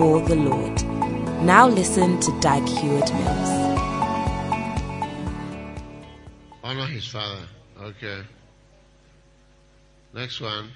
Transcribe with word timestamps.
for 0.00 0.18
the 0.22 0.34
Lord. 0.34 0.82
Now 1.44 1.68
listen 1.68 2.18
to 2.20 2.40
Dag 2.40 2.66
Heward 2.66 3.12
Mills. 3.12 3.50
Honor 6.64 6.86
his 6.86 7.06
father. 7.06 7.42
Okay. 7.78 8.22
Next 10.14 10.40
one. 10.40 10.70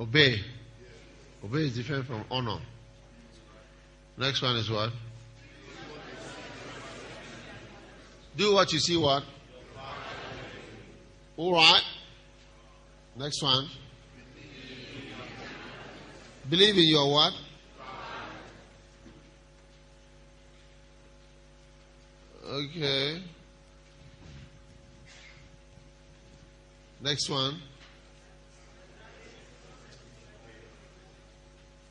Obey. 0.00 0.40
Obey 1.44 1.66
is 1.66 1.76
different 1.76 2.04
from 2.04 2.24
honor. 2.32 2.58
Next 4.18 4.42
one 4.42 4.56
is 4.56 4.68
what? 4.68 4.90
Do 8.36 8.54
what 8.54 8.72
you 8.72 8.80
see 8.80 8.96
what? 8.96 9.22
All 11.36 11.52
right. 11.52 11.84
Next 13.16 13.40
one. 13.40 13.68
Believe 16.48 16.76
in 16.76 16.84
your 16.84 17.10
what? 17.10 17.32
Okay. 22.46 23.22
Next 27.00 27.30
one. 27.30 27.60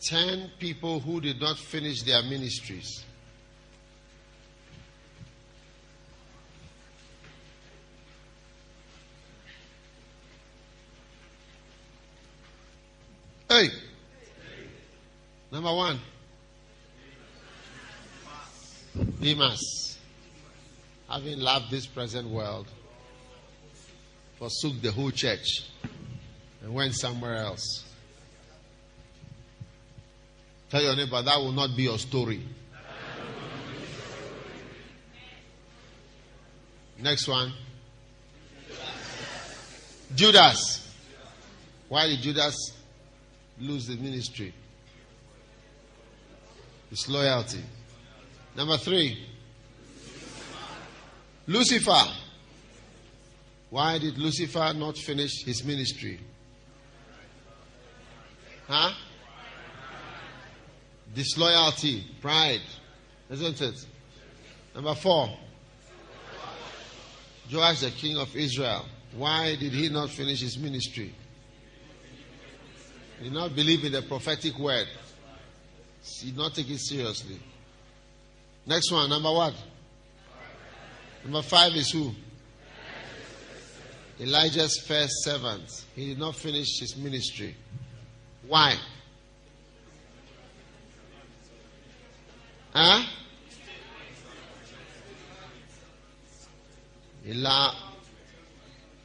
Ten 0.01 0.51
people 0.59 0.99
who 0.99 1.19
did 1.19 1.39
not 1.41 1.57
finish 1.57 2.03
their 2.03 2.21
ministries. 2.23 3.03
Hey. 13.49 13.69
Number 15.53 15.71
one. 15.71 15.99
Demas, 19.21 19.99
having 21.07 21.39
loved 21.39 21.69
this 21.69 21.85
present 21.85 22.27
world, 22.27 22.65
forsook 24.39 24.81
the 24.81 24.91
whole 24.91 25.11
church 25.11 25.69
and 26.63 26.73
went 26.73 26.95
somewhere 26.95 27.35
else. 27.35 27.85
Tell 30.71 30.81
your 30.81 30.95
neighbor 30.95 31.21
that 31.21 31.37
will 31.37 31.51
not 31.51 31.77
be 31.77 31.83
your 31.83 31.99
story. 31.99 32.41
Next 36.99 37.27
one. 37.27 37.53
Judas. 40.15 40.95
Why 41.89 42.07
did 42.07 42.21
Judas 42.21 42.55
lose 43.59 43.85
the 43.85 43.97
ministry? 43.97 44.51
His 46.93 47.09
loyalty. 47.09 47.63
Number 48.55 48.77
three. 48.77 49.17
Lucifer. 51.47 52.03
Why 53.71 53.97
did 53.97 54.19
Lucifer 54.19 54.73
not 54.75 54.95
finish 54.99 55.43
his 55.43 55.63
ministry? 55.63 56.19
Huh? 58.67 58.93
Disloyalty, 61.15 62.05
pride, 62.21 62.61
isn't 63.31 63.59
it? 63.59 63.85
Number 64.75 64.93
four. 64.93 65.35
Joash, 67.51 67.79
the 67.79 67.89
king 67.89 68.17
of 68.17 68.35
Israel. 68.35 68.85
Why 69.15 69.55
did 69.55 69.73
he 69.73 69.89
not 69.89 70.11
finish 70.11 70.41
his 70.41 70.59
ministry? 70.59 71.11
He 73.17 73.23
did 73.23 73.33
not 73.33 73.55
believe 73.55 73.83
in 73.83 73.93
the 73.93 74.03
prophetic 74.03 74.59
word. 74.59 74.87
Did 76.21 76.37
not 76.37 76.53
take 76.53 76.69
it 76.69 76.79
seriously. 76.79 77.39
Next 78.65 78.91
one, 78.91 79.09
number 79.09 79.31
what? 79.31 79.53
Number 81.23 81.41
five 81.41 81.73
is 81.73 81.91
who? 81.91 82.11
Elijah's 84.19 84.79
first 84.87 85.23
servant. 85.23 85.63
He 85.95 86.07
did 86.07 86.19
not 86.19 86.35
finish 86.35 86.79
his 86.79 86.95
ministry. 86.95 87.55
Why? 88.47 88.75
Huh? 92.73 93.03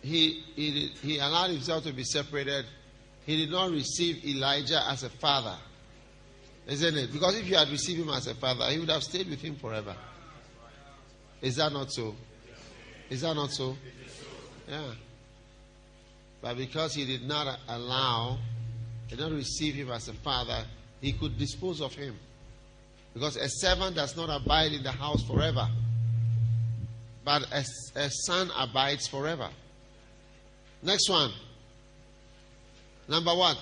He, 0.02 0.42
he, 0.56 0.92
he 1.02 1.18
allowed 1.18 1.50
himself 1.50 1.84
to 1.84 1.92
be 1.92 2.04
separated. 2.04 2.64
He 3.26 3.36
did 3.36 3.50
not 3.50 3.70
receive 3.70 4.24
Elijah 4.24 4.82
as 4.88 5.02
a 5.04 5.10
father. 5.10 5.56
Isn't 6.68 6.98
it? 6.98 7.12
Because 7.12 7.38
if 7.38 7.48
you 7.48 7.56
had 7.56 7.70
received 7.70 8.02
him 8.02 8.10
as 8.10 8.26
a 8.26 8.34
father, 8.34 8.66
he 8.66 8.78
would 8.78 8.90
have 8.90 9.02
stayed 9.02 9.28
with 9.28 9.40
him 9.40 9.56
forever. 9.56 9.96
Is 11.40 11.56
that 11.56 11.72
not 11.72 11.90
so? 11.90 12.14
Is 13.08 13.22
that 13.22 13.34
not 13.34 13.50
so? 13.50 13.74
Yeah. 14.68 14.92
But 16.42 16.58
because 16.58 16.94
he 16.94 17.06
did 17.06 17.26
not 17.26 17.58
allow, 17.68 18.38
did 19.08 19.18
not 19.18 19.32
receive 19.32 19.74
him 19.74 19.90
as 19.90 20.08
a 20.08 20.12
father, 20.12 20.62
he 21.00 21.12
could 21.12 21.38
dispose 21.38 21.80
of 21.80 21.94
him. 21.94 22.14
Because 23.14 23.36
a 23.36 23.48
servant 23.48 23.96
does 23.96 24.14
not 24.14 24.28
abide 24.28 24.72
in 24.72 24.82
the 24.82 24.92
house 24.92 25.24
forever, 25.26 25.66
but 27.24 27.42
a, 27.50 27.64
a 27.96 28.10
son 28.10 28.50
abides 28.56 29.08
forever. 29.08 29.48
Next 30.82 31.08
one. 31.08 31.32
Number 33.08 33.34
one. 33.34 33.56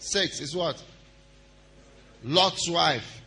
Six 0.00 0.40
is 0.40 0.56
what? 0.56 0.82
Lot's 2.24 2.68
wife. 2.68 3.22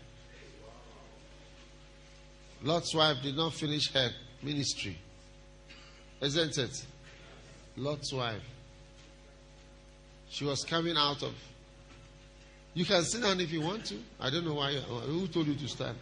Lot's 2.63 2.93
wife 2.93 3.17
did 3.23 3.35
not 3.35 3.53
finish 3.53 3.91
her 3.93 4.09
ministry. 4.43 4.97
Isn't 6.21 6.57
it? 6.57 6.85
Lot's 7.77 8.13
wife. 8.13 8.43
She 10.29 10.45
was 10.45 10.63
coming 10.63 10.95
out 10.97 11.23
of. 11.23 11.33
You 12.73 12.85
can 12.85 13.03
sit 13.03 13.21
down 13.21 13.39
if 13.39 13.51
you 13.51 13.61
want 13.61 13.85
to. 13.85 13.95
I 14.19 14.29
don't 14.29 14.45
know 14.45 14.53
why. 14.53 14.75
Uh, 14.75 15.01
who 15.01 15.27
told 15.27 15.47
you 15.47 15.55
to 15.55 15.67
stand? 15.67 15.97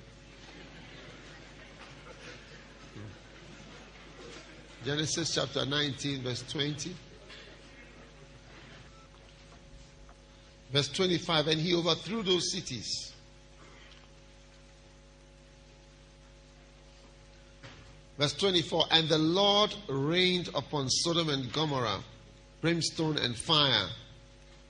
Genesis 4.86 5.36
chapter 5.36 5.66
19, 5.66 6.24
verse 6.24 6.44
20. 6.50 6.96
Verse 10.72 10.88
25. 10.90 11.48
And 11.48 11.62
he 11.62 11.74
overthrew 11.74 12.24
those 12.24 12.52
cities. 12.52 13.12
Verse 18.18 18.34
24. 18.34 18.86
And 18.92 19.08
the 19.10 19.18
Lord 19.18 19.74
rained 19.88 20.50
upon 20.54 20.90
Sodom 20.90 21.30
and 21.30 21.52
Gomorrah 21.52 22.02
brimstone 22.62 23.18
and 23.18 23.36
fire 23.36 23.88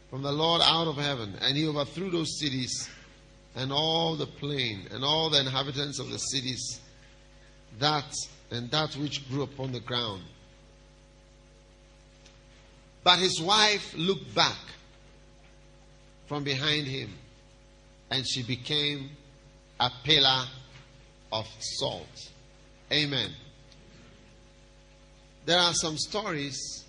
from 0.10 0.22
the 0.22 0.32
Lord 0.32 0.62
out 0.64 0.88
of 0.88 0.98
heaven. 0.98 1.36
And 1.42 1.58
he 1.58 1.68
overthrew 1.68 2.12
those 2.12 2.40
cities 2.40 2.90
and 3.56 3.72
all 3.72 4.16
the 4.16 4.28
plain 4.28 4.88
and 4.92 5.04
all 5.04 5.30
the 5.30 5.40
inhabitants 5.40 6.00
of 6.00 6.10
the 6.12 6.18
cities 6.18 6.80
that 7.80 8.14
and 8.52 8.70
that 8.72 8.96
which 8.96 9.28
grew 9.30 9.44
upon 9.44 9.72
the 9.72 9.80
ground. 9.80 10.24
But 13.04 13.20
his 13.20 13.42
wife 13.42 13.94
looked 13.96 14.34
back 14.36 14.58
from 16.30 16.44
behind 16.44 16.86
him, 16.86 17.10
and 18.12 18.26
she 18.26 18.44
became 18.44 19.10
a 19.80 19.90
pillar 20.04 20.46
of 21.34 21.48
salt. 21.60 22.30
Amen. 22.92 23.32
There 25.46 25.58
are 25.58 25.74
some 25.74 25.98
stories 25.98 26.86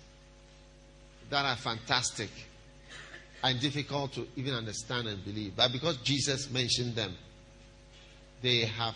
that 1.31 1.43
are 1.43 1.55
fantastic 1.55 2.29
and 3.43 3.59
difficult 3.59 4.13
to 4.13 4.27
even 4.35 4.53
understand 4.53 5.07
and 5.07 5.25
believe, 5.25 5.55
but 5.55 5.71
because 5.71 5.97
Jesus 5.97 6.49
mentioned 6.51 6.95
them, 6.95 7.15
they 8.43 8.65
have 8.65 8.95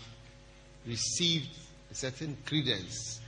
received 0.86 1.48
a 1.90 1.94
certain 1.94 2.36
credence 2.46 3.20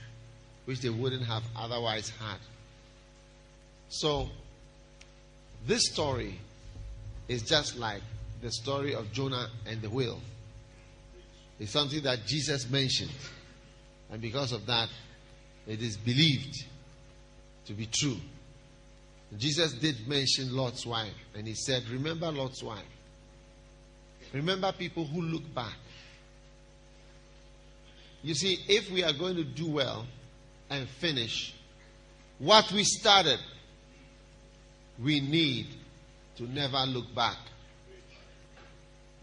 which 0.63 0.79
they 0.79 0.89
wouldn't 0.89 1.25
have 1.25 1.43
otherwise 1.57 2.09
had. 2.11 2.37
So, 3.89 4.29
This 5.65 5.87
story 5.91 6.39
is 7.29 7.43
just 7.43 7.77
like 7.77 8.01
the 8.41 8.51
story 8.51 8.93
of 8.93 9.09
Jonah 9.13 9.47
and 9.65 9.81
the 9.81 9.89
whale. 9.89 10.19
It's 11.59 11.71
something 11.71 12.01
that 12.03 12.25
Jesus 12.25 12.69
mentioned. 12.69 13.11
And 14.11 14.21
because 14.21 14.51
of 14.51 14.65
that, 14.65 14.89
it 15.67 15.81
is 15.81 15.95
believed 15.95 16.65
to 17.67 17.73
be 17.73 17.87
true. 17.93 18.17
Jesus 19.37 19.73
did 19.73 20.07
mention 20.07 20.55
Lot's 20.55 20.85
wife, 20.85 21.13
and 21.35 21.47
he 21.47 21.53
said, 21.53 21.83
Remember 21.89 22.31
Lot's 22.31 22.63
wife. 22.63 22.81
Remember 24.33 24.71
people 24.71 25.05
who 25.05 25.21
look 25.21 25.53
back. 25.53 25.75
You 28.23 28.33
see, 28.33 28.57
if 28.67 28.89
we 28.91 29.03
are 29.03 29.13
going 29.13 29.35
to 29.35 29.43
do 29.43 29.69
well 29.69 30.07
and 30.69 30.89
finish 30.89 31.53
what 32.39 32.71
we 32.71 32.83
started, 32.83 33.39
we 35.01 35.19
need 35.19 35.67
to 36.39 36.49
never 36.51 36.79
look 36.87 37.13
back. 37.13 37.37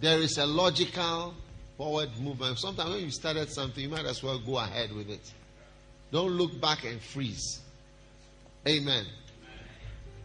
There 0.00 0.18
is 0.18 0.36
a 0.36 0.44
logical 0.44 1.34
forward 1.78 2.10
movement. 2.20 2.58
Sometimes 2.58 2.90
when 2.90 3.00
you 3.04 3.10
started 3.10 3.50
something, 3.50 3.82
you 3.82 3.88
might 3.88 4.04
as 4.04 4.22
well 4.22 4.38
go 4.38 4.58
ahead 4.58 4.94
with 4.94 5.08
it. 5.08 5.32
Don't 6.12 6.32
look 6.32 6.60
back 6.60 6.84
and 6.84 7.00
freeze. 7.00 7.60
Amen. 8.68 9.06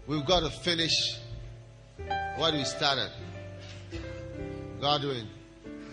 We've 0.06 0.26
got 0.26 0.42
to 0.42 0.50
finish 0.50 0.92
what 2.36 2.54
we 2.54 2.66
started. 2.66 3.12
Godwin. 4.82 5.28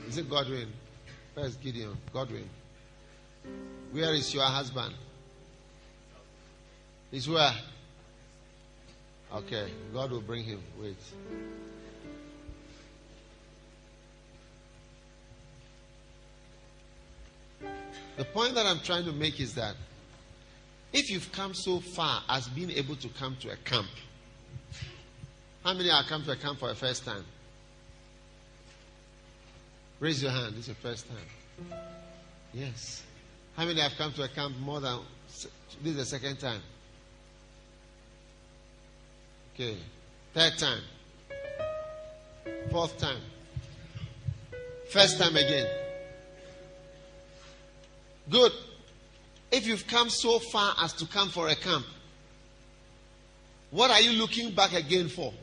Is 0.08 0.18
it 0.18 0.28
Godwin? 0.28 0.72
Where's 1.34 1.54
Gideon? 1.56 1.96
Godwin. 2.12 2.48
Where 3.92 4.14
is 4.14 4.34
your 4.34 4.44
husband? 4.44 4.94
He's 7.12 7.28
where? 7.28 7.52
Okay, 9.34 9.70
God 9.92 10.10
will 10.10 10.22
bring 10.22 10.44
him. 10.44 10.62
Wait. 10.80 10.96
The 18.16 18.25
point 18.25 18.54
that 18.54 18.66
I'm 18.66 18.80
trying 18.80 19.04
to 19.04 19.12
make 19.12 19.38
is 19.38 19.54
that 19.54 19.76
if 20.92 21.10
you've 21.10 21.30
come 21.30 21.54
so 21.54 21.80
far 21.80 22.22
as 22.28 22.48
being 22.48 22.70
able 22.70 22.96
to 22.96 23.08
come 23.10 23.36
to 23.40 23.50
a 23.50 23.56
camp, 23.56 23.88
how 25.62 25.74
many 25.74 25.90
have 25.90 26.06
come 26.06 26.24
to 26.24 26.32
a 26.32 26.36
camp 26.36 26.58
for 26.58 26.69
the 26.69 26.74
first 26.74 27.04
time? 27.04 27.24
Raise 30.00 30.22
your 30.22 30.31
hand. 30.31 30.54
This 30.54 30.60
is 30.60 30.69
your 30.69 30.76
first 30.76 31.06
time. 31.08 31.78
Yes. 32.54 33.02
How 33.56 33.66
many 33.66 33.81
have 33.81 33.92
come 33.98 34.12
to 34.14 34.22
a 34.22 34.28
camp 34.28 34.56
more 34.58 34.81
than 34.81 35.00
this 35.26 35.46
is 35.84 35.96
the 35.96 36.04
second 36.04 36.38
time? 36.38 36.62
Okay. 39.60 39.76
Third 40.34 40.56
time. 40.56 40.82
Fourth 42.70 42.96
time. 42.96 43.20
First 44.88 45.19
time 45.19 45.34
again. 45.34 45.66
Good. 48.31 48.52
If 49.50 49.66
you've 49.66 49.84
come 49.88 50.10
so 50.10 50.38
far 50.38 50.75
as 50.81 50.93
to 50.93 51.06
come 51.06 51.31
for 51.31 51.49
a 51.49 51.56
camp, 51.56 51.84
what 53.72 53.90
are 53.90 54.00
you 54.00 54.12
looking 54.12 54.55
back 54.55 54.75
again 54.75 55.08
for? 55.08 55.34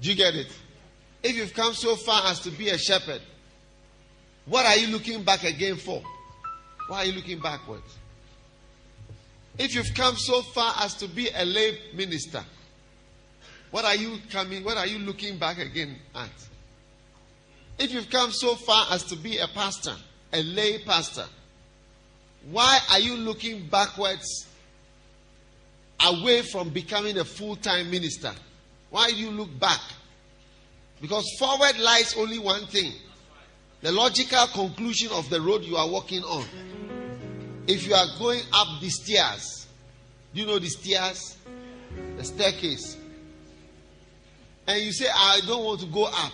Do 0.00 0.08
you 0.08 0.16
get 0.16 0.34
it? 0.34 0.50
If 1.22 1.36
you've 1.36 1.52
come 1.52 1.74
so 1.74 1.94
far 1.94 2.22
as 2.30 2.40
to 2.40 2.50
be 2.50 2.70
a 2.70 2.78
shepherd, 2.78 3.20
what 4.46 4.64
are 4.64 4.76
you 4.76 4.86
looking 4.86 5.24
back 5.24 5.44
again 5.44 5.76
for? 5.76 6.02
Why 6.88 7.02
are 7.02 7.04
you 7.04 7.12
looking 7.12 7.38
backwards? 7.38 7.99
If 9.60 9.74
you've 9.74 9.92
come 9.94 10.16
so 10.16 10.40
far 10.40 10.72
as 10.80 10.94
to 10.94 11.06
be 11.06 11.28
a 11.28 11.44
lay 11.44 11.76
minister, 11.92 12.42
what 13.70 13.84
are 13.84 13.94
you 13.94 14.16
coming, 14.32 14.64
what 14.64 14.78
are 14.78 14.86
you 14.86 14.98
looking 14.98 15.36
back 15.36 15.58
again 15.58 15.96
at? 16.14 16.30
If 17.78 17.92
you've 17.92 18.08
come 18.08 18.32
so 18.32 18.54
far 18.54 18.86
as 18.90 19.04
to 19.04 19.16
be 19.16 19.36
a 19.36 19.46
pastor, 19.48 19.94
a 20.32 20.42
lay 20.42 20.78
pastor, 20.78 21.26
why 22.50 22.78
are 22.90 23.00
you 23.00 23.16
looking 23.16 23.66
backwards 23.66 24.46
away 26.06 26.40
from 26.40 26.70
becoming 26.70 27.18
a 27.18 27.24
full 27.26 27.56
time 27.56 27.90
minister? 27.90 28.32
Why 28.88 29.10
do 29.10 29.16
you 29.16 29.30
look 29.30 29.60
back? 29.60 29.80
Because 31.02 31.26
forward 31.38 31.78
lies 31.78 32.14
only 32.16 32.38
one 32.38 32.66
thing 32.68 32.94
the 33.82 33.92
logical 33.92 34.46
conclusion 34.54 35.10
of 35.12 35.28
the 35.28 35.38
road 35.38 35.64
you 35.64 35.76
are 35.76 35.88
walking 35.88 36.22
on. 36.22 36.46
If 37.70 37.86
you 37.86 37.94
are 37.94 38.06
going 38.18 38.40
up 38.52 38.80
the 38.80 38.88
stairs, 38.88 39.68
do 40.34 40.40
you 40.40 40.46
know 40.48 40.58
the 40.58 40.66
stairs? 40.66 41.36
The 42.16 42.24
staircase. 42.24 42.96
And 44.66 44.82
you 44.82 44.90
say, 44.90 45.06
I 45.08 45.40
don't 45.46 45.64
want 45.64 45.78
to 45.78 45.86
go 45.86 46.06
up. 46.06 46.32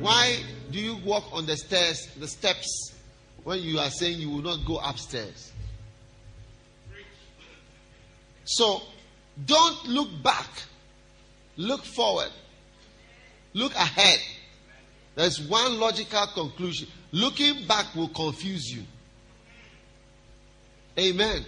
Why 0.00 0.40
do 0.72 0.80
you 0.80 0.96
walk 1.04 1.26
on 1.32 1.46
the 1.46 1.56
stairs, 1.56 2.08
the 2.18 2.26
steps, 2.26 2.92
when 3.44 3.60
you 3.60 3.78
are 3.78 3.88
saying 3.90 4.18
you 4.18 4.30
will 4.30 4.42
not 4.42 4.66
go 4.66 4.78
upstairs? 4.78 5.52
So, 8.44 8.82
don't 9.46 9.86
look 9.86 10.08
back. 10.24 10.50
Look 11.56 11.84
forward. 11.84 12.32
Look 13.54 13.76
ahead. 13.76 14.18
There's 15.14 15.40
one 15.40 15.78
logical 15.78 16.26
conclusion. 16.34 16.88
Looking 17.12 17.64
back 17.68 17.94
will 17.94 18.08
confuse 18.08 18.68
you. 18.68 18.82
Amen. 21.00 21.44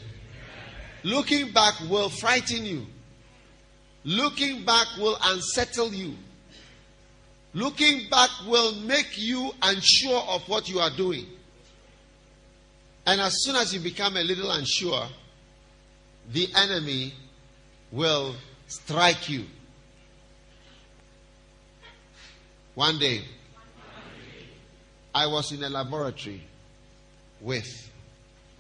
Looking 1.04 1.52
back 1.52 1.74
will 1.90 2.08
frighten 2.08 2.64
you. 2.64 2.86
Looking 4.04 4.64
back 4.64 4.86
will 4.98 5.18
unsettle 5.22 5.92
you. 5.92 6.14
Looking 7.52 8.08
back 8.08 8.30
will 8.46 8.74
make 8.76 9.18
you 9.18 9.52
unsure 9.60 10.22
of 10.22 10.48
what 10.48 10.68
you 10.70 10.78
are 10.80 10.90
doing. 10.96 11.26
And 13.04 13.20
as 13.20 13.42
soon 13.42 13.56
as 13.56 13.74
you 13.74 13.80
become 13.80 14.16
a 14.16 14.22
little 14.22 14.50
unsure, 14.50 15.06
the 16.32 16.48
enemy 16.54 17.12
will 17.90 18.34
strike 18.68 19.28
you. 19.28 19.44
One 22.74 22.98
day, 22.98 23.20
I 25.14 25.26
was 25.26 25.52
in 25.52 25.62
a 25.62 25.68
laboratory 25.68 26.42
with 27.40 27.90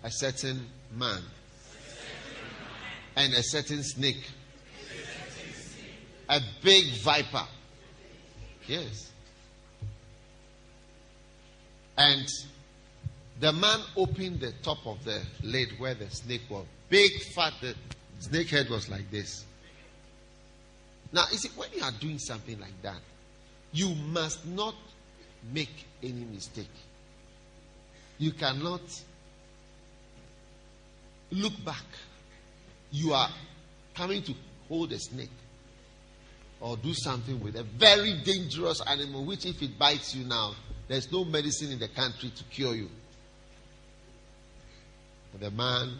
a 0.02 0.10
certain 0.10 0.66
man 0.96 1.22
and 3.16 3.32
a 3.34 3.42
certain 3.42 3.82
snake, 3.82 4.24
a 6.28 6.40
big 6.62 6.84
viper. 7.02 7.46
Yes. 8.66 9.10
And 11.96 12.26
the 13.40 13.52
man 13.52 13.80
opened 13.96 14.40
the 14.40 14.52
top 14.62 14.86
of 14.86 15.04
the 15.04 15.20
lid 15.42 15.68
where 15.78 15.94
the 15.94 16.10
snake 16.10 16.42
was. 16.48 16.64
Big, 16.88 17.10
fat, 17.34 17.52
the 17.60 17.74
snake 18.18 18.48
head 18.48 18.68
was 18.70 18.88
like 18.88 19.10
this. 19.10 19.44
Now, 21.12 21.24
you 21.30 21.36
see, 21.36 21.50
when 21.56 21.68
you 21.74 21.82
are 21.82 21.92
doing 21.92 22.18
something 22.18 22.58
like 22.58 22.80
that, 22.82 23.00
you 23.72 23.94
must 23.94 24.46
not 24.46 24.74
make 25.52 25.86
any 26.02 26.24
mistake. 26.32 26.70
You 28.18 28.32
cannot 28.32 28.80
look 31.32 31.52
back. 31.64 31.84
You 32.90 33.14
are 33.14 33.30
coming 33.94 34.22
to 34.24 34.34
hold 34.68 34.92
a 34.92 34.98
snake 34.98 35.30
or 36.60 36.76
do 36.76 36.94
something 36.94 37.40
with 37.42 37.56
a 37.56 37.64
very 37.64 38.20
dangerous 38.24 38.80
animal, 38.82 39.24
which, 39.24 39.46
if 39.46 39.60
it 39.62 39.78
bites 39.78 40.14
you 40.14 40.24
now, 40.24 40.54
there's 40.88 41.10
no 41.10 41.24
medicine 41.24 41.72
in 41.72 41.78
the 41.78 41.88
country 41.88 42.30
to 42.30 42.44
cure 42.44 42.74
you. 42.74 42.88
the 45.40 45.50
man 45.50 45.98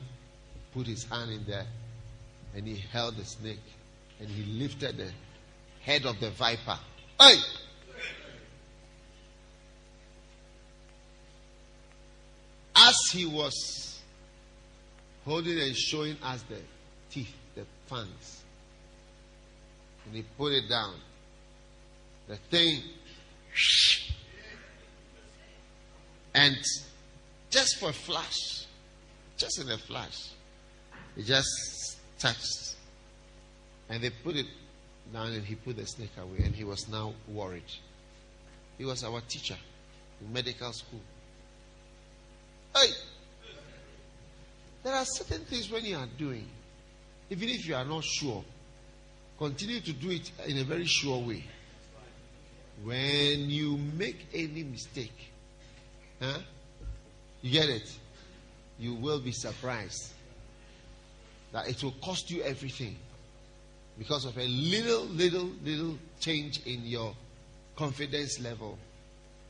put 0.75 0.87
his 0.87 1.05
hand 1.05 1.31
in 1.33 1.45
there 1.47 1.67
and 2.55 2.67
he 2.67 2.77
held 2.93 3.17
the 3.17 3.25
snake 3.25 3.59
and 4.21 4.29
he 4.29 4.45
lifted 4.53 4.97
the 4.97 5.11
head 5.81 6.05
of 6.07 6.21
the 6.21 6.31
viper. 6.31 6.79
Hey! 7.19 7.37
As 12.77 12.97
he 13.11 13.27
was 13.27 13.92
holding 15.25 15.59
and 15.59 15.77
showing 15.77 16.17
us 16.23 16.43
the 16.43 16.59
teeth, 17.11 17.33
the 17.55 17.65
fangs, 17.87 18.43
and 20.07 20.15
he 20.15 20.23
put 20.37 20.53
it 20.53 20.69
down, 20.69 20.95
the 22.29 22.37
thing, 22.37 22.83
and 26.35 26.57
just 27.51 27.79
for 27.79 27.91
a 27.91 27.93
flash, 27.93 28.67
just 29.37 29.61
in 29.61 29.71
a 29.71 29.79
flash, 29.79 30.31
it 31.17 31.25
just 31.25 31.99
touched. 32.19 32.77
And 33.89 34.03
they 34.03 34.11
put 34.11 34.37
it 34.37 34.47
down 35.13 35.33
and 35.33 35.45
he 35.45 35.55
put 35.55 35.77
the 35.77 35.87
snake 35.87 36.13
away 36.19 36.45
and 36.45 36.55
he 36.55 36.65
was 36.65 36.89
now 36.89 37.13
worried. 37.29 37.63
He 38.79 38.85
was 38.85 39.05
our 39.05 39.21
teacher 39.29 39.57
in 40.21 40.33
medical 40.33 40.73
school. 40.73 41.01
Hey! 42.75 42.89
There 44.83 44.95
are 44.95 45.05
certain 45.05 45.45
things 45.45 45.71
when 45.71 45.85
you 45.85 45.97
are 45.97 46.09
doing, 46.19 46.47
even 47.31 47.49
if 47.49 47.67
you 47.67 47.75
are 47.75 47.85
not 47.85 48.05
sure, 48.05 48.45
continue 49.39 49.81
to 49.81 49.93
do 49.93 50.11
it 50.11 50.31
in 50.47 50.59
a 50.59 50.65
very 50.65 50.87
sure 50.87 51.19
way. 51.25 51.45
When 52.83 53.49
you 53.49 53.77
make 53.77 54.27
any 54.35 54.65
mistake, 54.65 55.31
huh? 56.21 56.39
You 57.43 57.53
get 57.53 57.69
it? 57.69 57.93
You 58.79 58.95
will 58.95 59.21
be 59.21 59.33
surprised 59.33 60.13
that 61.53 61.69
it 61.69 61.83
will 61.83 61.95
cost 62.03 62.31
you 62.31 62.43
everything 62.43 62.97
because 63.99 64.25
of 64.25 64.37
a 64.39 64.47
little, 64.47 65.05
little, 65.05 65.51
little 65.63 65.99
change 66.19 66.61
in 66.67 66.85
your 66.85 67.15
confidence 67.77 68.41
level 68.41 68.79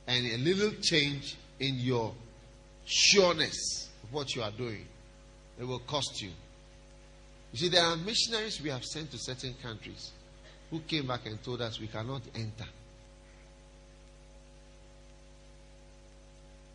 and 0.07 0.27
a 0.27 0.37
little 0.39 0.73
change 0.83 1.37
in 1.61 1.77
your 1.77 2.13
sureness 2.85 3.89
of 4.03 4.13
what 4.13 4.35
you 4.35 4.43
are 4.43 4.51
doing. 4.51 4.85
It 5.59 5.65
will 5.65 5.81
cost 5.81 6.21
you. 6.23 6.31
You 7.53 7.59
see, 7.59 7.69
there 7.69 7.85
are 7.85 7.97
missionaries 7.97 8.61
we 8.63 8.71
have 8.71 8.85
sent 8.85 9.11
to 9.11 9.19
certain 9.19 9.55
countries 9.63 10.11
who 10.71 10.81
came 10.81 11.07
back 11.07 11.27
and 11.27 11.43
told 11.43 11.61
us 11.61 11.79
we 11.79 11.87
cannot 11.87 12.23
enter. 12.35 12.69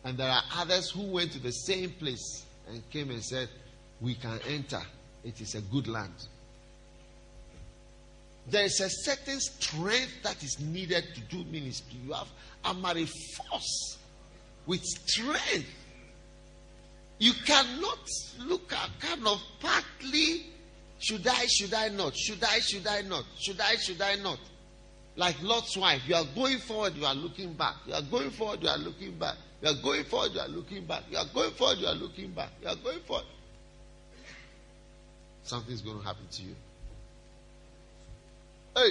And 0.04 0.16
there 0.16 0.30
are 0.30 0.42
others 0.56 0.90
who 0.90 1.02
went 1.02 1.32
to 1.32 1.40
the 1.40 1.50
same 1.50 1.90
place 1.90 2.44
and 2.68 2.88
came 2.90 3.10
and 3.10 3.22
said, 3.22 3.48
We 4.00 4.14
can 4.14 4.38
enter. 4.48 4.80
It 5.24 5.40
is 5.40 5.54
a 5.56 5.60
good 5.60 5.88
land. 5.88 6.14
There 8.48 8.64
is 8.64 8.80
a 8.80 8.88
certain 8.88 9.40
strength 9.40 10.22
that 10.22 10.42
is 10.42 10.58
needed 10.60 11.04
to 11.14 11.20
do 11.22 11.44
ministry. 11.50 11.98
You 12.06 12.14
have 12.14 12.28
a 12.64 13.06
force 13.06 13.98
with 14.66 14.82
strength. 14.82 15.66
You 17.18 17.32
cannot 17.44 17.98
look 18.46 18.72
at 18.72 18.90
kind 19.00 19.26
of 19.26 19.40
partly 19.60 20.46
should 21.00 21.26
I, 21.26 21.46
should 21.46 21.74
I 21.74 21.88
not? 21.88 22.16
Should 22.16 22.42
I, 22.42 22.58
should 22.58 22.86
I 22.86 23.02
not? 23.02 23.24
Should 23.38 23.60
I, 23.60 23.76
should 23.76 24.00
I 24.00 24.16
not? 24.16 24.38
Like 25.16 25.40
Lot's 25.42 25.76
wife, 25.76 26.02
you 26.06 26.14
are 26.14 26.24
going 26.34 26.58
forward, 26.58 26.94
you 26.94 27.04
are 27.04 27.14
looking 27.14 27.54
back. 27.54 27.74
You 27.86 27.94
are 27.94 28.02
going 28.02 28.30
forward, 28.30 28.62
you 28.62 28.68
are 28.68 28.78
looking 28.78 29.18
back. 29.18 29.36
You 29.62 29.68
are 29.68 29.82
going 29.82 30.04
forward, 30.04 30.32
you 30.32 30.40
are 30.40 30.48
looking 30.48 30.84
back. 30.84 31.02
You 31.10 31.18
are 31.18 31.24
going 31.32 31.50
forward, 31.52 31.78
you 31.78 31.86
are 31.86 31.94
looking 31.94 32.30
back. 32.32 32.50
You 32.62 32.68
are 32.68 32.76
going 32.76 33.00
forward. 33.00 33.26
Something's 35.42 35.82
going 35.82 35.98
to 35.98 36.04
happen 36.04 36.26
to 36.30 36.42
you. 36.42 36.54
Hey! 38.76 38.90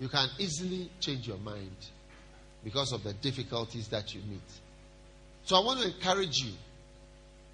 You 0.00 0.08
can 0.08 0.28
easily 0.38 0.90
change 0.98 1.28
your 1.28 1.36
mind 1.38 1.76
because 2.64 2.92
of 2.92 3.02
the 3.02 3.12
difficulties 3.14 3.88
that 3.88 4.14
you 4.14 4.20
meet. 4.28 4.40
So 5.44 5.56
I 5.56 5.64
want 5.64 5.80
to 5.80 5.86
encourage 5.86 6.38
you. 6.38 6.52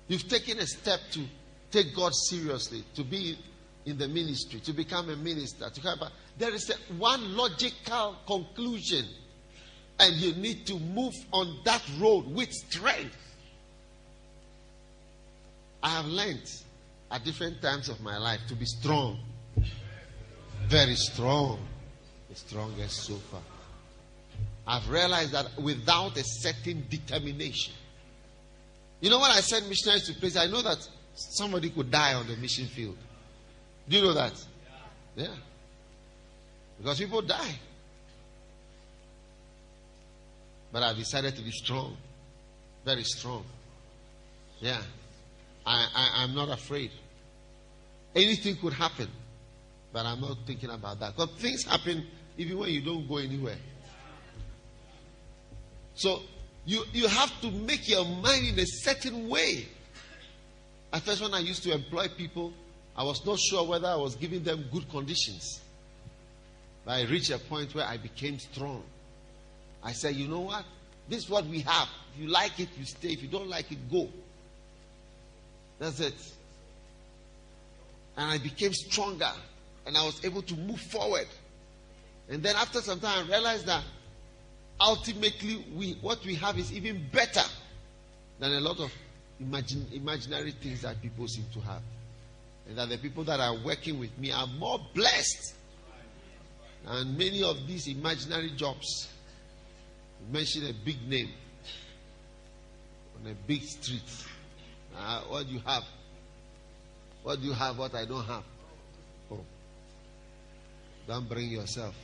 You've 0.08 0.28
taken 0.28 0.58
a 0.58 0.66
step 0.66 1.00
to 1.12 1.24
take 1.70 1.94
God 1.94 2.14
seriously, 2.14 2.84
to 2.94 3.04
be 3.04 3.38
in 3.86 3.98
the 3.98 4.08
ministry, 4.08 4.60
to 4.60 4.72
become 4.72 5.10
a 5.10 5.16
minister. 5.16 5.70
To 5.70 5.80
come, 5.80 6.00
there 6.38 6.54
is 6.54 6.70
a, 6.70 6.74
one 6.94 7.36
logical 7.36 8.16
conclusion, 8.26 9.04
and 9.98 10.14
you 10.16 10.34
need 10.34 10.66
to 10.66 10.78
move 10.78 11.14
on 11.32 11.58
that 11.64 11.82
road 11.98 12.26
with 12.34 12.52
strength. 12.52 13.16
I 15.82 15.90
have 15.90 16.06
learned 16.06 16.50
at 17.10 17.24
different 17.24 17.62
times 17.62 17.88
of 17.88 18.00
my 18.00 18.18
life 18.18 18.40
to 18.48 18.54
be 18.54 18.66
strong, 18.66 19.20
very 20.66 20.96
strong 20.96 21.58
the 22.28 22.34
strongest 22.34 23.04
so 23.04 23.14
far. 23.14 23.40
I've 24.68 24.88
realized 24.90 25.32
that 25.32 25.46
without 25.58 26.18
a 26.18 26.22
certain 26.22 26.84
determination, 26.90 27.72
you 29.00 29.08
know, 29.08 29.18
when 29.18 29.30
I 29.30 29.40
send 29.40 29.66
missionaries 29.66 30.06
to 30.08 30.12
places, 30.14 30.36
I 30.36 30.46
know 30.46 30.60
that 30.60 30.86
somebody 31.14 31.70
could 31.70 31.90
die 31.90 32.12
on 32.12 32.26
the 32.26 32.36
mission 32.36 32.66
field. 32.66 32.98
Do 33.88 33.96
you 33.96 34.02
know 34.02 34.12
that? 34.12 34.34
Yeah. 35.16 35.34
Because 36.76 36.98
people 36.98 37.22
die. 37.22 37.54
But 40.70 40.82
I 40.82 40.92
decided 40.92 41.34
to 41.36 41.42
be 41.42 41.50
strong. 41.50 41.96
Very 42.84 43.04
strong. 43.04 43.46
Yeah. 44.60 44.82
I, 45.64 46.10
I'm 46.16 46.34
not 46.34 46.50
afraid. 46.50 46.90
Anything 48.14 48.56
could 48.56 48.74
happen. 48.74 49.08
But 49.94 50.04
I'm 50.04 50.20
not 50.20 50.36
thinking 50.46 50.70
about 50.70 51.00
that. 51.00 51.16
Because 51.16 51.30
things 51.40 51.64
happen 51.64 52.06
even 52.36 52.58
when 52.58 52.68
you 52.68 52.82
don't 52.82 53.08
go 53.08 53.16
anywhere. 53.16 53.56
So 55.98 56.22
you, 56.64 56.84
you 56.92 57.08
have 57.08 57.40
to 57.40 57.50
make 57.50 57.88
your 57.88 58.04
mind 58.04 58.46
in 58.46 58.58
a 58.60 58.66
certain 58.66 59.28
way. 59.28 59.66
At 60.92 61.02
first, 61.02 61.20
when 61.20 61.34
I 61.34 61.40
used 61.40 61.64
to 61.64 61.72
employ 61.72 62.06
people, 62.06 62.52
I 62.96 63.02
was 63.02 63.26
not 63.26 63.40
sure 63.40 63.66
whether 63.66 63.88
I 63.88 63.96
was 63.96 64.14
giving 64.14 64.44
them 64.44 64.64
good 64.72 64.88
conditions. 64.90 65.60
But 66.84 66.92
I 66.92 67.02
reached 67.02 67.30
a 67.30 67.38
point 67.38 67.74
where 67.74 67.84
I 67.84 67.96
became 67.96 68.38
strong. 68.38 68.84
I 69.82 69.90
said, 69.90 70.14
you 70.14 70.28
know 70.28 70.38
what? 70.40 70.64
This 71.08 71.24
is 71.24 71.30
what 71.30 71.46
we 71.46 71.60
have. 71.60 71.88
If 72.14 72.22
you 72.22 72.28
like 72.28 72.60
it, 72.60 72.68
you 72.78 72.84
stay. 72.84 73.08
If 73.08 73.22
you 73.22 73.28
don't 73.28 73.48
like 73.48 73.72
it, 73.72 73.90
go. 73.90 74.08
That's 75.80 75.98
it. 75.98 76.14
And 78.16 78.30
I 78.30 78.38
became 78.38 78.72
stronger. 78.72 79.32
And 79.84 79.96
I 79.96 80.04
was 80.04 80.24
able 80.24 80.42
to 80.42 80.54
move 80.54 80.80
forward. 80.80 81.26
And 82.28 82.40
then 82.40 82.54
after 82.54 82.80
some 82.80 83.00
time, 83.00 83.26
I 83.26 83.28
realized 83.28 83.66
that 83.66 83.82
ultimately 84.80 85.64
we, 85.76 85.98
what 86.00 86.24
we 86.24 86.34
have 86.36 86.58
is 86.58 86.72
even 86.72 87.06
better 87.12 87.42
than 88.38 88.52
a 88.52 88.60
lot 88.60 88.78
of 88.80 88.92
imagine, 89.40 89.86
imaginary 89.92 90.52
things 90.52 90.82
that 90.82 91.00
people 91.00 91.26
seem 91.26 91.44
to 91.52 91.60
have. 91.60 91.82
And 92.68 92.76
that 92.78 92.88
the 92.88 92.98
people 92.98 93.24
that 93.24 93.40
are 93.40 93.56
working 93.64 93.98
with 93.98 94.16
me 94.18 94.30
are 94.32 94.46
more 94.46 94.80
blessed 94.94 95.54
than 96.86 97.16
many 97.16 97.42
of 97.42 97.66
these 97.66 97.88
imaginary 97.88 98.50
jobs. 98.56 99.08
mention 100.30 100.66
a 100.66 100.72
big 100.84 101.08
name 101.08 101.30
on 103.18 103.30
a 103.30 103.34
big 103.46 103.62
street. 103.62 104.02
Uh, 104.96 105.20
what 105.28 105.46
do 105.46 105.54
you 105.54 105.60
have? 105.60 105.84
What 107.22 107.40
do 107.40 107.46
you 107.46 107.52
have? 107.52 107.78
What 107.78 107.94
I 107.94 108.04
don't 108.04 108.24
have? 108.24 108.42
Oh. 109.30 109.40
Don't 111.06 111.28
bring 111.28 111.50
yourself. 111.50 111.94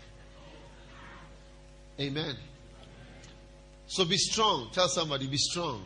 Amen. 2.01 2.37
So 3.87 4.05
be 4.05 4.17
strong. 4.17 4.71
Tell 4.73 4.89
somebody, 4.89 5.27
be 5.27 5.37
strong. 5.37 5.85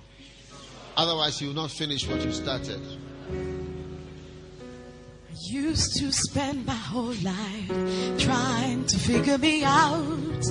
Otherwise, 0.97 1.41
you 1.41 1.49
will 1.49 1.55
not 1.55 1.71
finish 1.71 2.07
what 2.09 2.25
you 2.25 2.33
started. 2.33 2.81
I 5.31 5.35
used 5.51 5.97
to 5.99 6.11
spend 6.13 6.67
my 6.67 6.75
whole 6.75 7.15
life 7.23 8.19
trying 8.19 8.85
to 8.87 8.99
figure 8.99 9.39
me 9.39 9.63
out, 9.65 10.43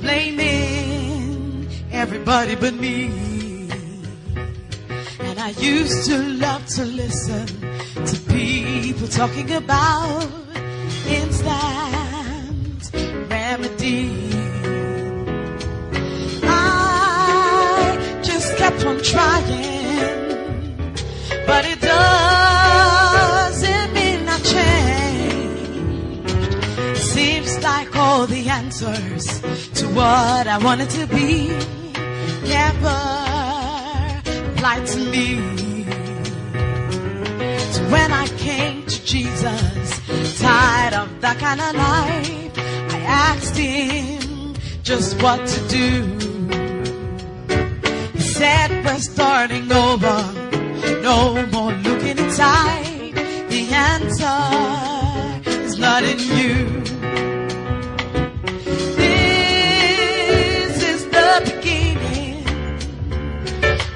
blaming 0.00 1.68
everybody 1.90 2.54
but 2.54 2.74
me. 2.74 3.06
And 5.20 5.38
I 5.38 5.50
used 5.58 6.06
to 6.08 6.18
love 6.18 6.66
to 6.76 6.84
listen 6.84 7.46
to 8.06 8.16
people 8.32 9.08
talking 9.08 9.52
about 9.52 10.28
instant 11.08 11.67
on 18.84 19.00
trying, 19.02 20.26
but 21.46 21.64
it 21.64 21.80
doesn't 21.80 23.12
mean 23.92 24.28
I 24.28 24.38
changed. 24.54 26.28
Seems 26.98 27.58
like 27.62 27.96
all 27.96 28.26
the 28.26 28.48
answers 28.48 29.40
to 29.72 29.86
what 29.88 30.46
I 30.46 30.58
wanted 30.58 30.90
to 30.90 31.06
be 31.06 31.48
never 32.46 32.98
applied 34.50 34.86
to 34.86 34.98
me. 34.98 35.84
So 37.72 37.82
when 37.90 38.12
I 38.12 38.26
came 38.38 38.84
to 38.86 39.04
Jesus, 39.04 40.00
tired 40.40 40.94
of 40.94 41.20
that 41.20 41.38
kind 41.38 41.60
of 41.60 41.74
life, 41.74 42.58
I 42.94 43.00
asked 43.00 43.56
him 43.56 44.54
just 44.82 45.22
what 45.22 45.46
to 45.46 45.68
do 45.68 46.38
said 48.38 48.67
we're 48.88 49.00
starting 49.00 49.70
over. 49.70 50.18
No 51.02 51.46
more 51.52 51.72
looking 51.72 52.18
inside. 52.18 53.14
The 53.48 53.62
answer 53.92 54.40
is 55.50 55.78
not 55.78 56.02
in 56.02 56.18
you. 56.38 56.54
This 58.96 60.82
is 60.92 61.04
the 61.16 61.32
beginning 61.44 62.40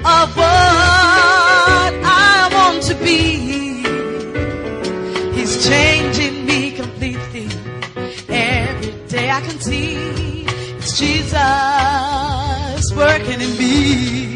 of 0.05 0.37
what 0.41 1.93
I 2.05 2.49
want 2.53 2.83
to 2.89 2.95
be. 2.95 3.83
He's 5.35 5.53
changing 5.67 6.45
me 6.45 6.71
completely. 6.71 7.47
Every 8.29 8.93
day 9.07 9.29
I 9.31 9.41
can 9.41 9.59
see 9.59 10.45
it's 10.77 10.99
Jesus 10.99 12.83
working 12.95 13.41
in 13.41 13.57
me. 13.57 14.32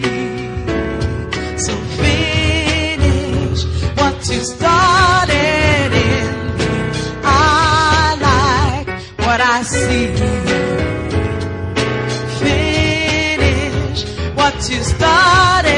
it 4.37 4.45
started 4.45 5.91
in. 6.09 6.33
I 7.23 8.17
like 8.27 8.87
what 9.25 9.39
I 9.41 9.63
see. 9.63 10.07
Finish 12.41 14.01
what 14.35 14.55
you 14.69 14.83
started. 14.83 15.76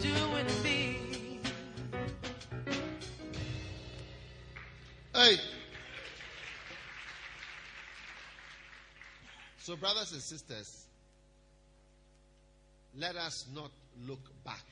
Doing 0.00 0.46
me. 0.62 1.40
Hey. 5.14 5.36
So, 9.58 9.76
brothers 9.76 10.12
and 10.12 10.22
sisters, 10.22 10.86
let 12.96 13.16
us 13.16 13.46
not 13.54 13.70
look 14.06 14.20
back. 14.44 14.64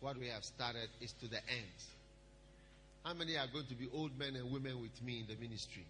What 0.00 0.18
we 0.18 0.28
have 0.28 0.44
started 0.44 0.88
is 1.00 1.12
to 1.20 1.28
the 1.28 1.36
end. 1.36 1.78
How 3.04 3.14
many 3.14 3.36
are 3.36 3.46
going 3.52 3.66
to 3.66 3.74
be 3.74 3.88
old 3.92 4.18
men 4.18 4.36
and 4.36 4.50
women 4.52 4.80
with 4.80 5.02
me 5.02 5.20
in 5.20 5.26
the 5.26 5.40
ministry? 5.40 5.84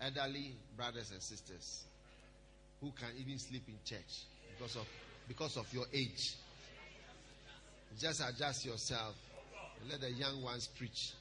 Elderly 0.00 0.54
brothers 0.76 1.10
and 1.12 1.22
sisters 1.22 1.84
who 2.80 2.90
can 2.98 3.10
even 3.18 3.38
sleep 3.38 3.62
in 3.68 3.74
church 3.84 4.24
because 4.56 4.76
of 4.76 4.86
because 5.28 5.56
of 5.56 5.72
your 5.72 5.84
age. 5.92 6.34
Just 7.98 8.22
adjust 8.26 8.64
yourself 8.64 9.14
and 9.80 9.90
let 9.90 10.00
the 10.00 10.10
young 10.10 10.42
ones 10.42 10.68
preach. 10.76 11.12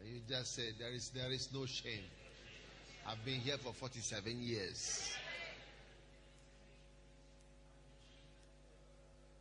And 0.00 0.14
you 0.14 0.20
just 0.28 0.54
say 0.54 0.70
there 0.78 0.92
is 0.92 1.10
there 1.10 1.30
is 1.30 1.48
no 1.52 1.66
shame. 1.66 2.04
I've 3.06 3.24
been 3.24 3.40
here 3.40 3.58
for 3.58 3.72
47 3.72 4.42
years. 4.42 5.12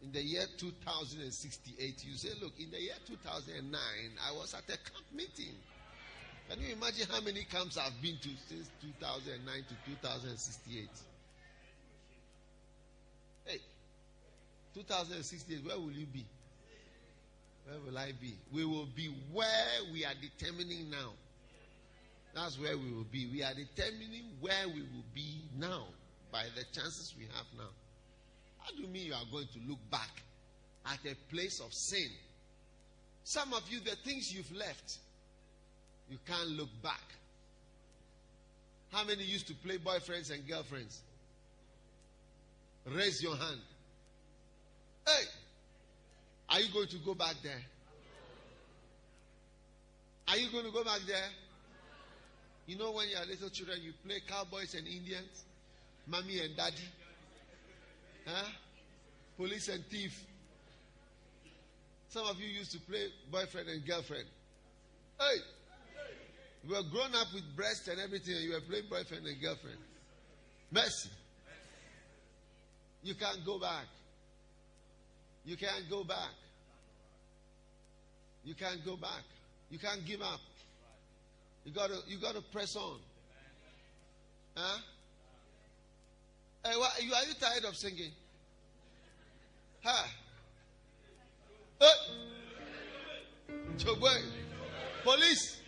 In 0.01 0.13
the 0.13 0.23
year 0.23 0.45
2068, 0.57 2.05
you 2.05 2.15
say, 2.15 2.29
look, 2.41 2.53
in 2.57 2.71
the 2.71 2.81
year 2.81 2.95
2009, 3.05 3.79
I 4.25 4.31
was 4.31 4.53
at 4.53 4.63
a 4.63 4.77
camp 4.77 5.05
meeting. 5.13 5.55
Can 6.49 6.61
you 6.61 6.73
imagine 6.73 7.05
how 7.11 7.19
many 7.21 7.43
camps 7.43 7.77
I've 7.77 8.01
been 8.01 8.17
to 8.21 8.29
since 8.47 8.69
2009 8.81 9.55
to 9.67 9.91
2068? 9.91 10.89
2068, 14.87 15.65
where 15.65 15.77
will 15.77 15.91
you 15.91 16.05
be? 16.05 16.25
Where 17.67 17.79
will 17.85 17.97
I 17.97 18.13
be? 18.19 18.33
We 18.53 18.63
will 18.63 18.87
be 18.95 19.13
where 19.33 19.91
we 19.91 20.05
are 20.05 20.13
determining 20.21 20.89
now. 20.89 21.11
That's 22.33 22.57
where 22.57 22.77
we 22.77 22.89
will 22.91 23.07
be. 23.11 23.27
We 23.27 23.43
are 23.43 23.53
determining 23.53 24.23
where 24.39 24.67
we 24.67 24.81
will 24.81 25.05
be 25.13 25.41
now 25.57 25.83
by 26.31 26.43
the 26.55 26.63
chances 26.71 27.13
we 27.17 27.25
have 27.25 27.45
now. 27.57 27.69
How 28.59 28.71
do 28.71 28.81
you 28.81 28.87
mean 28.87 29.07
you 29.07 29.13
are 29.13 29.25
going 29.31 29.47
to 29.47 29.59
look 29.67 29.79
back 29.91 30.21
at 30.85 30.99
a 31.11 31.15
place 31.29 31.59
of 31.59 31.73
sin? 31.73 32.09
Some 33.25 33.53
of 33.53 33.63
you, 33.69 33.79
the 33.81 33.97
things 34.05 34.33
you've 34.33 34.55
left, 34.55 34.97
you 36.09 36.17
can't 36.25 36.51
look 36.51 36.69
back. 36.81 37.03
How 38.93 39.03
many 39.03 39.23
used 39.23 39.47
to 39.47 39.53
play 39.55 39.77
boyfriends 39.77 40.31
and 40.31 40.47
girlfriends? 40.47 41.01
Raise 42.85 43.21
your 43.21 43.35
hand. 43.35 43.59
Hey, 45.09 45.25
are 46.49 46.59
you 46.59 46.71
going 46.71 46.87
to 46.87 46.97
go 46.97 47.15
back 47.15 47.35
there? 47.41 47.61
Are 50.27 50.37
you 50.37 50.51
going 50.51 50.65
to 50.65 50.71
go 50.71 50.83
back 50.83 50.99
there? 51.07 51.29
You 52.67 52.77
know, 52.77 52.91
when 52.91 53.09
you're 53.09 53.25
little 53.25 53.49
children, 53.49 53.79
you 53.81 53.93
play 54.05 54.19
cowboys 54.27 54.75
and 54.75 54.85
Indians, 54.85 55.45
mommy 56.05 56.39
and 56.39 56.55
daddy, 56.55 56.75
huh? 58.27 58.45
police 59.37 59.69
and 59.69 59.83
thief. 59.85 60.23
Some 62.09 62.27
of 62.27 62.39
you 62.39 62.47
used 62.47 62.71
to 62.73 62.79
play 62.81 63.07
boyfriend 63.31 63.69
and 63.69 63.85
girlfriend. 63.85 64.25
Hey, 65.19 65.37
you 66.67 66.75
were 66.75 66.83
grown 66.91 67.15
up 67.15 67.27
with 67.33 67.43
breasts 67.55 67.87
and 67.87 67.99
everything, 67.99 68.35
and 68.35 68.43
you 68.43 68.51
were 68.51 68.61
playing 68.61 68.85
boyfriend 68.89 69.25
and 69.25 69.41
girlfriend. 69.41 69.77
Mercy. 70.71 71.09
You 73.01 73.15
can't 73.15 73.43
go 73.45 73.59
back. 73.59 73.85
You 75.49 75.57
can't 75.57 75.89
go 75.89 76.03
back. 76.03 76.35
You 78.43 78.53
can't 78.53 78.85
go 78.85 78.95
back. 78.95 79.23
You 79.71 79.79
can't 79.79 80.05
give 80.05 80.21
up. 80.21 80.41
You 81.65 81.71
gotta 81.71 81.97
you 82.07 82.19
gotta 82.19 82.41
press 82.51 82.75
on. 82.75 82.99
Huh? 84.55 84.77
Hey, 86.63 86.77
what, 86.77 87.03
you 87.03 87.11
are 87.11 87.23
you 87.23 87.33
tired 87.33 87.65
of 87.65 87.75
singing? 87.75 88.11
Huh? 89.83 90.07
Hey! 91.79 91.87
Chogwe. 93.77 94.21
Police. 95.03 95.61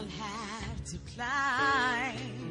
I 0.03 0.11
have 0.11 0.85
to 0.85 0.99
climb, 1.15 2.42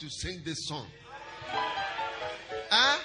to 0.00 0.08
sing 0.08 0.40
this 0.44 0.66
song, 0.66 0.86
huh? 2.70 2.98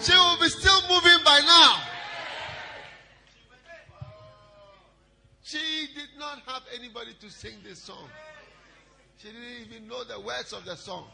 She 0.00 0.12
will 0.12 0.38
be 0.40 0.48
still 0.48 0.80
moving 0.88 1.24
by 1.24 1.40
now. 1.40 1.76
She 5.42 5.86
did 5.94 6.08
not 6.18 6.40
have 6.46 6.62
anybody 6.76 7.12
to 7.20 7.30
sing 7.30 7.54
this 7.62 7.82
song. 7.82 8.08
She 9.18 9.28
didn't 9.28 9.66
even 9.68 9.88
know 9.88 10.04
the 10.04 10.20
words 10.20 10.52
of 10.52 10.64
the 10.64 10.74
song. 10.74 11.06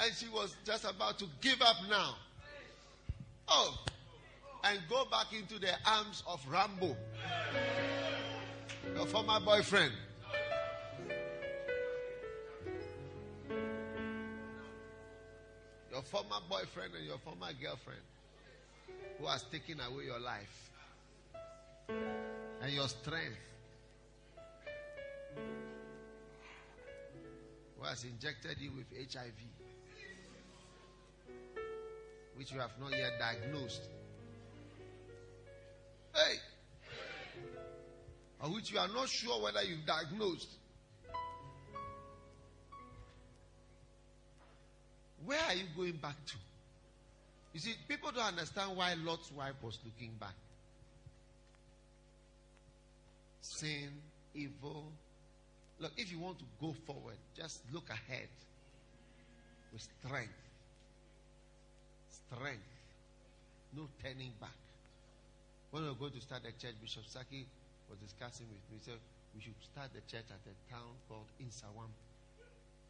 And 0.00 0.12
she 0.14 0.28
was 0.28 0.56
just 0.64 0.84
about 0.84 1.18
to 1.18 1.26
give 1.40 1.60
up 1.62 1.76
now. 1.90 2.14
Oh, 3.48 3.78
and 4.64 4.80
go 4.88 5.04
back 5.10 5.26
into 5.32 5.58
the 5.58 5.72
arms 5.86 6.22
of 6.26 6.40
Rambo, 6.48 6.96
your 8.96 9.06
former 9.06 9.40
boyfriend. 9.40 9.92
Your 15.96 16.02
former 16.02 16.36
boyfriend 16.46 16.92
and 16.94 17.06
your 17.06 17.16
former 17.16 17.48
girlfriend 17.58 18.02
who 19.18 19.24
has 19.24 19.42
taken 19.44 19.80
away 19.80 20.04
your 20.04 20.20
life 20.20 20.70
and 22.60 22.70
your 22.70 22.86
strength. 22.86 23.38
Who 27.78 27.84
has 27.86 28.04
injected 28.04 28.58
you 28.60 28.72
with 28.72 28.84
HIV, 28.92 29.32
which 32.36 32.52
you 32.52 32.60
have 32.60 32.78
not 32.78 32.90
yet 32.90 33.12
diagnosed. 33.18 33.88
Hey! 36.14 36.36
Or 38.42 38.50
which 38.50 38.70
you 38.70 38.78
are 38.78 38.88
not 38.88 39.08
sure 39.08 39.42
whether 39.42 39.62
you've 39.62 39.86
diagnosed. 39.86 40.58
Where 45.26 45.42
are 45.48 45.54
you 45.54 45.64
going 45.76 45.98
back 45.98 46.14
to? 46.24 46.36
You 47.52 47.58
see, 47.58 47.74
people 47.88 48.12
don't 48.14 48.38
understand 48.38 48.76
why 48.76 48.94
Lot's 48.94 49.32
wife 49.32 49.54
was 49.60 49.76
looking 49.84 50.12
back. 50.20 50.34
Sin, 53.40 53.90
evil. 54.34 54.92
Look, 55.80 55.92
if 55.96 56.12
you 56.12 56.20
want 56.20 56.38
to 56.38 56.44
go 56.60 56.74
forward, 56.86 57.16
just 57.36 57.60
look 57.72 57.90
ahead 57.90 58.28
with 59.72 59.82
strength. 59.82 60.30
Strength. 62.30 62.70
No 63.76 63.88
turning 64.02 64.32
back. 64.40 64.54
When 65.72 65.82
we 65.82 65.88
were 65.88 65.94
going 65.96 66.12
to 66.12 66.20
start 66.20 66.42
the 66.44 66.52
church, 66.52 66.76
Bishop 66.80 67.02
Saki 67.08 67.46
was 67.90 67.98
discussing 67.98 68.46
with 68.46 68.62
me. 68.70 68.78
He 68.78 68.84
said 68.84 69.00
we 69.34 69.42
should 69.42 69.58
start 69.60 69.90
the 69.92 70.00
church 70.06 70.30
at 70.30 70.40
a 70.46 70.54
town 70.72 70.94
called 71.08 71.26
Nsawam 71.42 71.90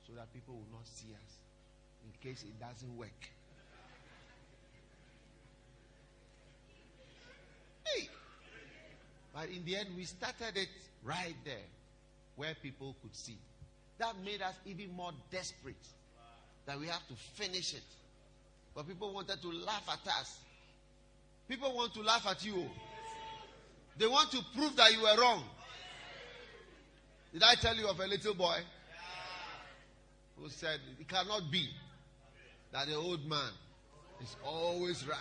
so 0.07 0.13
that 0.15 0.33
people 0.35 0.55
will 0.55 0.79
not 0.79 0.87
see 0.87 1.09
us 1.15 1.46
in 2.05 2.31
case 2.31 2.43
it 2.43 2.59
doesn't 2.61 2.97
work. 2.97 3.31
Hey! 7.85 8.09
But 9.35 9.49
in 9.49 9.65
the 9.65 9.77
end, 9.77 9.89
we 9.97 10.05
started 10.05 10.57
it 10.57 10.69
right 11.05 11.35
there 11.45 11.55
where 12.37 12.55
people 12.63 12.97
could 13.03 13.15
see. 13.15 13.39
That 13.99 14.15
made 14.25 14.43
us 14.43 14.55
even 14.67 14.95
more 14.95 15.13
desperate 15.31 15.75
that 16.67 16.79
we 16.79 16.87
have 16.89 17.07
to 17.09 17.15
finish 17.35 17.75
it. 17.75 17.83
But 18.75 18.87
people 18.87 19.13
wanted 19.13 19.41
to 19.41 19.53
laugh 19.53 19.89
at 19.91 20.07
us. 20.21 20.39
People 21.49 21.75
want 21.75 21.95
to 21.95 22.03
laugh 22.03 22.27
at 22.27 22.45
you. 22.45 22.69
They 23.99 24.07
want 24.07 24.31
to 24.33 24.39
prove 24.55 24.77
that 24.77 24.93
you 24.93 25.01
were 25.01 25.17
wrong. 25.19 25.43
Did 27.33 27.43
I 27.43 27.55
tell 27.55 27.75
you 27.77 27.89
of 27.89 27.99
a 28.01 28.07
little 28.07 28.35
boy 28.35 28.59
who 30.39 30.49
said 30.51 30.81
it 31.01 31.09
cannot 31.09 31.51
be 31.51 31.69
that 32.73 32.87
the 32.89 32.95
old 32.95 33.29
man 33.29 33.51
is 34.23 34.37
always 34.45 35.07
right? 35.07 35.19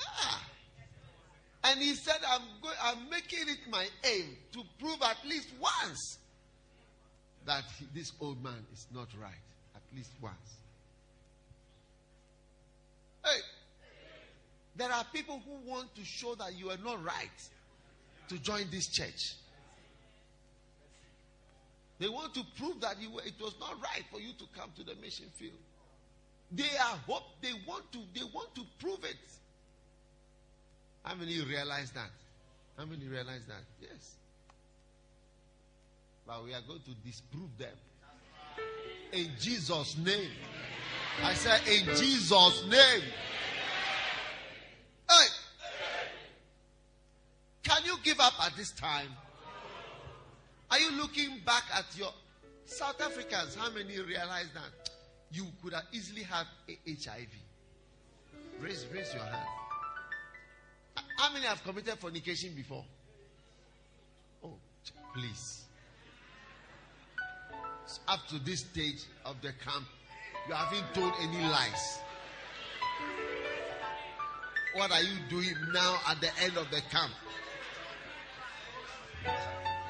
Ah. 0.00 0.46
And 1.64 1.80
he 1.80 1.94
said, 1.94 2.18
I'm 2.28 2.42
going, 2.62 2.74
I'm 2.82 3.10
making 3.10 3.48
it 3.48 3.58
my 3.70 3.86
aim 4.04 4.36
to 4.52 4.62
prove 4.78 5.02
at 5.02 5.16
least 5.26 5.48
once 5.60 6.18
that 7.46 7.64
he- 7.78 7.86
this 7.94 8.12
old 8.20 8.42
man 8.42 8.64
is 8.72 8.86
not 8.94 9.08
right. 9.20 9.32
At 9.74 9.82
least 9.96 10.10
once. 10.20 10.36
Hey, 13.24 13.40
there 14.76 14.92
are 14.92 15.04
people 15.12 15.42
who 15.44 15.70
want 15.70 15.94
to 15.96 16.04
show 16.04 16.34
that 16.36 16.56
you 16.56 16.70
are 16.70 16.76
not 16.84 17.02
right 17.04 17.48
to 18.28 18.38
join 18.38 18.66
this 18.70 18.86
church. 18.88 19.34
They 21.98 22.08
want 22.08 22.32
to 22.34 22.44
prove 22.56 22.80
that 22.80 23.00
you 23.00 23.10
were, 23.10 23.22
it 23.22 23.34
was 23.40 23.54
not 23.58 23.74
right 23.82 24.04
for 24.10 24.20
you 24.20 24.32
to 24.38 24.44
come 24.56 24.70
to 24.76 24.84
the 24.84 24.94
mission 25.00 25.26
field. 25.36 25.58
They 26.50 26.76
are 26.78 26.98
hope. 27.06 27.24
They 27.42 27.52
want 27.66 27.90
to. 27.92 27.98
They 28.14 28.24
want 28.32 28.54
to 28.54 28.62
prove 28.78 29.04
it. 29.04 29.16
How 31.04 31.14
many 31.14 31.40
realize 31.40 31.90
that? 31.92 32.10
How 32.76 32.84
many 32.84 33.06
realize 33.06 33.44
that? 33.46 33.62
Yes. 33.80 34.16
But 36.26 36.44
we 36.44 36.52
are 36.52 36.60
going 36.66 36.80
to 36.80 36.90
disprove 37.06 37.56
them. 37.58 37.74
In 39.12 39.30
Jesus' 39.40 39.96
name. 39.96 40.30
I 41.22 41.34
said, 41.34 41.60
in 41.66 41.86
Jesus' 41.96 42.64
name. 42.66 43.02
Hey! 45.08 45.26
Can 47.62 47.84
you 47.84 47.96
give 48.04 48.20
up 48.20 48.34
at 48.44 48.54
this 48.56 48.70
time? 48.72 49.08
Are 50.70 50.78
you 50.78 50.92
looking 50.92 51.40
back 51.44 51.64
at 51.74 51.86
your 51.96 52.12
South 52.66 53.00
Africans? 53.00 53.54
How 53.54 53.70
many 53.70 53.98
realize 53.98 54.48
that 54.54 54.77
you 55.30 55.46
could 55.62 55.74
have 55.74 55.84
easily 55.92 56.22
have 56.22 56.46
HIV? 56.86 57.28
Raise, 58.60 58.86
raise 58.92 59.12
your 59.14 59.22
hand. 59.22 59.48
How 61.18 61.32
many 61.32 61.46
have 61.46 61.62
committed 61.62 61.98
fornication 61.98 62.54
before? 62.54 62.84
Oh, 64.44 64.54
please. 65.14 65.64
Up 68.06 68.20
to 68.28 68.38
this 68.40 68.60
stage 68.60 69.04
of 69.24 69.40
the 69.40 69.52
camp, 69.64 69.86
you 70.46 70.54
haven't 70.54 70.94
told 70.94 71.12
any 71.20 71.42
lies. 71.42 72.00
What 74.74 74.92
are 74.92 75.02
you 75.02 75.16
doing 75.28 75.54
now 75.72 75.98
at 76.08 76.20
the 76.20 76.28
end 76.42 76.56
of 76.56 76.70
the 76.70 76.80
camp? 76.90 77.12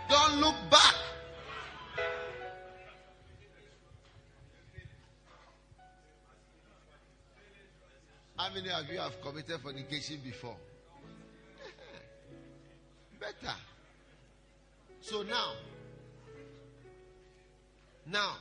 Don't 0.08 0.40
look 0.40 0.54
back. 0.70 0.94
How 8.48 8.54
many 8.54 8.70
of 8.70 8.90
you 8.90 8.98
have 8.98 9.20
committed 9.20 9.60
fornication 9.60 10.20
before? 10.24 10.56
Better. 13.20 13.54
So 15.02 15.22
now, 15.22 15.52
now, 18.06 18.36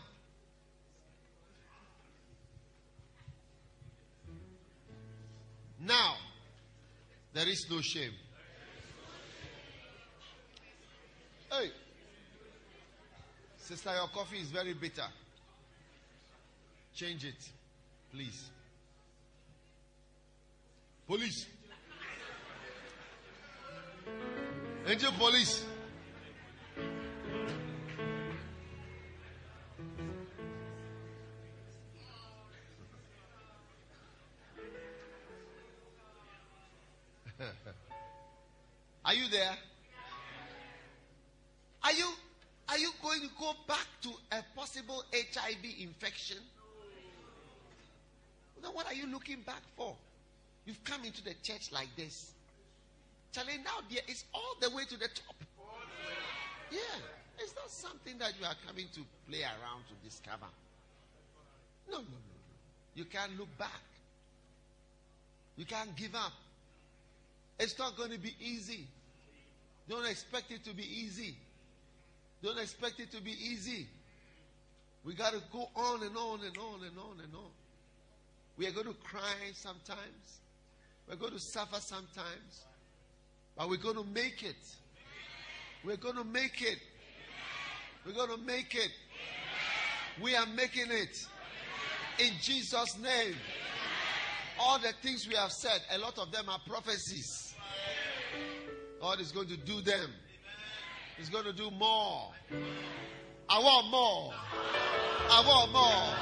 now, 5.86 6.16
there 7.34 7.50
is 7.50 7.68
no 7.70 7.82
shame. 7.82 8.14
Hey, 11.52 11.72
sister, 13.58 13.92
your 13.94 14.08
coffee 14.08 14.38
is 14.38 14.52
very 14.52 14.74
bitter. 14.74 15.08
Change 16.96 17.26
it, 17.26 17.44
please. 18.14 18.52
Police. 21.08 21.48
Angel 24.86 25.12
police. 25.14 25.64
Are 39.06 39.14
you 39.14 39.30
there? 39.30 39.56
Are 41.84 41.94
you 41.94 42.06
are 42.68 42.78
you 42.78 42.92
going 43.02 43.22
to 43.22 43.30
go 43.40 43.54
back 43.66 43.88
to 44.02 44.10
a 44.34 44.44
possible 44.54 45.06
HIV 45.14 45.64
infection? 45.80 46.40
Then 48.62 48.72
what 48.74 48.88
are 48.88 48.94
you 48.94 49.08
looking 49.08 49.40
back 49.44 49.62
for? 49.78 49.96
You've 50.68 50.84
come 50.84 51.06
into 51.06 51.24
the 51.24 51.34
church 51.42 51.72
like 51.72 51.88
this. 51.96 52.34
Charlie, 53.32 53.58
now 53.64 53.80
there 53.90 54.04
is 54.08 54.26
all 54.34 54.56
the 54.60 54.70
way 54.70 54.84
to 54.84 55.00
the 55.00 55.08
top. 55.08 55.36
Yeah. 56.70 56.78
It's 57.40 57.56
not 57.56 57.70
something 57.70 58.18
that 58.18 58.34
you 58.40 58.46
are 58.46 58.56
coming 58.68 58.88
to 58.94 59.02
play 59.30 59.44
around 59.44 59.84
to 59.88 60.08
discover. 60.08 60.48
No, 61.90 61.98
no, 61.98 62.04
no, 62.04 62.04
no. 62.04 62.56
You 62.96 63.06
can't 63.06 63.38
look 63.40 63.56
back. 63.58 63.70
You 65.56 65.66
can't 65.66 65.96
give 65.96 66.16
up. 66.16 66.34
It's 67.60 67.80
not 67.80 67.96
going 67.96 68.12
to 68.12 68.20
be 68.20 68.36
easy. 68.40 68.88
Don't 69.88 70.06
expect 70.06 70.52
it 70.52 70.66
to 70.66 70.76
be 70.76 70.84
easy. 70.84 71.36
Don't 72.44 72.60
expect 72.60 73.00
it 73.00 73.12
to 73.12 73.22
be 73.22 73.32
easy. 73.32 73.88
We 75.06 75.14
got 75.14 75.32
to 75.32 75.42
go 75.54 75.70
on 75.76 76.04
and 76.04 76.18
on 76.18 76.42
and 76.44 76.58
on 76.58 76.84
and 76.84 76.98
on 76.98 77.20
and 77.24 77.34
on. 77.34 77.52
We 78.58 78.68
are 78.68 78.72
going 78.72 78.88
to 78.88 78.96
cry 79.04 79.54
sometimes. 79.54 80.40
We're 81.08 81.16
going 81.16 81.34
to 81.34 81.40
suffer 81.40 81.80
sometimes. 81.80 82.66
But 83.56 83.70
we're 83.70 83.78
going 83.78 83.96
to 83.96 84.04
make 84.04 84.44
it. 84.44 84.56
We're 85.84 85.98
going 85.98 86.16
to 86.16 86.24
make 86.24 86.62
it. 86.62 86.80
We're 88.06 88.14
going 88.14 88.30
to 88.30 88.46
make 88.46 88.76
it. 88.76 88.92
We 90.22 90.36
are 90.36 90.46
making 90.46 90.92
it. 90.92 91.16
In 92.20 92.32
Jesus' 92.42 92.98
name. 93.02 93.36
All 94.60 94.80
the 94.80 94.92
things 95.04 95.28
we 95.28 95.36
have 95.36 95.52
said, 95.52 95.80
a 95.92 96.00
lot 96.00 96.18
of 96.18 96.32
them 96.32 96.50
are 96.50 96.60
prophecies. 96.68 97.54
God 99.00 99.22
is 99.22 99.32
going 99.32 99.48
to 99.50 99.58
do 99.58 99.82
them. 99.82 100.10
He's 101.18 101.30
going 101.30 101.46
to 101.46 101.54
do 101.54 101.70
more. 101.72 102.32
I 103.50 103.60
want 103.60 103.90
more. 103.90 104.34
I 105.30 105.44
want 105.46 105.72
more. 105.72 106.16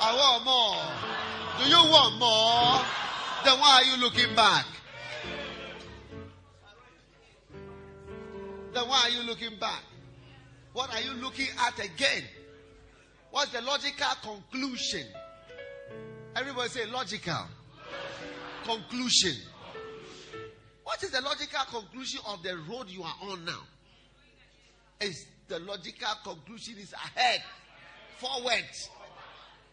I 0.00 0.14
want 0.14 0.44
more. 0.44 1.64
Do 1.64 1.70
you 1.70 1.90
want 1.90 2.18
more? 2.18 3.05
Then 3.44 3.60
why 3.60 3.82
are 3.82 3.84
you 3.84 4.02
looking 4.02 4.34
back? 4.34 4.66
Then 8.72 8.88
why 8.88 9.02
are 9.04 9.10
you 9.10 9.22
looking 9.22 9.58
back? 9.58 9.82
What 10.72 10.92
are 10.94 11.00
you 11.00 11.12
looking 11.22 11.46
at 11.58 11.78
again? 11.78 12.24
What's 13.30 13.50
the 13.52 13.62
logical 13.62 14.08
conclusion? 14.22 15.06
Everybody 16.34 16.68
say 16.68 16.86
logical. 16.86 17.46
Conclusion. 18.64 19.36
What 20.84 21.02
is 21.02 21.10
the 21.10 21.20
logical 21.20 21.80
conclusion 21.80 22.20
of 22.28 22.42
the 22.42 22.56
road 22.68 22.88
you 22.88 23.02
are 23.02 23.14
on 23.22 23.44
now? 23.44 23.62
Is 25.00 25.26
the 25.48 25.58
logical 25.60 26.08
conclusion 26.24 26.74
is 26.78 26.92
ahead, 26.92 27.42
forward, 28.18 28.64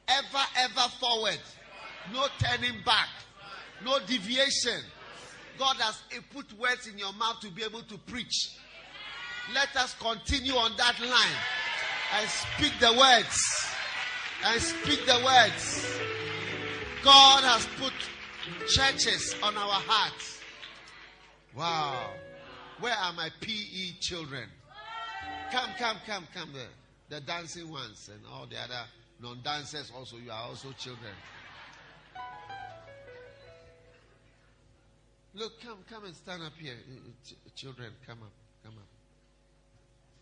ever, 0.08 0.44
ever 0.58 0.90
forward, 1.00 1.40
no 2.14 2.26
turning 2.40 2.82
back, 2.86 3.10
no 3.84 4.00
deviation. 4.06 4.82
God 5.58 5.76
has 5.78 6.02
eh, 6.16 6.20
put 6.34 6.52
words 6.58 6.88
in 6.88 6.98
your 6.98 7.14
mouth 7.14 7.40
to 7.42 7.52
be 7.52 7.64
able 7.64 7.84
to 7.84 7.98
preach. 8.00 8.58
Let 9.54 9.76
us 9.76 9.96
continue 10.00 10.54
on 10.54 10.72
that 10.78 11.00
line 11.00 11.40
and 12.20 12.30
speak 12.30 12.74
the 12.80 12.94
words. 12.94 13.70
And 14.46 14.62
speak 14.62 15.06
the 15.06 15.22
words. 15.24 16.00
God 17.04 17.44
has 17.44 17.68
put 17.78 17.94
churches 18.70 19.36
on 19.44 19.56
our 19.56 19.82
hearts. 19.86 20.40
Wow. 21.56 22.12
Where 22.80 22.94
are 22.94 23.14
my 23.14 23.30
PE 23.40 24.00
children? 24.00 24.50
Come, 25.52 25.70
come, 25.78 25.98
come, 26.06 26.28
come. 26.34 26.50
The, 26.54 27.16
the 27.16 27.22
dancing 27.22 27.70
ones 27.70 28.10
and 28.12 28.22
all 28.32 28.48
the 28.48 28.58
other 28.58 28.84
non 29.22 29.40
dancers 29.44 29.92
also. 29.96 30.18
You 30.18 30.32
are 30.32 30.50
also 30.50 30.72
children. 30.78 31.14
Look, 35.36 35.60
come, 35.62 35.78
come 35.90 36.06
and 36.06 36.16
stand 36.16 36.44
up 36.44 36.54
here. 36.60 36.74
Uh, 36.74 37.00
ch- 37.26 37.56
children, 37.56 37.92
come 38.06 38.20
up, 38.22 38.32
come 38.64 38.74
up. 38.74 38.88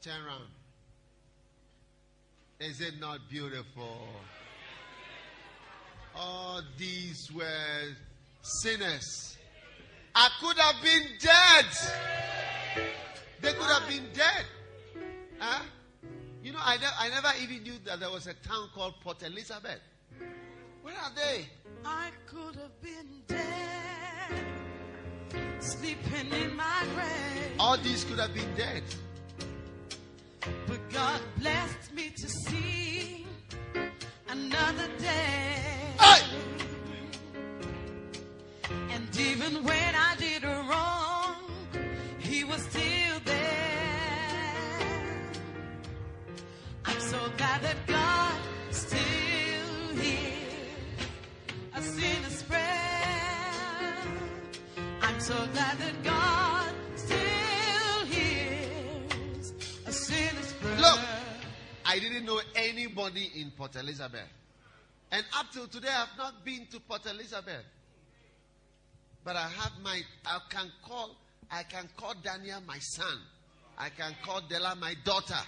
Turn 0.02 0.26
around. 0.26 0.48
Is 2.60 2.80
it 2.80 2.94
not 3.00 3.20
beautiful? 3.30 4.08
All 6.16 6.62
these 6.78 7.30
were 7.34 7.96
sinners. 8.42 9.38
I 10.14 10.30
could 10.40 10.58
have 10.58 10.76
been 10.84 11.04
dead. 11.20 11.66
They 13.42 13.54
could 13.54 13.68
have 13.70 13.88
been 13.90 14.06
dead. 14.14 14.46
Huh? 15.40 15.64
You 16.44 16.52
know, 16.54 16.60
I, 16.62 16.78
ne- 16.78 16.98
I 17.00 17.10
never 17.10 17.30
even 17.42 17.64
knew 17.64 17.74
that 17.86 18.00
there 18.00 18.10
was 18.12 18.28
a 18.28 18.34
town 18.34 18.70
called 18.74 18.96
Port 19.02 19.24
Elizabeth. 19.24 19.80
Where 20.82 20.96
are 20.96 21.12
they? 21.16 21.46
I 21.86 22.10
could 22.28 22.56
have 22.56 22.82
been 22.82 23.08
dead, 23.28 24.44
sleeping 25.60 26.32
in 26.32 26.56
my 26.56 26.84
grave. 26.96 27.52
All 27.60 27.78
these 27.78 28.04
could 28.04 28.20
have 28.20 28.34
been 28.34 28.54
dead. 28.56 28.84
But 30.68 30.90
God 30.92 31.22
blessed 31.40 31.94
me 31.94 32.10
to 32.10 32.28
see 32.48 33.26
another 34.30 34.88
day. 34.98 35.94
Hey! 36.00 36.24
And 38.92 39.20
even 39.20 39.64
when 39.64 39.96
I 39.96 40.16
did 40.18 40.44
wrong, 40.44 41.36
He 42.20 42.44
was 42.44 42.62
still 42.64 43.20
there. 43.26 44.52
I'm 46.86 47.00
so 47.00 47.20
glad 47.38 47.62
that 47.62 47.78
God 47.88 48.40
I 61.92 62.00
didn't 62.00 62.24
know 62.24 62.40
anybody 62.56 63.30
in 63.36 63.52
Port 63.52 63.76
Elizabeth. 63.76 64.30
And 65.12 65.26
up 65.38 65.48
till 65.52 65.68
today, 65.68 65.90
I 65.90 66.06
have 66.06 66.18
not 66.18 66.46
been 66.46 66.66
to 66.72 66.80
Port 66.80 67.06
Elizabeth. 67.06 67.66
But 69.26 69.36
I 69.36 69.50
have 69.50 69.74
my, 69.84 70.00
I 70.26 70.40
can 70.50 70.72
call, 70.88 71.18
I 71.52 71.64
can 71.64 71.90
call 71.98 72.14
Daniel 72.24 72.62
my 72.66 72.80
son. 72.80 73.18
I 73.78 73.90
can 73.90 74.16
call 74.24 74.40
Della 74.48 74.74
my 74.80 74.94
daughter. 75.04 75.42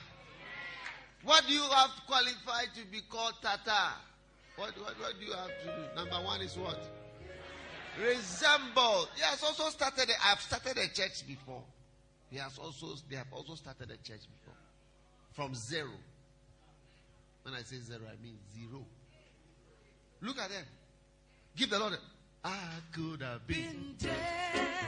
What 1.23 1.47
do 1.47 1.53
you 1.53 1.61
have 1.61 1.91
qualified 2.07 2.75
to 2.75 2.85
be 2.91 2.99
called 3.09 3.35
Tata? 3.41 3.93
What, 4.57 4.77
what, 4.81 4.99
what 4.99 5.13
do 5.17 5.25
you 5.25 5.31
have 5.31 5.47
to 5.47 5.65
do? 5.65 5.95
Number 5.95 6.25
one 6.25 6.41
is 6.41 6.57
what? 6.57 6.77
Resemble. 8.01 9.07
Has 9.21 9.41
also 9.43 9.69
started, 9.69 10.09
I've 10.25 10.41
started 10.41 10.77
a 10.77 10.93
church 10.93 11.25
before. 11.25 11.63
He 12.29 12.37
has 12.37 12.57
also, 12.57 12.87
they 13.09 13.15
have 13.15 13.31
also 13.31 13.55
started 13.55 13.91
a 13.91 13.97
church 14.05 14.23
before. 14.29 14.57
From 15.31 15.55
zero. 15.55 15.91
When 17.43 17.53
I 17.53 17.61
say 17.63 17.77
zero, 17.79 18.01
I 18.07 18.21
mean 18.23 18.37
zero. 18.55 18.85
Look 20.21 20.39
at 20.39 20.49
them. 20.49 20.65
Give 21.55 21.69
the 21.69 21.77
Lord 21.77 21.93
a, 21.93 22.47
I 22.47 22.57
could 22.93 23.21
have 23.21 23.45
been. 23.45 23.57
Been 23.57 23.95
dead, 23.99 24.13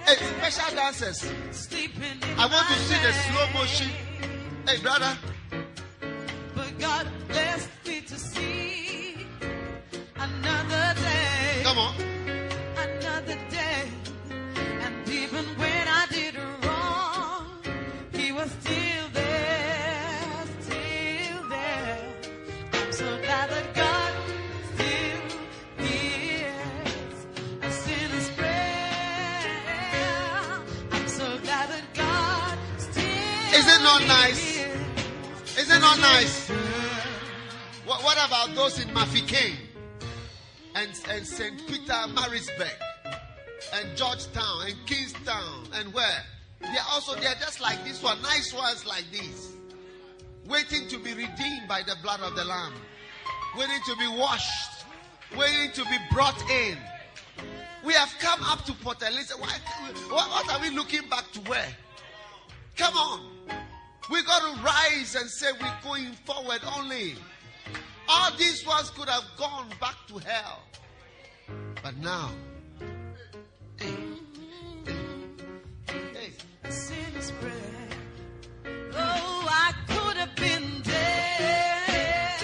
Hey, 0.06 0.16
special 0.16 0.76
dancers. 0.76 1.24
I 1.26 2.48
want 2.48 2.68
to 2.68 2.74
see 2.80 3.00
the 3.04 3.14
slow 3.14 3.60
motion. 3.60 3.90
Hey, 4.68 4.82
brother. 4.82 5.18
But 6.56 6.80
God 6.80 7.08
blessed 7.28 7.70
me 7.86 8.02
to 8.02 8.18
see 8.18 9.28
another 10.16 11.02
day. 11.02 11.62
Come 11.64 11.78
on. 11.78 12.15
Nice? 36.00 36.50
What, 37.86 38.04
what 38.04 38.18
about 38.26 38.56
those 38.56 38.80
in 38.84 38.94
Mafeking 38.94 39.56
and, 40.76 40.92
and 41.10 41.26
St. 41.26 41.68
Peter, 41.68 41.94
Marisburg, 41.94 42.72
and 43.74 43.98
Georgetown, 43.98 44.68
and 44.68 44.76
Kingstown, 44.86 45.68
and 45.74 45.94
where? 45.94 46.24
They're 46.62 46.86
also, 46.92 47.16
they're 47.16 47.36
just 47.36 47.62
like 47.62 47.84
this 47.84 48.02
one, 48.02 48.22
nice 48.22 48.54
ones 48.54 48.86
like 48.86 49.06
this, 49.12 49.54
waiting 50.48 50.88
to 50.90 50.98
be 50.98 51.14
redeemed 51.14 51.68
by 51.68 51.82
the 51.84 51.96
blood 52.02 52.22
of 52.22 52.36
the 52.36 52.44
Lamb, 52.44 52.74
waiting 53.58 53.80
to 53.86 53.96
be 53.98 54.08
washed, 54.08 54.86
waiting 55.38 55.72
to 55.74 55.84
be 55.86 55.98
brought 56.12 56.42
in. 56.50 56.78
We 57.84 57.94
have 57.94 58.14
come 58.20 58.42
up 58.44 58.66
to 58.66 58.74
Port 58.74 59.02
Elizabeth. 59.02 59.40
Why, 59.40 59.58
what, 60.10 60.30
what 60.30 60.52
are 60.52 60.62
we 60.62 60.76
looking 60.76 61.08
back 61.08 61.32
to 61.34 61.40
where? 61.42 61.68
Come 62.76 62.96
on. 62.96 63.35
We 64.12 64.24
got 64.24 64.42
to 64.56 64.62
rise 64.62 65.16
and 65.16 65.30
say 65.30 65.48
we're 65.60 65.74
going 65.84 66.12
forward 66.26 66.62
only. 66.78 67.16
All 68.08 68.32
these 68.38 68.66
ones 68.66 68.92
could 68.92 69.10
have 69.10 69.24
gone 69.38 69.68
back 69.82 69.96
to 70.10 70.20
hell. 70.20 70.62
But 71.82 71.98
now, 71.98 72.30
hey, 73.78 73.96
hey. 76.14 76.32
Oh, 78.98 79.48
I 79.50 79.74
could 79.88 80.18
have 80.18 80.36
been 80.36 80.82
dead. 80.84 82.42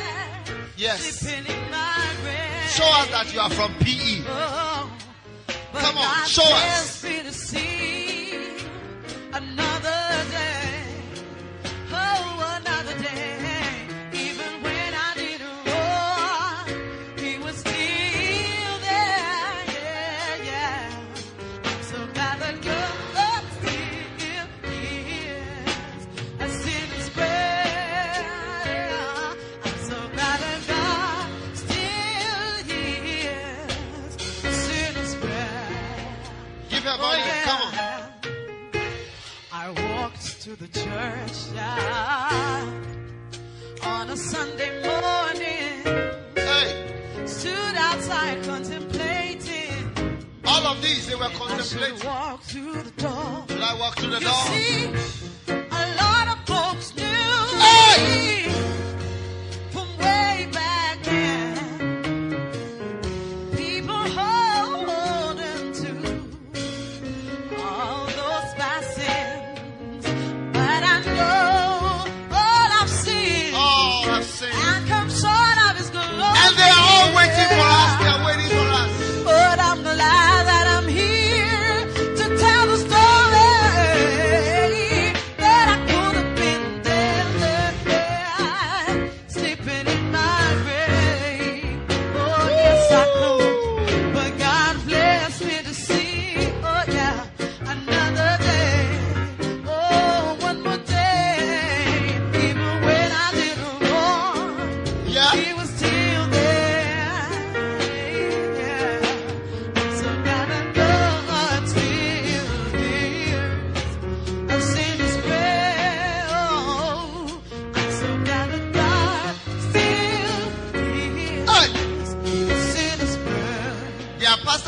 yes. 0.78 1.00
Sleeping 1.02 1.46
in 1.46 1.72
my 1.72 2.10
grave. 2.24 2.70
Show 2.70 2.86
us 2.86 3.08
that 3.12 3.34
you 3.34 3.40
are 3.40 3.50
from 3.52 3.74
PE. 3.76 4.24
Oh, 4.28 4.90
Come 5.74 5.98
on, 5.98 6.28
show 6.28 6.44
us. 6.44 7.02
to 40.42 40.56
the 40.56 40.68
church 40.70 41.54
yeah, 41.54 42.68
on 43.84 44.10
a 44.10 44.18
Sunday 44.18 44.72
morning. 44.82 45.84
Hey. 46.36 47.28
Stood 47.28 47.76
outside 47.76 48.44
contemplating. 48.44 50.18
All 50.46 50.66
of 50.66 50.82
these 50.82 51.08
they 51.08 51.14
were 51.14 51.30
contemplating. 51.36 52.02
I 52.02 52.32
walk 52.32 52.42
through 52.42 52.82
the 52.82 52.90
door. 53.00 53.46
Should 53.50 53.62
I 53.62 53.80
walk 53.80 54.00
through 54.00 54.10
the 54.10 54.20
you 54.20 54.26
door? 54.26 54.46
See, 54.48 55.54
a 55.70 55.96
lot 56.02 56.28
of 56.30 56.48
folks 56.48 56.96
knew. 56.96 57.04
Hey. 57.60 58.41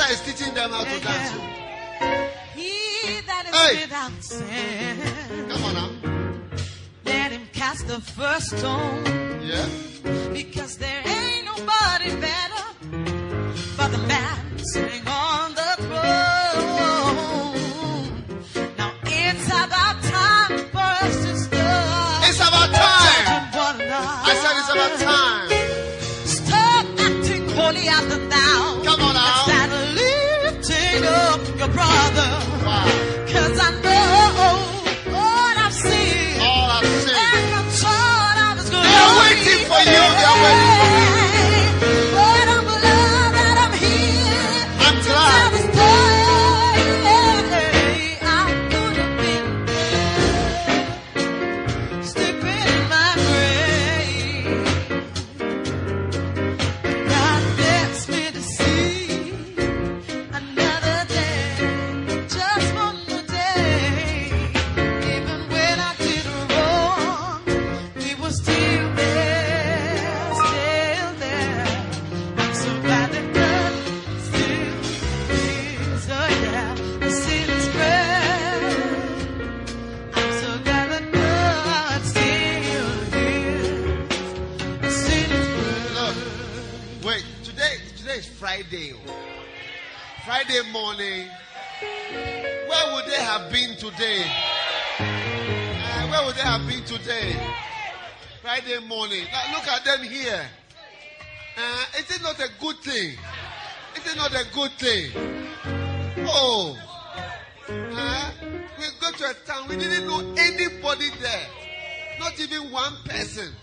pastor 0.08 0.32
is 0.32 0.38
teaching 0.38 0.54
them 0.54 0.72
how 0.72 0.84
to 0.84 1.00
dance. 1.00 1.32
He 2.56 3.22
that 3.28 3.46
is 3.48 3.56
hey. 3.56 3.82
without 3.84 4.24
sin. 4.24 5.50
Come 5.50 5.64
on 5.64 5.74
now. 5.74 5.92
Let 7.06 7.32
him 7.32 7.48
cast 7.54 7.88
the 7.88 8.02
first 8.02 8.58
stone. 8.58 9.06
Yeah. 9.42 9.68
Because 10.34 10.78
there 10.78 11.02
ain't 11.06 11.46
nobody 11.46 12.10
better 12.20 12.64
for 13.78 13.88
the 13.90 14.02
man 14.08 14.58
sitting 14.74 15.08
on 15.08 15.33
happy 96.44 96.82
today? 96.82 97.40
Friday 98.42 98.80
morning. 98.86 99.24
Now 99.32 99.54
look 99.54 99.66
at 99.66 99.86
them 99.86 100.04
here. 100.04 100.46
Uh, 101.58 101.86
is 101.98 102.12
it 102.14 102.22
not 102.22 102.38
a 102.38 102.50
good 102.60 102.76
thing? 102.80 103.18
Is 103.96 104.12
it 104.12 104.18
not 104.18 104.34
a 104.34 104.44
good 104.54 104.72
thing? 104.74 105.12
Oh. 106.28 106.78
Uh, 107.70 108.32
we 108.78 108.84
go 109.00 109.12
to 109.12 109.30
a 109.30 109.34
town, 109.46 109.70
we 109.70 109.78
didn't 109.78 110.06
know 110.06 110.20
anybody 110.38 111.10
there. 111.22 111.48
Not 112.20 112.38
even 112.38 112.70
one 112.72 112.94
person. 113.06 113.54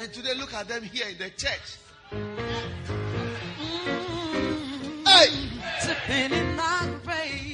And 0.00 0.10
today 0.10 0.32
look 0.34 0.54
at 0.54 0.68
them 0.68 0.84
here 0.84 1.08
in 1.10 1.18
the 1.18 1.28
church. 1.30 1.76
Mm-hmm. 2.10 2.48
Hey! 5.04 5.50
In 6.08 6.56
my 6.56 6.88
grave. 7.04 7.47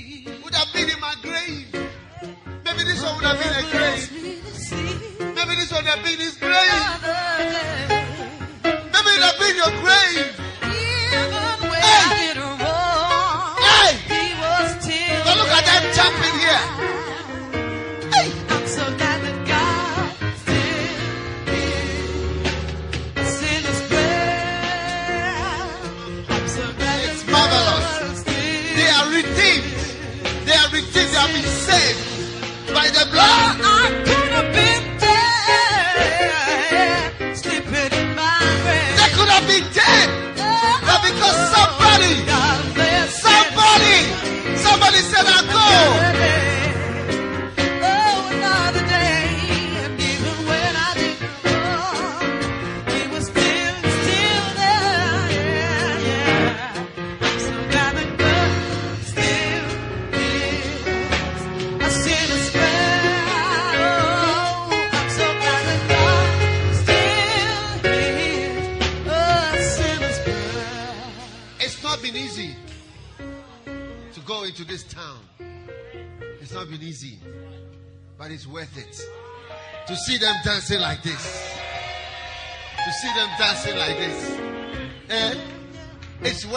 been 3.39 3.53
a 3.53 3.71
grace. 3.71 4.11
Maybe 4.11 5.55
this 5.57 5.73
one 5.73 5.85
would 5.85 5.91
have 5.91 6.05
been 6.05 6.19
his 6.19 6.37
grave. 6.37 6.85
Maybe 8.65 9.11
it 9.11 9.23
have 9.23 9.39
been 9.39 9.57
your 9.57 9.73
grave. 9.83 10.54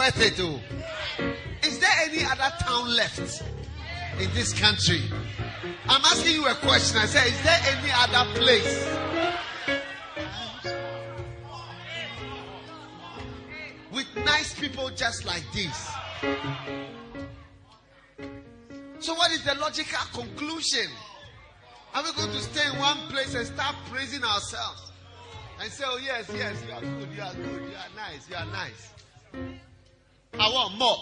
worth 0.08 0.20
it. 0.22 0.40
Oh. 0.40 0.60
Is 1.62 1.78
there 1.78 1.90
any 2.02 2.24
other 2.24 2.54
town 2.60 2.94
left 2.94 3.42
in 4.20 4.32
this 4.34 4.58
country? 4.58 5.02
I'm 5.88 6.02
asking 6.02 6.34
you 6.34 6.46
a 6.46 6.54
question. 6.54 6.98
I 6.98 7.06
say, 7.06 7.28
is 7.28 7.42
there 7.42 7.60
any 7.66 7.90
other 7.94 8.30
place? 8.38 8.88
With 13.92 14.06
nice 14.24 14.58
people 14.58 14.90
just 14.90 15.24
like 15.24 15.44
this. 15.52 15.90
So, 19.00 19.14
what 19.14 19.30
is 19.32 19.44
the 19.44 19.54
logical 19.54 19.98
conclusion? 20.12 20.90
Are 21.94 22.02
we 22.02 22.12
going 22.12 22.30
to 22.30 22.40
stay 22.40 22.66
in 22.70 22.78
one 22.78 22.98
place 23.08 23.34
and 23.34 23.46
start 23.46 23.74
praising 23.90 24.22
ourselves? 24.22 24.92
And 25.60 25.72
say, 25.72 25.84
oh, 25.86 25.98
yes, 26.04 26.30
yes, 26.32 26.62
you 26.66 26.72
are 26.72 26.80
good, 26.80 27.08
you 27.16 27.22
are 27.22 27.34
good, 27.34 27.62
you 27.62 27.76
are 27.76 27.96
nice, 27.96 28.28
you 28.28 28.36
are 28.36 28.46
nice. 28.46 29.67
I 30.34 30.48
want 30.50 30.78
more. 30.78 30.96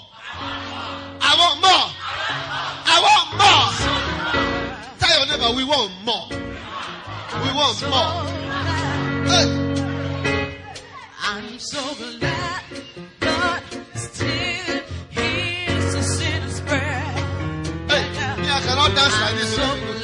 I 1.21 1.35
want 1.39 1.61
more. 1.61 1.87
I 2.87 2.97
want 3.07 3.29
more. 3.41 3.69
Tell 4.99 5.19
your 5.19 5.27
neighbor, 5.27 5.51
we 5.57 5.65
want 5.65 5.93
more. 6.05 6.29
We 7.43 7.51
want 7.53 7.83
more. 7.91 8.25
Hey. 9.31 9.49
I'm 11.23 11.59
so 11.59 11.83
glad 12.21 12.63
God 13.21 13.63
still 13.95 14.81
hears 15.11 15.95
a 15.95 16.03
sinner's 16.03 16.61
prayer. 16.61 17.03
Hey, 17.89 18.05
me, 18.41 18.49
I 18.49 18.61
cannot 18.65 18.95
dance 18.95 19.21
like 19.21 19.35
this. 19.35 19.96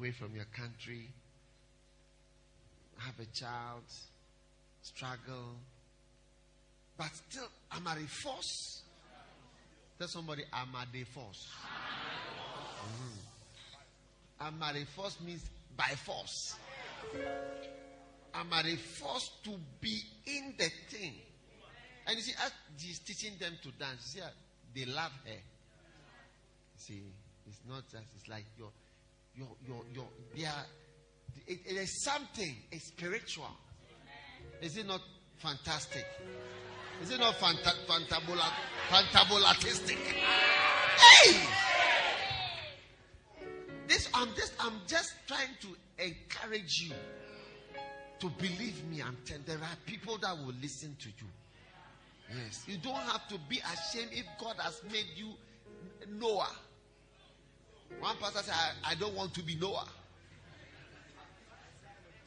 Away 0.00 0.12
from 0.12 0.34
your 0.34 0.46
country, 0.56 1.08
have 2.96 3.14
a 3.20 3.26
child, 3.36 3.84
struggle. 4.80 5.56
But 6.96 7.10
still, 7.28 7.48
I'm 7.70 7.86
a 7.86 7.96
force. 8.06 8.82
Tell 9.98 10.08
somebody, 10.08 10.44
I'm 10.52 10.74
a 10.74 11.04
force. 11.04 11.48
Mhm. 12.80 13.18
I'm 14.40 14.62
a 14.62 14.84
force 14.86 15.20
means 15.20 15.44
by 15.76 15.94
force. 15.96 16.56
I'm 18.32 18.52
a 18.52 18.76
force 18.76 19.30
to 19.44 19.58
be 19.80 20.02
in 20.24 20.54
the 20.56 20.70
thing. 20.88 21.20
And 22.06 22.16
you 22.16 22.22
see, 22.22 22.34
as 22.42 22.52
she's 22.78 22.98
teaching 23.00 23.36
them 23.38 23.58
to 23.62 23.70
dance, 23.72 24.00
see, 24.04 24.20
they 24.74 24.86
love 24.86 25.12
her. 25.26 25.42
See, 26.76 27.02
it's 27.46 27.60
not 27.68 27.82
just, 27.90 28.06
it's 28.16 28.28
like 28.28 28.46
your, 28.56 28.70
your, 29.34 29.48
your, 29.66 29.82
your, 29.92 30.08
they 30.36 30.44
are, 30.44 30.66
it, 31.46 31.58
it 31.66 31.76
is 31.76 32.02
something, 32.04 32.54
it's 32.70 32.88
spiritual. 32.88 33.50
Is 34.60 34.76
it 34.76 34.86
not 34.86 35.00
fantastic? 35.36 36.06
Is 37.02 37.10
it 37.10 37.18
not 37.18 37.34
fanta- 37.36 37.86
fantabula- 37.86 38.52
fantabulatistic? 38.90 39.96
Hey! 39.96 41.36
This 43.88 44.08
I'm 44.14 44.28
just 44.36 44.52
I'm 44.60 44.74
just 44.86 45.14
trying 45.26 45.56
to 45.62 46.04
encourage 46.04 46.82
you 46.82 46.94
to 48.20 48.28
believe 48.38 48.84
me. 48.88 49.02
I'm 49.02 49.16
telling 49.24 49.42
there 49.46 49.56
are 49.56 49.76
people 49.84 50.16
that 50.18 50.36
will 50.38 50.54
listen 50.62 50.96
to 51.00 51.08
you. 51.08 51.26
Yes, 52.44 52.64
you 52.68 52.76
don't 52.76 52.94
have 52.94 53.26
to 53.28 53.38
be 53.48 53.58
ashamed 53.58 54.10
if 54.12 54.26
God 54.40 54.54
has 54.60 54.80
made 54.92 55.06
you 55.16 55.30
Noah. 56.08 56.54
One 57.98 58.16
pastor 58.16 58.42
said, 58.42 58.54
I, 58.54 58.92
I 58.92 58.94
don't 58.94 59.14
want 59.14 59.34
to 59.34 59.42
be 59.42 59.56
Noah. 59.56 59.88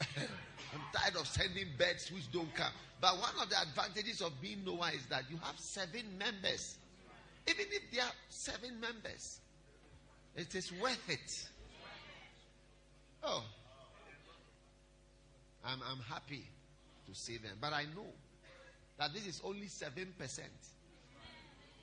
I'm 0.00 0.80
tired 0.92 1.16
of 1.16 1.26
sending 1.26 1.66
birds 1.78 2.10
which 2.12 2.30
don't 2.32 2.52
come. 2.54 2.72
But 3.00 3.18
one 3.18 3.32
of 3.42 3.48
the 3.48 3.60
advantages 3.60 4.20
of 4.20 4.40
being 4.40 4.64
Noah 4.64 4.90
is 4.94 5.06
that 5.06 5.24
you 5.30 5.36
have 5.42 5.58
seven 5.58 6.02
members. 6.18 6.76
Even 7.48 7.66
if 7.70 7.82
there 7.92 8.04
are 8.04 8.12
seven 8.28 8.80
members, 8.80 9.40
it 10.36 10.54
is 10.54 10.72
worth 10.80 11.08
it. 11.08 11.48
Oh, 13.22 13.44
I'm, 15.64 15.80
I'm 15.90 16.00
happy 16.08 16.44
to 17.06 17.14
see 17.14 17.38
them. 17.38 17.56
But 17.60 17.72
I 17.72 17.84
know 17.94 18.06
that 18.98 19.12
this 19.12 19.26
is 19.26 19.40
only 19.44 19.66
7% 19.66 19.88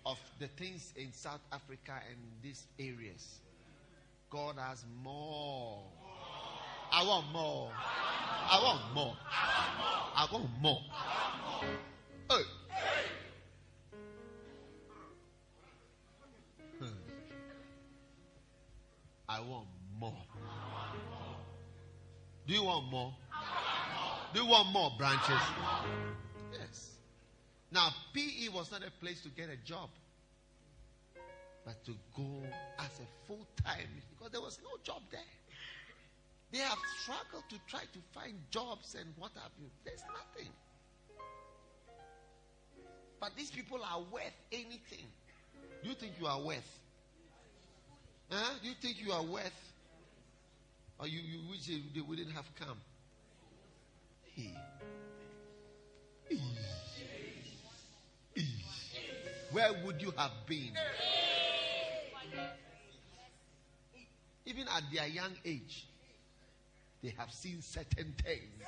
of 0.05 0.17
the 0.39 0.47
things 0.47 0.93
in 0.95 1.11
South 1.13 1.41
Africa 1.51 1.93
and 2.09 2.17
these 2.41 2.67
areas. 2.79 3.39
God 4.31 4.55
has 4.57 4.85
more. 5.03 5.83
I 6.89 7.05
want 7.05 7.25
more. 7.33 7.69
I 7.75 8.61
want 8.63 8.95
more. 8.95 9.17
I 9.27 10.27
want 10.31 10.49
more. 10.61 10.81
Hey. 12.29 12.43
Hmm. 16.79 16.85
I 19.27 19.41
want 19.41 19.67
more. 19.99 20.13
Do 22.47 22.53
you 22.53 22.63
want 22.63 22.89
more? 22.89 23.13
Do 24.33 24.39
you 24.41 24.47
want 24.47 24.71
more 24.71 24.91
branches? 24.97 25.41
Yes. 26.53 26.91
Now, 27.69 27.89
PE 28.13 28.47
was 28.53 28.71
not 28.71 28.81
a 28.81 28.91
place 29.01 29.21
to 29.23 29.29
get 29.29 29.49
a 29.49 29.57
job, 29.67 29.89
but 31.65 31.83
to 31.85 31.91
go 32.15 32.43
as 32.79 32.99
a 32.99 33.27
full 33.27 33.45
time 33.63 33.89
because 34.09 34.31
there 34.31 34.41
was 34.41 34.59
no 34.63 34.71
job 34.83 35.01
there. 35.11 35.21
They 36.51 36.59
have 36.59 36.77
struggled 37.01 37.43
to 37.49 37.55
try 37.67 37.81
to 37.81 37.99
find 38.13 38.33
jobs 38.49 38.95
and 38.99 39.13
what 39.17 39.31
have 39.35 39.51
you. 39.59 39.67
There's 39.85 40.03
nothing. 40.11 40.51
But 43.19 43.31
these 43.37 43.51
people 43.51 43.79
are 43.83 44.01
worth 44.11 44.35
anything. 44.51 45.05
Do 45.83 45.89
you 45.89 45.95
think 45.95 46.13
you 46.19 46.27
are 46.27 46.41
worth? 46.41 46.79
Huh? 48.29 48.53
Do 48.61 48.67
you 48.67 48.75
think 48.81 48.97
you 48.99 49.11
are 49.11 49.23
worth? 49.23 49.73
Or 50.99 51.07
you, 51.07 51.19
you 51.19 51.49
wish 51.49 51.67
they, 51.67 51.81
they 51.95 52.01
wouldn't 52.01 52.31
have 52.31 52.45
come? 52.59 52.77
Hey. 54.35 54.53
Hey. 56.27 56.39
Hey. 58.35 58.45
Where 59.51 59.71
would 59.85 60.01
you 60.01 60.13
have 60.17 60.31
been? 60.47 60.71
Even 64.45 64.67
at 64.67 64.83
their 64.93 65.07
young 65.07 65.31
age, 65.45 65.87
they 67.03 67.13
have 67.17 67.31
seen 67.31 67.61
certain 67.61 68.13
things. 68.23 68.63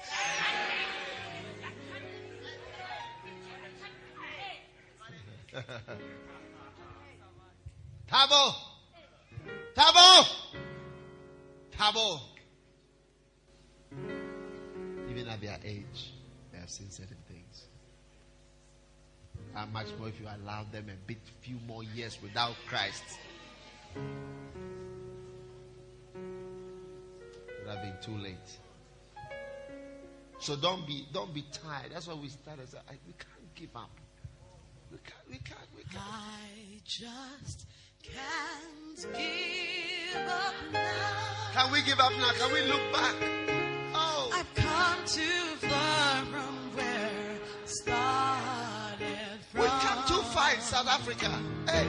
Tabo! 8.09 8.53
Tabo! 9.75 10.27
Tabo! 11.77 12.21
Even 15.09 15.27
at 15.27 15.41
their 15.41 15.59
age, 15.63 16.13
they 16.51 16.59
have 16.59 16.69
seen 16.69 16.89
certain 16.89 17.17
things. 17.27 17.65
How 19.53 19.65
much 19.67 19.87
more 19.99 20.07
if 20.07 20.19
you 20.19 20.27
allow 20.27 20.63
them 20.71 20.89
a 20.89 20.95
bit, 21.07 21.19
few 21.41 21.57
more 21.67 21.83
years 21.83 22.17
without 22.21 22.55
Christ? 22.67 23.03
It 23.95 24.01
would 27.65 27.75
have 27.75 27.81
been 27.83 27.97
too 28.01 28.17
late. 28.21 28.59
So 30.39 30.55
don't 30.57 30.85
be 30.85 31.07
don't 31.13 31.33
be 31.33 31.45
tired. 31.51 31.91
That's 31.93 32.07
why 32.07 32.15
we 32.15 32.27
started. 32.27 32.67
We 33.07 33.13
can't 33.13 33.55
give 33.55 33.73
up. 33.75 33.89
We 34.91 34.97
can't. 34.97 35.29
We 35.29 35.37
can't. 35.37 35.59
We 35.75 35.83
can't. 35.83 36.03
I 36.03 36.81
just 36.83 37.65
can't 38.03 39.07
give 39.13 40.27
up 40.27 40.53
now. 40.73 41.51
Can 41.53 41.71
we 41.71 41.81
give 41.83 41.99
up 41.99 42.11
now? 42.11 42.31
Can 42.33 42.51
we 42.51 42.61
look 42.63 42.91
back? 42.91 43.15
Oh, 43.95 44.29
I've 44.33 44.53
come 44.55 45.05
too 45.05 45.55
far 45.67 46.25
from 46.25 46.75
where 46.75 46.85
I 46.85 47.65
started 47.65 49.39
from. 49.51 49.61
we 49.61 49.67
come 49.67 50.03
too 50.07 50.21
far 50.33 50.51
in 50.53 50.59
South 50.59 50.87
Africa. 50.87 51.31
Hey, 51.67 51.87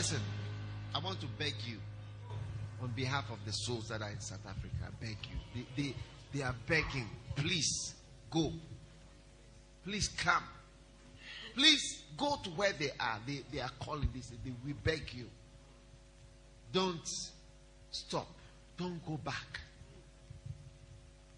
listen. 0.00 0.20
I 0.94 0.98
want 0.98 1.20
to 1.20 1.26
beg 1.38 1.52
you, 1.66 1.76
on 2.82 2.88
behalf 2.96 3.30
of 3.30 3.36
the 3.44 3.52
souls 3.52 3.88
that 3.88 4.00
are 4.00 4.08
in 4.08 4.18
South 4.18 4.40
Africa, 4.48 4.74
I 4.82 5.04
beg 5.04 5.18
you. 5.24 5.64
They, 5.76 5.82
they, 5.82 5.94
they 6.32 6.42
are 6.42 6.54
begging. 6.66 7.06
Please 7.36 7.94
go. 8.30 8.50
Please 9.84 10.08
come. 10.08 10.42
Please 11.54 12.02
go 12.16 12.38
to 12.42 12.48
where 12.50 12.72
they 12.78 12.88
are. 12.98 13.18
They, 13.26 13.42
they 13.52 13.60
are 13.60 13.70
calling 13.78 14.08
this. 14.14 14.32
They, 14.42 14.52
we 14.64 14.72
beg 14.72 15.12
you. 15.12 15.26
Don't 16.72 17.06
stop. 17.90 18.28
Don't 18.78 19.04
go 19.04 19.18
back. 19.22 19.60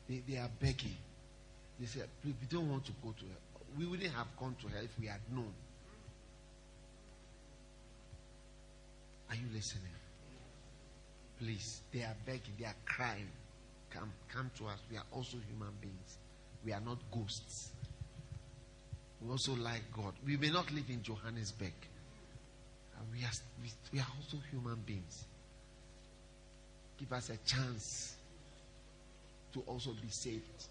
They, 0.09 0.23
they 0.29 0.39
are 0.39 0.51
begging. 0.61 0.97
They 1.81 1.87
said, 1.87 2.09
we 2.25 2.33
don't 2.49 2.71
want 2.71 2.85
to 2.85 2.93
go 3.03 3.11
to 3.11 3.25
hell. 3.25 3.67
We 3.77 3.87
wouldn't 3.87 4.13
have 4.13 4.29
gone 4.39 4.55
to 4.63 4.69
her 4.69 4.85
if 4.85 4.97
we 5.01 5.09
had 5.09 5.21
known. 5.35 5.53
Are 9.33 9.35
you 9.35 9.47
listening? 9.55 9.95
Please, 11.39 11.81
they 11.91 12.03
are 12.03 12.15
begging, 12.27 12.53
they 12.59 12.67
are 12.67 12.75
crying. 12.85 13.31
Come, 13.89 14.13
come 14.31 14.51
to 14.59 14.67
us. 14.67 14.79
We 14.91 14.99
are 14.99 15.07
also 15.11 15.39
human 15.49 15.73
beings. 15.81 16.19
We 16.67 16.75
are 16.75 16.81
not 16.81 16.99
ghosts. 17.11 17.71
We 19.23 19.31
also 19.31 19.55
like 19.55 19.85
God. 19.97 20.13
We 20.27 20.37
may 20.37 20.51
not 20.51 20.71
live 20.71 20.85
in 20.91 21.03
Johannesburg. 21.03 21.73
Uh, 22.95 23.01
we 23.11 23.25
are, 23.25 23.31
we 23.91 24.01
are 24.01 24.07
also 24.19 24.37
human 24.51 24.83
beings. 24.85 25.25
Give 26.99 27.11
us 27.11 27.31
a 27.31 27.39
chance 27.49 28.17
to 29.55 29.61
also 29.67 29.93
be 29.93 30.11
saved, 30.11 30.67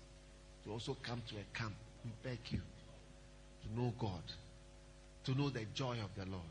to 0.65 0.71
also 0.71 0.95
come 1.01 1.23
to 1.29 1.35
a 1.37 1.57
camp. 1.57 1.73
We 2.05 2.11
beg 2.21 2.39
you 2.51 2.61
to 3.63 3.81
know 3.81 3.91
God, 3.97 4.21
to 5.25 5.35
know 5.35 5.49
the 5.49 5.65
joy 5.73 5.93
of 5.93 6.13
the 6.15 6.29
Lord. 6.29 6.43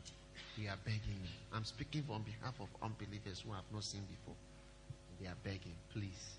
We 0.57 0.67
are 0.67 0.77
begging 0.83 1.19
you. 1.21 1.29
I'm 1.53 1.63
speaking 1.63 2.03
on 2.09 2.23
behalf 2.23 2.55
of 2.59 2.67
unbelievers 2.81 3.43
who 3.45 3.53
have 3.53 3.63
not 3.73 3.83
seen 3.83 4.01
before. 4.09 4.35
They 5.19 5.27
are 5.27 5.37
begging, 5.43 5.75
please 5.93 6.37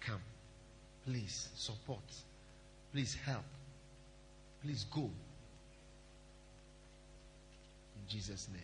come. 0.00 0.20
Please 1.06 1.48
support. 1.54 2.02
Please 2.92 3.16
help. 3.24 3.44
Please 4.62 4.84
go. 4.92 5.00
In 5.00 5.10
Jesus' 8.08 8.48
name. 8.52 8.62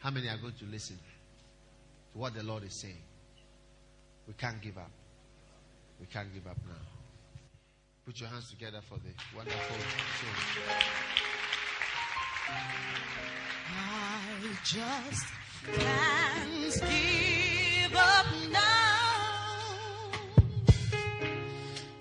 How 0.00 0.10
many 0.10 0.28
are 0.28 0.36
going 0.36 0.54
to 0.58 0.64
listen 0.66 0.96
to 0.96 2.18
what 2.18 2.34
the 2.34 2.42
Lord 2.42 2.64
is 2.64 2.74
saying? 2.74 3.02
We 4.26 4.34
can't 4.34 4.60
give 4.60 4.78
up. 4.78 4.90
We 6.00 6.06
can't 6.06 6.32
give 6.32 6.46
up 6.46 6.58
now. 6.66 6.74
Put 8.04 8.20
your 8.20 8.28
hands 8.28 8.50
together 8.50 8.80
for 8.86 8.98
the 8.98 9.10
wonderful. 9.36 9.76
I 13.70 14.20
just 14.64 15.26
can't 15.72 16.72
give 16.90 17.94
up 17.96 18.26
now. 18.52 20.10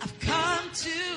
I've 0.02 0.20
come 0.20 0.70
too 0.74 1.13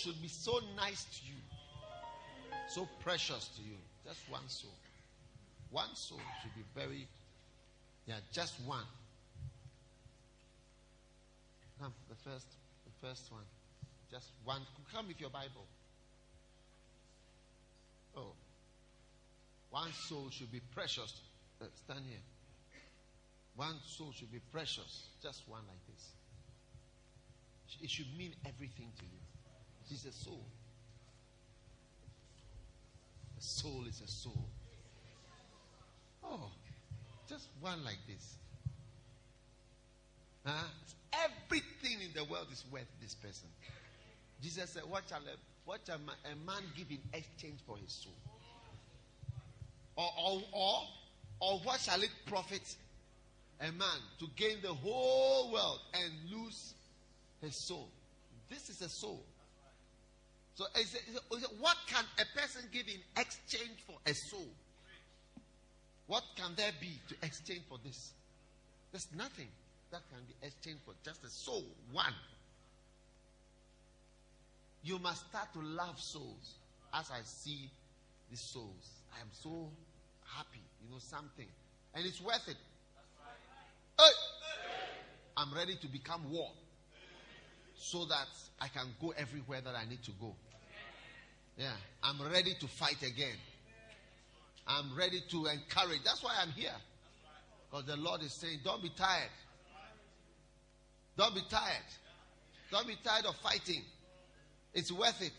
should 0.00 0.20
be 0.22 0.28
so 0.28 0.60
nice 0.76 1.04
to 1.04 1.20
you, 1.26 1.38
so 2.68 2.88
precious 3.00 3.48
to 3.56 3.62
you. 3.62 3.76
Just 4.04 4.20
one 4.30 4.48
soul. 4.48 4.70
One 5.70 5.94
soul 5.94 6.20
should 6.42 6.54
be 6.54 6.64
very, 6.74 7.06
yeah, 8.06 8.16
just 8.32 8.54
one. 8.66 8.84
Come, 11.80 11.92
the 12.08 12.16
first, 12.30 12.46
the 12.84 13.06
first 13.06 13.30
one. 13.30 13.44
Just 14.10 14.28
one. 14.44 14.62
Come 14.92 15.08
with 15.08 15.20
your 15.20 15.30
Bible. 15.30 15.66
Oh. 18.16 18.32
One 19.70 19.92
soul 19.92 20.28
should 20.30 20.50
be 20.50 20.60
precious. 20.74 21.14
Uh, 21.60 21.66
stand 21.84 22.00
here. 22.08 22.18
One 23.54 23.76
soul 23.86 24.12
should 24.16 24.32
be 24.32 24.40
precious. 24.50 25.04
Just 25.22 25.42
one 25.46 25.62
like 25.68 25.86
this. 25.94 26.08
It 27.82 27.90
should 27.90 28.06
mean 28.18 28.34
everything 28.44 28.88
to 28.98 29.04
you. 29.04 29.29
It's 29.90 30.04
a 30.04 30.12
soul. 30.12 30.44
A 33.38 33.42
soul 33.42 33.84
is 33.88 34.00
a 34.00 34.08
soul. 34.08 34.44
Oh, 36.22 36.50
just 37.28 37.48
one 37.60 37.84
like 37.84 37.98
this. 38.06 38.36
Huh? 40.46 40.68
Everything 41.12 42.00
in 42.02 42.12
the 42.14 42.24
world 42.24 42.46
is 42.52 42.64
worth 42.70 42.86
this 43.02 43.14
person. 43.14 43.48
Jesus 44.42 44.70
said, 44.70 44.84
What 44.88 45.04
shall 45.08 45.18
a, 45.18 45.36
what 45.64 45.80
shall 45.86 45.96
a 45.96 46.46
man 46.46 46.62
give 46.76 46.90
in 46.90 47.00
exchange 47.12 47.58
for 47.66 47.76
his 47.76 47.92
soul? 47.92 48.12
Or, 49.96 50.08
or, 50.18 50.42
or, 50.52 50.82
or 51.40 51.58
what 51.64 51.80
shall 51.80 52.00
it 52.00 52.10
profit 52.26 52.76
a 53.60 53.72
man 53.72 53.98
to 54.20 54.26
gain 54.36 54.58
the 54.62 54.72
whole 54.72 55.52
world 55.52 55.80
and 55.94 56.12
lose 56.30 56.74
his 57.42 57.66
soul? 57.66 57.88
This 58.48 58.70
is 58.70 58.80
a 58.82 58.88
soul. 58.88 59.24
So, 60.54 60.66
what 61.58 61.76
can 61.86 62.04
a 62.18 62.38
person 62.38 62.62
give 62.72 62.86
in 62.88 63.00
exchange 63.16 63.78
for 63.86 63.96
a 64.06 64.14
soul? 64.14 64.48
What 66.06 66.24
can 66.36 66.52
there 66.56 66.72
be 66.80 66.98
to 67.08 67.14
exchange 67.22 67.62
for 67.68 67.78
this? 67.84 68.12
There's 68.92 69.06
nothing 69.16 69.48
that 69.90 70.02
can 70.10 70.18
be 70.26 70.34
exchanged 70.46 70.80
for 70.84 70.94
just 71.04 71.24
a 71.24 71.30
soul, 71.30 71.64
one. 71.92 72.14
You 74.82 74.98
must 74.98 75.28
start 75.28 75.52
to 75.54 75.60
love 75.60 76.00
souls 76.00 76.54
as 76.94 77.10
I 77.10 77.20
see 77.22 77.70
these 78.30 78.40
souls. 78.40 78.90
I 79.16 79.20
am 79.20 79.28
so 79.30 79.68
happy, 80.24 80.62
you 80.82 80.90
know, 80.90 80.98
something. 80.98 81.46
And 81.94 82.06
it's 82.06 82.20
worth 82.20 82.48
it. 82.48 82.56
Hey! 83.98 84.10
I'm 85.36 85.54
ready 85.54 85.76
to 85.76 85.86
become 85.86 86.30
war 86.30 86.50
so 87.80 88.04
that 88.04 88.28
I 88.60 88.68
can 88.68 88.86
go 89.00 89.12
everywhere 89.16 89.60
that 89.62 89.74
I 89.74 89.88
need 89.88 90.02
to 90.04 90.10
go. 90.20 90.34
Yeah, 91.56 91.72
I'm 92.02 92.20
ready 92.30 92.54
to 92.60 92.68
fight 92.68 93.02
again. 93.02 93.36
I'm 94.66 94.94
ready 94.96 95.20
to 95.30 95.46
encourage. 95.46 96.04
That's 96.04 96.22
why 96.22 96.34
I'm 96.40 96.50
here. 96.50 96.76
Because 97.70 97.86
the 97.86 97.96
Lord 97.96 98.22
is 98.22 98.32
saying, 98.32 98.60
don't 98.64 98.82
be 98.82 98.90
tired. 98.90 99.30
Don't 101.16 101.34
be 101.34 101.40
tired. 101.48 101.90
Don't 102.70 102.86
be 102.86 102.96
tired 103.02 103.24
of 103.26 103.34
fighting. 103.36 103.82
It's 104.74 104.92
worth 104.92 105.20
it. 105.22 105.32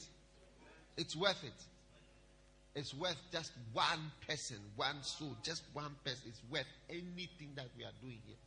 It's 0.97 1.15
worth 1.15 1.43
it. 1.43 1.53
It's 2.73 2.93
worth 2.93 3.17
just 3.31 3.51
one 3.73 4.11
person, 4.27 4.57
one 4.75 5.03
soul, 5.03 5.35
just 5.43 5.63
one 5.73 5.95
person. 6.03 6.23
It's 6.27 6.41
worth 6.49 6.65
anything 6.89 7.51
that 7.55 7.67
we 7.77 7.83
are 7.83 7.91
doing 8.01 8.19
here. 8.25 8.37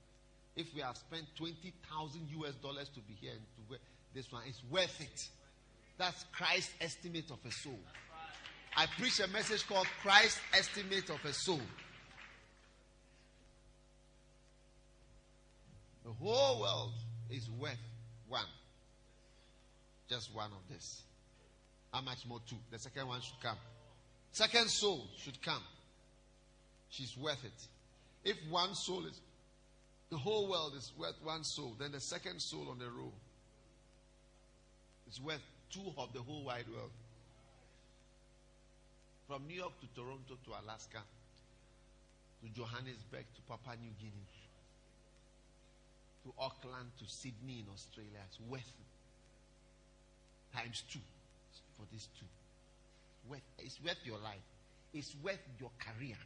If 0.56 0.72
we 0.74 0.80
have 0.82 0.96
spent 0.96 1.24
20,000 1.36 2.28
US 2.38 2.54
dollars 2.54 2.88
to 2.94 3.00
be 3.00 3.14
here 3.20 3.32
and 3.32 3.40
to 3.40 3.70
wear 3.70 3.78
this 4.14 4.30
one, 4.30 4.42
it's 4.46 4.62
worth 4.70 5.00
it. 5.00 5.28
That's 5.98 6.24
Christ's 6.32 6.72
estimate 6.80 7.30
of 7.30 7.38
a 7.46 7.50
soul. 7.50 7.78
I 8.76 8.86
preach 8.98 9.20
a 9.20 9.28
message 9.28 9.66
called 9.66 9.86
Christ's 10.02 10.40
estimate 10.52 11.10
of 11.10 11.24
a 11.24 11.32
soul. 11.32 11.60
The 16.04 16.12
whole 16.12 16.60
world 16.60 16.92
is 17.30 17.48
worth 17.50 17.78
one. 18.28 18.44
Just 20.08 20.34
one 20.34 20.50
of 20.52 20.72
this. 20.72 21.02
How 21.92 22.00
much 22.00 22.26
more 22.26 22.40
two? 22.48 22.56
The 22.70 22.78
second 22.78 23.08
one 23.08 23.20
should 23.20 23.40
come. 23.40 23.56
Second 24.32 24.68
soul 24.68 25.06
should 25.16 25.40
come. 25.40 25.62
She's 26.90 27.16
worth 27.16 27.44
it. 27.44 28.28
If 28.28 28.36
one 28.50 28.74
soul 28.74 29.06
is, 29.06 29.20
the 30.14 30.20
whole 30.20 30.46
world 30.46 30.74
is 30.78 30.92
worth 30.96 31.16
one 31.24 31.42
soul, 31.42 31.74
then 31.76 31.90
the 31.90 31.98
second 31.98 32.40
soul 32.40 32.68
on 32.70 32.78
the 32.78 32.84
row 32.84 33.10
is 35.10 35.20
worth 35.20 35.42
two 35.72 35.92
of 35.98 36.12
the 36.12 36.20
whole 36.20 36.44
wide 36.44 36.66
world. 36.72 36.92
From 39.26 39.42
New 39.48 39.56
York 39.56 39.72
to 39.80 39.86
Toronto 40.00 40.38
to 40.44 40.50
Alaska 40.62 41.02
to 42.42 42.48
Johannesburg 42.54 43.24
to 43.34 43.42
Papua 43.48 43.74
New 43.82 43.90
Guinea 43.98 44.30
to 46.22 46.32
Auckland 46.38 46.90
to 47.00 47.04
Sydney 47.12 47.64
in 47.66 47.66
Australia. 47.74 48.22
It's 48.28 48.38
worth 48.48 48.72
times 50.54 50.84
two 50.88 51.00
for 51.76 51.86
these 51.90 52.06
two. 52.16 52.26
Worth, 53.28 53.42
it's 53.58 53.80
worth 53.84 53.98
your 54.04 54.18
life. 54.18 54.46
It's 54.92 55.16
worth 55.24 55.42
your 55.58 55.70
career. 55.80 56.18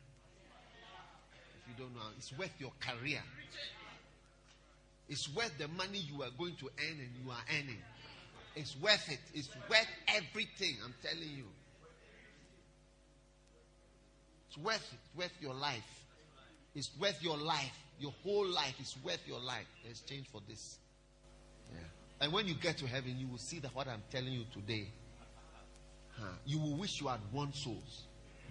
If 1.57 1.69
you 1.69 1.85
don't 1.85 1.95
know, 1.95 2.13
it's 2.19 2.37
worth 2.37 2.53
your 2.59 2.73
career. 2.81 3.23
It's 5.09 5.35
worth 5.35 5.57
the 5.59 5.69
money 5.69 5.99
you 5.99 6.23
are 6.23 6.31
going 6.39 6.55
to 6.57 6.67
earn 6.67 6.99
and 6.99 7.11
you 7.25 7.31
are 7.31 7.45
earning. 7.51 7.83
It's 8.55 8.77
worth 8.77 9.11
it. 9.11 9.21
It's 9.35 9.49
worth 9.69 9.87
everything. 10.09 10.77
I'm 10.85 10.95
telling 11.03 11.31
you. 11.37 11.45
It's 14.49 14.59
worth 14.59 14.93
it. 14.93 14.99
It's 14.99 15.17
worth 15.17 15.33
your 15.41 15.55
life. 15.55 16.05
It's 16.75 16.91
worth 17.01 17.23
your 17.23 17.37
life. 17.37 17.79
Your 18.01 18.13
whole 18.23 18.47
life 18.47 18.75
is 18.81 18.97
worth 19.05 19.21
your 19.27 19.41
life. 19.41 19.67
exchange 19.89 20.27
for 20.31 20.41
this. 20.49 20.79
Yeah. 21.73 21.79
And 22.21 22.33
when 22.33 22.47
you 22.47 22.55
get 22.55 22.79
to 22.79 22.87
heaven, 22.87 23.17
you 23.19 23.27
will 23.29 23.39
see 23.39 23.59
that 23.61 23.75
what 23.75 23.89
I'm 23.89 24.03
telling 24.11 24.33
you 24.33 24.45
today. 24.53 24.89
Huh, 26.13 26.27
you 26.45 26.59
will 26.59 26.75
wish 26.75 27.01
you 27.01 27.09
had 27.09 27.21
won 27.33 27.53
souls. 27.53 28.05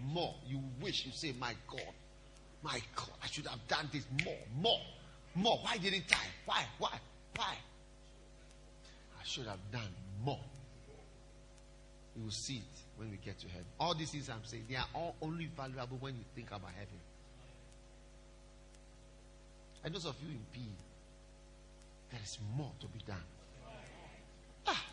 More. 0.06 0.36
You 0.48 0.62
wish, 0.82 1.06
you 1.06 1.12
say, 1.12 1.34
My 1.40 1.54
God, 1.68 1.94
my 2.64 2.80
God, 2.96 3.10
I 3.24 3.28
should 3.28 3.48
have 3.48 3.68
done 3.68 3.90
this 3.92 4.06
more, 4.24 4.38
more, 4.62 4.80
more. 5.38 5.60
Why 5.64 5.78
didn't 5.78 6.06
I? 6.12 6.26
Why? 6.46 6.66
Why? 6.80 7.00
Why? 7.36 7.54
I 9.20 9.24
should 9.24 9.46
have 9.46 9.60
done 9.72 9.94
more. 10.24 10.40
You 12.16 12.24
will 12.24 12.32
see 12.32 12.58
it 12.58 12.82
when 12.98 13.12
we 13.12 13.18
get 13.18 13.40
to 13.40 13.48
heaven. 13.48 13.68
All 13.80 13.94
these 13.94 14.12
things 14.12 14.30
I'm 14.30 14.44
saying, 14.44 14.66
they 14.70 14.76
are 14.76 14.88
all 14.94 15.16
only 15.22 15.50
valuable 15.56 15.98
when 16.00 16.16
you 16.16 16.24
think 16.36 16.48
about 16.48 16.72
heaven. 16.72 17.00
And 19.84 19.94
those 19.94 20.06
of 20.06 20.16
you 20.22 20.30
in 20.30 20.42
P, 20.52 20.62
there 22.10 22.20
is 22.24 22.38
more 22.56 22.72
to 22.80 22.88
be 22.88 23.00
done. 23.06 23.18
Ah. 24.66 24.86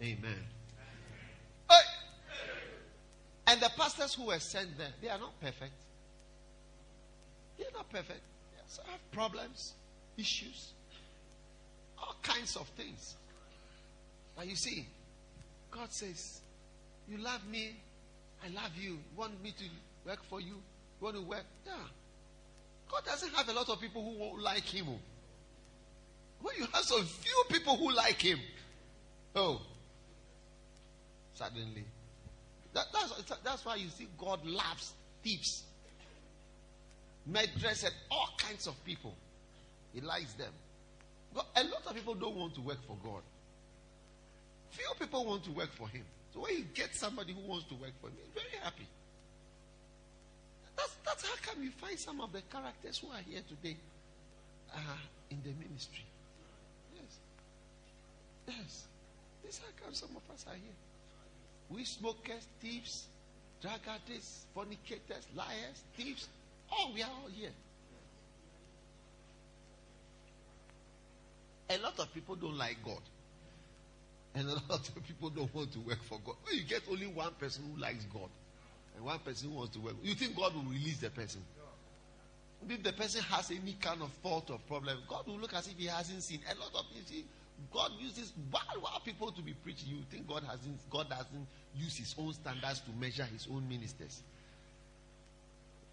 Amen. 0.00 0.44
And 3.52 3.60
the 3.60 3.68
pastors 3.76 4.14
who 4.14 4.28
were 4.28 4.38
sent 4.38 4.78
there, 4.78 4.88
they 5.02 5.10
are 5.10 5.18
not 5.18 5.38
perfect. 5.38 5.74
They 7.58 7.64
are 7.64 7.72
not 7.74 7.90
perfect. 7.90 8.22
They 8.50 8.90
have 8.90 9.12
problems, 9.12 9.74
issues, 10.16 10.72
all 11.98 12.16
kinds 12.22 12.56
of 12.56 12.66
things. 12.68 13.14
But 14.34 14.46
you 14.46 14.56
see, 14.56 14.86
God 15.70 15.92
says, 15.92 16.40
You 17.06 17.18
love 17.18 17.46
me, 17.46 17.76
I 18.42 18.48
love 18.54 18.70
you. 18.74 18.92
You 18.92 18.98
want 19.18 19.42
me 19.42 19.52
to 19.58 19.64
work 20.06 20.24
for 20.30 20.40
you? 20.40 20.54
You 20.54 21.02
want 21.02 21.16
to 21.16 21.22
work? 21.22 21.44
Yeah. 21.66 21.72
God 22.90 23.04
doesn't 23.04 23.34
have 23.34 23.50
a 23.50 23.52
lot 23.52 23.68
of 23.68 23.78
people 23.82 24.02
who 24.02 24.18
won't 24.18 24.40
like 24.42 24.64
him. 24.64 24.86
Oh. 24.88 24.98
When 26.40 26.56
you 26.56 26.66
have 26.72 26.84
so 26.84 27.02
few 27.02 27.44
people 27.50 27.76
who 27.76 27.92
like 27.92 28.22
him, 28.22 28.38
oh, 29.36 29.60
suddenly. 31.34 31.84
That, 32.74 32.86
that's, 32.92 33.32
that's 33.44 33.64
why 33.64 33.76
you 33.76 33.88
see 33.88 34.08
God 34.18 34.44
loves 34.44 34.92
thieves, 35.22 35.62
murderers, 37.26 37.84
and 37.84 37.94
all 38.10 38.30
kinds 38.38 38.66
of 38.66 38.82
people. 38.84 39.14
He 39.94 40.00
likes 40.00 40.32
them. 40.34 40.52
God, 41.34 41.44
a 41.56 41.64
lot 41.64 41.86
of 41.86 41.94
people 41.94 42.14
don't 42.14 42.36
want 42.36 42.54
to 42.54 42.60
work 42.62 42.78
for 42.86 42.96
God. 43.04 43.22
Few 44.70 44.88
people 44.98 45.26
want 45.26 45.44
to 45.44 45.50
work 45.50 45.70
for 45.76 45.88
Him. 45.88 46.04
So 46.32 46.40
when 46.40 46.56
you 46.56 46.64
get 46.74 46.94
somebody 46.94 47.34
who 47.34 47.40
wants 47.46 47.66
to 47.68 47.74
work 47.74 47.92
for 48.00 48.08
him, 48.08 48.16
he's 48.16 48.42
very 48.42 48.62
happy. 48.62 48.86
That's, 50.76 50.96
that's 51.04 51.26
how 51.26 51.34
come 51.42 51.62
you 51.62 51.70
find 51.70 51.98
some 51.98 52.20
of 52.20 52.32
the 52.32 52.40
characters 52.50 52.98
who 52.98 53.08
are 53.08 53.20
here 53.28 53.42
today 53.46 53.76
uh, 54.74 54.78
in 55.30 55.38
the 55.44 55.52
ministry. 55.62 56.04
Yes. 56.96 57.18
Yes. 58.48 58.84
This 59.44 59.54
is 59.56 59.60
how 59.60 59.84
come 59.84 59.94
some 59.94 60.16
of 60.16 60.34
us 60.34 60.46
are 60.48 60.54
here. 60.54 60.78
We 61.74 61.84
smokers, 61.84 62.46
thieves, 62.60 63.06
drug 63.60 63.80
addicts, 63.88 64.44
fornicators, 64.54 65.26
liars, 65.34 65.82
thieves. 65.96 66.28
Oh, 66.70 66.90
we 66.94 67.02
are 67.02 67.10
all 67.10 67.28
here. 67.34 67.50
A 71.70 71.78
lot 71.78 71.98
of 71.98 72.12
people 72.12 72.34
don't 72.36 72.58
like 72.58 72.76
God. 72.84 73.00
And 74.34 74.48
a 74.48 74.54
lot 74.68 74.88
of 74.88 75.06
people 75.06 75.30
don't 75.30 75.54
want 75.54 75.72
to 75.72 75.80
work 75.80 76.02
for 76.02 76.18
God. 76.24 76.36
You 76.52 76.62
get 76.64 76.82
only 76.90 77.06
one 77.06 77.32
person 77.38 77.64
who 77.72 77.80
likes 77.80 78.04
God 78.12 78.28
and 78.96 79.04
one 79.04 79.18
person 79.20 79.50
who 79.50 79.56
wants 79.56 79.74
to 79.74 79.80
work, 79.80 79.94
you 80.02 80.14
think 80.14 80.36
God 80.36 80.54
will 80.54 80.62
release 80.62 80.98
the 80.98 81.10
person? 81.10 81.42
If 82.68 82.82
the 82.82 82.92
person 82.92 83.22
has 83.24 83.50
any 83.50 83.76
kind 83.80 84.02
of 84.02 84.10
fault 84.22 84.50
or 84.50 84.58
problem, 84.68 84.98
God 85.08 85.26
will 85.26 85.38
look 85.38 85.54
as 85.54 85.66
if 85.66 85.76
he 85.76 85.86
hasn't 85.86 86.22
seen. 86.22 86.40
A 86.48 86.54
lot 86.60 86.70
of 86.74 86.86
you 86.94 87.02
see, 87.04 87.24
God 87.72 87.92
uses 88.00 88.32
why 88.50 88.60
people 89.04 89.30
to 89.32 89.42
be 89.42 89.52
preaching. 89.52 89.88
You 89.90 90.02
think 90.10 90.26
God 90.26 90.42
hasn't 90.44 90.78
God 90.90 91.08
doesn't 91.08 91.46
use 91.74 91.96
his 91.96 92.14
own 92.18 92.32
standards 92.32 92.80
to 92.80 92.90
measure 92.98 93.24
his 93.24 93.46
own 93.50 93.68
ministers. 93.68 94.22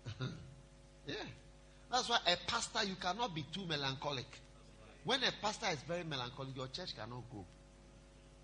yeah. 1.08 1.16
That's 1.92 2.10
why 2.10 2.20
a 2.28 2.38
pastor 2.48 2.84
you 2.86 2.96
cannot 2.96 3.34
be 3.36 3.46
too 3.54 3.66
melancholic. 3.68 4.28
When 5.04 5.24
a 5.24 5.32
pastor 5.42 5.68
is 5.72 5.82
very 5.88 6.04
melancholic, 6.04 6.56
your 6.56 6.68
church 6.68 6.96
cannot 6.96 7.30
grow. 7.32 7.46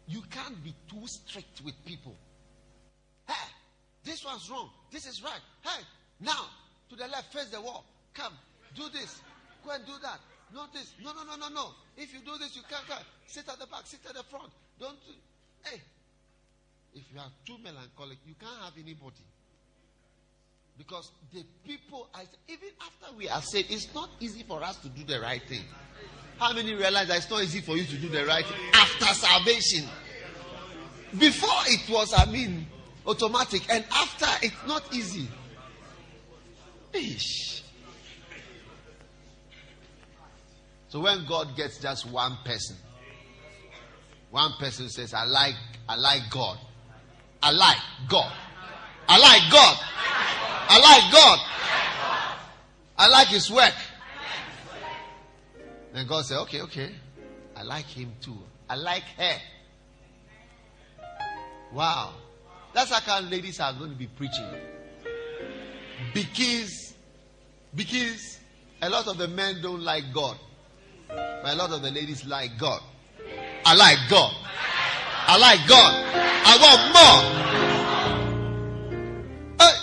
You 0.07 0.21
can't 0.29 0.63
be 0.63 0.73
too 0.89 1.05
strict 1.07 1.61
with 1.63 1.73
people. 1.85 2.15
Hey, 3.27 3.33
this 4.03 4.23
one's 4.23 4.49
wrong. 4.49 4.69
This 4.91 5.05
is 5.05 5.23
right. 5.23 5.41
Hey, 5.63 5.83
now 6.19 6.45
to 6.89 6.95
the 6.95 7.07
left, 7.07 7.33
face 7.33 7.49
the 7.49 7.61
wall. 7.61 7.85
Come, 8.13 8.33
do 8.75 8.83
this. 8.93 9.21
Go 9.63 9.71
and 9.71 9.85
do 9.85 9.93
that. 10.01 10.19
Not 10.53 10.73
this. 10.73 10.93
No, 11.03 11.11
no, 11.13 11.23
no, 11.23 11.35
no, 11.35 11.53
no. 11.53 11.71
If 11.97 12.13
you 12.13 12.19
do 12.19 12.37
this, 12.37 12.55
you 12.55 12.61
can't. 12.69 13.01
Sit 13.27 13.47
at 13.49 13.59
the 13.59 13.65
back, 13.67 13.85
sit 13.85 13.99
at 14.07 14.15
the 14.15 14.23
front. 14.23 14.51
Don't. 14.79 14.97
Hey, 15.63 15.81
if 16.93 17.03
you 17.13 17.19
are 17.19 17.31
too 17.45 17.57
melancholic, 17.63 18.17
you 18.27 18.35
can't 18.39 18.61
have 18.63 18.73
anybody. 18.77 19.25
Because 20.77 21.11
the 21.33 21.43
people, 21.65 22.09
I, 22.13 22.23
even 22.47 22.69
after 22.81 23.15
we 23.17 23.29
are 23.29 23.41
saved, 23.41 23.71
it's 23.71 23.93
not 23.93 24.09
easy 24.19 24.43
for 24.43 24.61
us 24.63 24.77
to 24.77 24.89
do 24.89 25.03
the 25.03 25.19
right 25.21 25.41
thing. 25.47 25.63
How 26.37 26.53
many 26.53 26.73
realize 26.73 27.07
that 27.07 27.17
it's 27.17 27.29
not 27.29 27.43
easy 27.43 27.61
for 27.61 27.77
you 27.77 27.85
to 27.85 27.97
do 27.97 28.09
the 28.09 28.25
right 28.25 28.45
thing 28.45 28.57
after 28.73 29.05
salvation? 29.05 29.87
Before 31.17 31.61
it 31.67 31.89
was, 31.89 32.13
I 32.13 32.25
mean, 32.25 32.67
automatic, 33.07 33.61
and 33.69 33.85
after 33.89 34.27
it's 34.45 34.67
not 34.67 34.83
easy. 34.93 35.29
Ish. 36.93 37.63
So 40.95 41.01
when 41.01 41.25
God 41.25 41.57
gets 41.57 41.77
just 41.77 42.09
one 42.09 42.37
person, 42.45 42.77
one 44.31 44.53
person 44.57 44.87
says, 44.87 45.13
I 45.13 45.25
like, 45.25 45.55
I 45.89 45.97
like 45.97 46.21
God. 46.29 46.57
I 47.43 47.51
like 47.51 47.75
God. 48.07 48.31
I 49.05 49.19
like 49.19 49.51
God. 49.51 49.77
I 50.69 50.79
like 50.79 51.11
God. 51.11 51.39
I 52.97 53.09
like 53.09 53.27
his 53.27 53.51
work. 53.51 53.73
Then 55.91 56.07
God 56.07 56.23
said, 56.27 56.37
Okay, 56.43 56.61
okay. 56.61 56.91
I 57.57 57.63
like 57.63 57.87
him 57.87 58.13
too. 58.21 58.37
I 58.69 58.75
like 58.77 59.03
her. 59.17 59.37
Wow. 61.73 62.13
That's 62.73 62.89
how 62.89 63.01
come 63.01 63.29
ladies 63.29 63.59
are 63.59 63.73
going 63.73 63.89
to 63.89 63.97
be 63.97 64.07
preaching. 64.07 64.47
Because 66.13 66.93
because 67.75 68.39
a 68.81 68.89
lot 68.89 69.07
of 69.07 69.17
the 69.17 69.27
men 69.27 69.61
don't 69.61 69.81
like 69.81 70.05
God. 70.13 70.37
But 71.07 71.53
a 71.53 71.55
lot 71.55 71.71
of 71.71 71.81
the 71.81 71.91
ladies 71.91 72.25
like 72.25 72.57
God. 72.57 72.81
I 73.65 73.75
like 73.75 73.97
God. 74.09 74.33
I 75.27 75.37
like 75.37 75.67
God. 75.67 76.03
I 76.47 76.57
want 76.61 76.81
more. 76.93 77.21
Hey. 79.59 79.75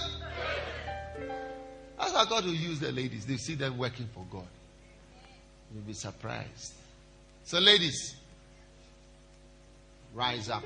That's 1.98 2.12
how 2.12 2.24
God 2.24 2.44
will 2.44 2.54
use 2.54 2.78
the 2.80 2.92
ladies. 2.92 3.26
They 3.26 3.36
see 3.36 3.54
them 3.54 3.76
working 3.76 4.08
for 4.14 4.24
God. 4.30 4.46
You'll 5.74 5.84
be 5.84 5.94
surprised. 5.94 6.74
So, 7.44 7.58
ladies, 7.58 8.14
rise 10.14 10.48
up. 10.48 10.64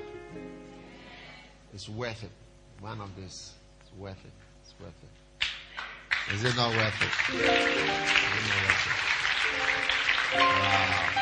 It's 1.73 1.89
worth 1.89 2.23
it. 2.23 2.31
One 2.79 3.01
of 3.01 3.15
this. 3.15 3.53
It's 3.81 3.91
worth 3.97 4.23
it. 4.23 4.31
It's 4.63 4.73
worth 4.79 4.93
it. 5.01 6.33
Is 6.35 6.43
it 6.43 6.55
not 6.55 6.75
worth 6.75 7.01
it? 7.01 7.33
Is 7.33 7.41
it 7.41 7.45
not 7.45 7.59
worth 7.59 8.87
it? 8.87 10.06
Wow. 10.35 11.13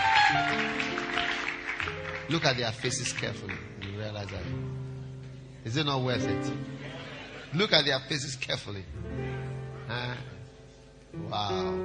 Look 2.30 2.46
at 2.46 2.58
their 2.58 2.72
faces 2.72 3.14
carefully. 3.14 3.56
You 3.82 4.00
realize 4.00 4.28
that. 4.28 4.42
Is 5.64 5.78
it 5.78 5.86
not 5.86 6.02
worth 6.02 6.28
it? 6.28 6.52
Look 7.54 7.72
at 7.74 7.86
their 7.86 8.00
faces 8.10 8.36
carefully. 8.36 8.84
Huh? 9.88 10.16
Wow. 11.30 11.80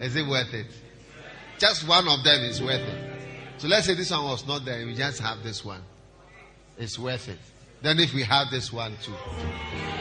Is 0.00 0.16
it 0.16 0.26
worth 0.26 0.54
it? 0.54 0.66
Just 1.58 1.86
one 1.86 2.08
of 2.08 2.24
them 2.24 2.42
is 2.42 2.62
worth 2.62 2.80
it. 2.80 3.12
So 3.58 3.68
let's 3.68 3.86
say 3.86 3.94
this 3.94 4.10
one 4.10 4.24
was 4.24 4.46
not 4.46 4.64
there. 4.64 4.84
We 4.86 4.94
just 4.94 5.20
have 5.20 5.42
this 5.42 5.64
one. 5.64 5.82
It's 6.78 6.98
worth 6.98 7.28
it. 7.28 7.38
Then 7.82 7.98
if 7.98 8.14
we 8.14 8.22
have 8.22 8.48
this 8.50 8.72
one 8.72 8.96
too. 9.02 9.12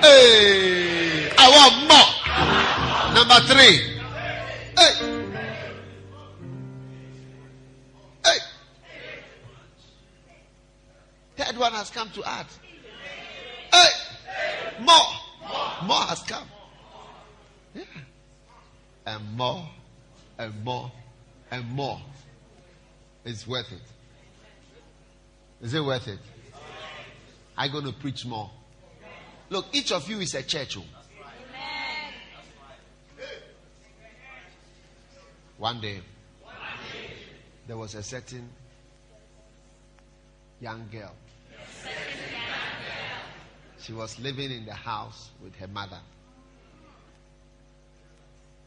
Hey! 0.02 1.32
I 1.38 1.50
want 1.50 1.88
more. 1.88 3.26
Number 3.26 3.40
three. 3.48 4.01
Third 11.52 11.60
one 11.60 11.74
has 11.74 11.90
come 11.90 12.10
to 12.12 12.24
add. 12.24 12.46
Hey! 13.74 13.90
More! 14.80 14.96
More 15.84 16.04
has 16.04 16.22
come. 16.22 16.48
Yeah. 17.76 17.84
And 19.06 19.36
more, 19.36 19.68
and 20.38 20.64
more, 20.64 20.90
and 21.52 21.70
more. 21.72 22.00
It's 23.26 23.46
worth 23.46 23.70
it. 23.70 23.82
Is 25.62 25.74
it 25.74 25.84
worth 25.84 26.08
it? 26.08 26.20
I'm 27.58 27.70
going 27.70 27.84
to 27.84 27.92
preach 27.92 28.26
more. 28.26 28.50
Look, 29.50 29.66
each 29.74 29.92
of 29.92 30.10
you 30.10 30.22
is 30.22 30.34
a 30.36 30.44
church. 30.44 30.78
oh. 30.78 30.84
One 35.58 35.82
day, 35.82 36.00
there 37.68 37.76
was 37.76 37.94
a 37.96 38.04
certain 38.04 38.48
young 40.62 40.88
girl. 40.90 41.14
She 43.84 43.94
was 43.94 44.20
living 44.20 44.52
in 44.52 44.66
the 44.66 44.74
house 44.74 45.30
with 45.44 45.56
her 45.56 45.68
mother. 45.68 46.00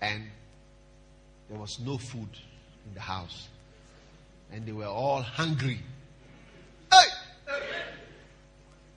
And 0.01 0.25
there 1.49 1.59
was 1.59 1.79
no 1.81 1.99
food 1.99 2.29
in 2.87 2.95
the 2.95 3.01
house. 3.01 3.49
And 4.53 4.67
they 4.67 4.73
were 4.73 4.87
all 4.87 5.23
hungry. 5.23 5.81
Hey! 6.93 7.55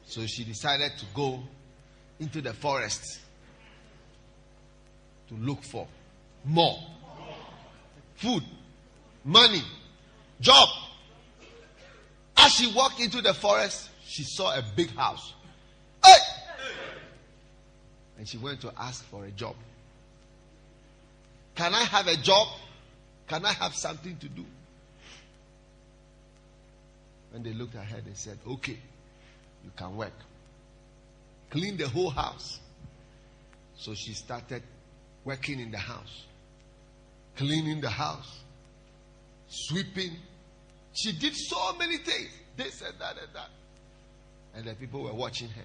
So 0.06 0.26
she 0.26 0.44
decided 0.44 0.92
to 0.98 1.06
go 1.14 1.40
into 2.20 2.42
the 2.42 2.54
forest 2.54 3.20
to 5.28 5.36
look 5.36 5.64
for 5.64 5.88
more 6.46 6.80
food, 8.16 8.44
money, 9.24 9.62
job. 10.40 10.70
As 12.36 12.54
she 12.54 12.72
walked 12.74 13.00
into 13.00 13.22
the 13.22 13.34
forest, 13.34 13.90
she 14.06 14.24
saw 14.24 14.58
a 14.58 14.64
big 14.76 14.90
house. 14.96 15.34
And 18.18 18.28
she 18.28 18.38
went 18.38 18.62
to 18.62 18.72
ask 18.78 19.04
for 19.06 19.26
a 19.26 19.32
job. 19.32 19.56
Can 21.56 21.74
I 21.74 21.84
have 21.84 22.08
a 22.08 22.16
job? 22.16 22.48
Can 23.28 23.46
I 23.46 23.54
have 23.54 23.74
something 23.76 24.18
to 24.18 24.30
do? 24.30 24.46
When 27.32 27.44
they 27.44 27.54
looked 27.54 27.76
at 27.76 27.86
her, 27.86 28.02
they 28.02 28.14
said, 28.14 28.38
Okay, 28.48 28.78
you 29.64 29.72
can 29.76 29.96
work. 29.98 30.14
Clean 31.50 31.78
the 31.78 31.88
whole 31.88 32.10
house. 32.10 32.60
So 33.78 33.94
she 33.94 34.14
started 34.14 34.64
working 35.24 35.60
in 35.60 35.72
the 35.72 35.78
house, 35.78 36.26
cleaning 37.36 37.82
the 37.82 37.90
house, 37.90 38.40
sweeping. 39.48 40.16
She 40.94 41.12
did 41.12 41.36
so 41.36 41.74
many 41.78 41.98
things. 41.98 42.30
They 42.56 42.70
said 42.70 42.94
that 43.00 43.18
and 43.18 43.28
that. 43.34 43.50
And 44.56 44.66
the 44.66 44.74
people 44.74 45.04
were 45.04 45.14
watching 45.14 45.50
her. 45.50 45.64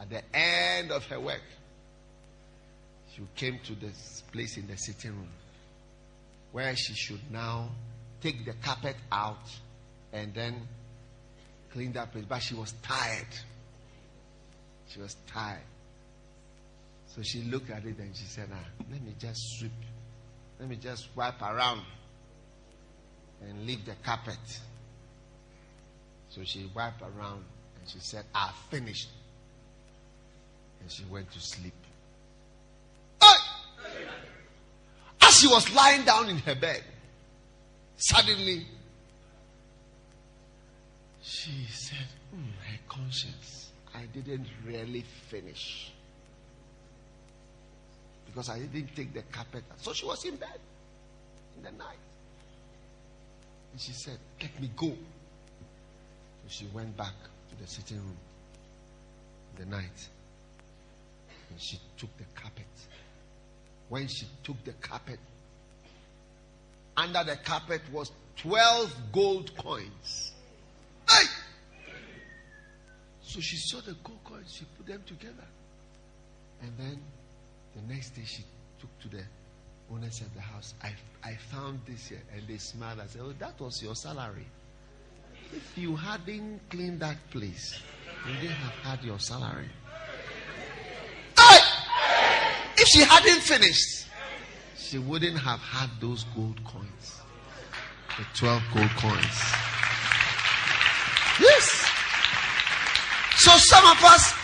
At 0.00 0.08
the 0.08 0.22
end 0.34 0.90
of 0.92 1.04
her 1.06 1.20
work, 1.20 1.42
she 3.14 3.22
came 3.36 3.58
to 3.64 3.74
this 3.74 4.22
place 4.32 4.56
in 4.56 4.66
the 4.66 4.76
sitting 4.76 5.10
room 5.10 5.28
where 6.52 6.74
she 6.74 6.94
should 6.94 7.20
now 7.30 7.68
take 8.22 8.46
the 8.46 8.54
carpet 8.62 8.96
out 9.12 9.46
and 10.12 10.32
then 10.32 10.66
clean 11.72 11.92
that 11.92 12.12
place. 12.12 12.24
But 12.26 12.38
she 12.38 12.54
was 12.54 12.72
tired. 12.82 13.26
She 14.88 15.00
was 15.00 15.16
tired. 15.26 15.60
So 17.14 17.22
she 17.22 17.42
looked 17.42 17.70
at 17.70 17.84
it 17.84 17.98
and 17.98 18.16
she 18.16 18.24
said, 18.24 18.48
ah, 18.52 18.64
let 18.90 19.02
me 19.02 19.14
just 19.18 19.58
sweep. 19.58 19.72
Let 20.58 20.68
me 20.68 20.76
just 20.76 21.08
wipe 21.14 21.42
around 21.42 21.82
and 23.42 23.66
leave 23.66 23.84
the 23.84 23.94
carpet. 24.02 24.38
So 26.30 26.42
she 26.44 26.70
wiped 26.74 27.02
around 27.02 27.44
and 27.78 27.88
she 27.88 27.98
said, 27.98 28.24
I 28.34 28.50
finished. 28.70 29.08
And 30.80 30.90
she 30.90 31.04
went 31.04 31.30
to 31.32 31.40
sleep. 31.40 31.74
Hey! 33.20 34.06
As 35.22 35.38
she 35.38 35.46
was 35.46 35.72
lying 35.74 36.04
down 36.04 36.28
in 36.28 36.38
her 36.38 36.54
bed, 36.54 36.82
Suddenly, 38.00 38.64
she 41.20 41.66
said, 41.70 42.06
"Hmm, 42.30 42.48
her 42.66 42.78
conscience, 42.88 43.72
I 43.94 44.06
didn't 44.06 44.46
really 44.64 45.04
finish. 45.28 45.92
Because 48.24 48.48
I 48.48 48.60
didn't 48.60 48.96
take 48.96 49.12
the 49.12 49.20
carpet. 49.30 49.64
So 49.76 49.92
she 49.92 50.06
was 50.06 50.24
in 50.24 50.36
bed 50.36 50.58
in 51.58 51.62
the 51.62 51.72
night. 51.72 51.98
And 53.72 53.80
she 53.80 53.92
said, 53.92 54.18
Let 54.40 54.58
me 54.58 54.70
go. 54.74 54.88
So 54.88 56.48
she 56.48 56.66
went 56.72 56.96
back 56.96 57.14
to 57.50 57.62
the 57.62 57.68
sitting 57.68 57.98
room 57.98 58.16
the 59.58 59.66
night. 59.66 60.08
She 61.58 61.78
took 61.96 62.16
the 62.16 62.24
carpet. 62.34 62.64
When 63.88 64.06
she 64.08 64.26
took 64.42 64.62
the 64.64 64.72
carpet, 64.72 65.18
under 66.96 67.24
the 67.24 67.36
carpet 67.36 67.82
was 67.92 68.12
12 68.36 68.94
gold 69.12 69.56
coins. 69.56 70.32
Hey! 71.08 71.26
So 73.22 73.40
she 73.40 73.56
saw 73.56 73.80
the 73.80 73.94
gold 74.04 74.24
coins, 74.24 74.54
she 74.58 74.64
put 74.76 74.86
them 74.86 75.02
together. 75.06 75.46
And 76.62 76.72
then 76.78 77.00
the 77.74 77.92
next 77.92 78.10
day 78.10 78.22
she 78.24 78.44
took 78.80 78.98
to 79.00 79.08
the 79.08 79.22
owners 79.92 80.20
of 80.20 80.32
the 80.34 80.40
house, 80.40 80.74
I, 80.82 80.92
I 81.24 81.34
found 81.34 81.80
this 81.86 82.08
here. 82.08 82.22
And 82.34 82.46
they 82.46 82.58
smiled 82.58 83.00
and 83.00 83.10
said, 83.10 83.22
Oh, 83.24 83.34
that 83.38 83.60
was 83.60 83.82
your 83.82 83.94
salary. 83.94 84.46
If 85.52 85.76
you 85.76 85.96
hadn't 85.96 86.60
cleaned 86.70 87.00
that 87.00 87.16
place, 87.30 87.80
you 88.26 88.34
didn't 88.34 88.50
have 88.50 88.98
had 88.98 89.04
your 89.04 89.18
salary. 89.18 89.68
Hey! 91.36 91.58
If 92.76 92.79
she 92.90 93.00
hadn't 93.00 93.40
finished, 93.40 94.06
she 94.76 94.98
wouldn't 94.98 95.38
have 95.38 95.60
had 95.60 95.88
those 96.00 96.24
gold 96.34 96.62
coins. 96.64 97.20
The 98.18 98.24
12 98.34 98.62
gold 98.74 98.90
coins. 98.96 99.38
Yes. 101.40 101.88
So 103.36 103.52
some 103.56 103.86
of 103.86 104.04
us, 104.04 104.34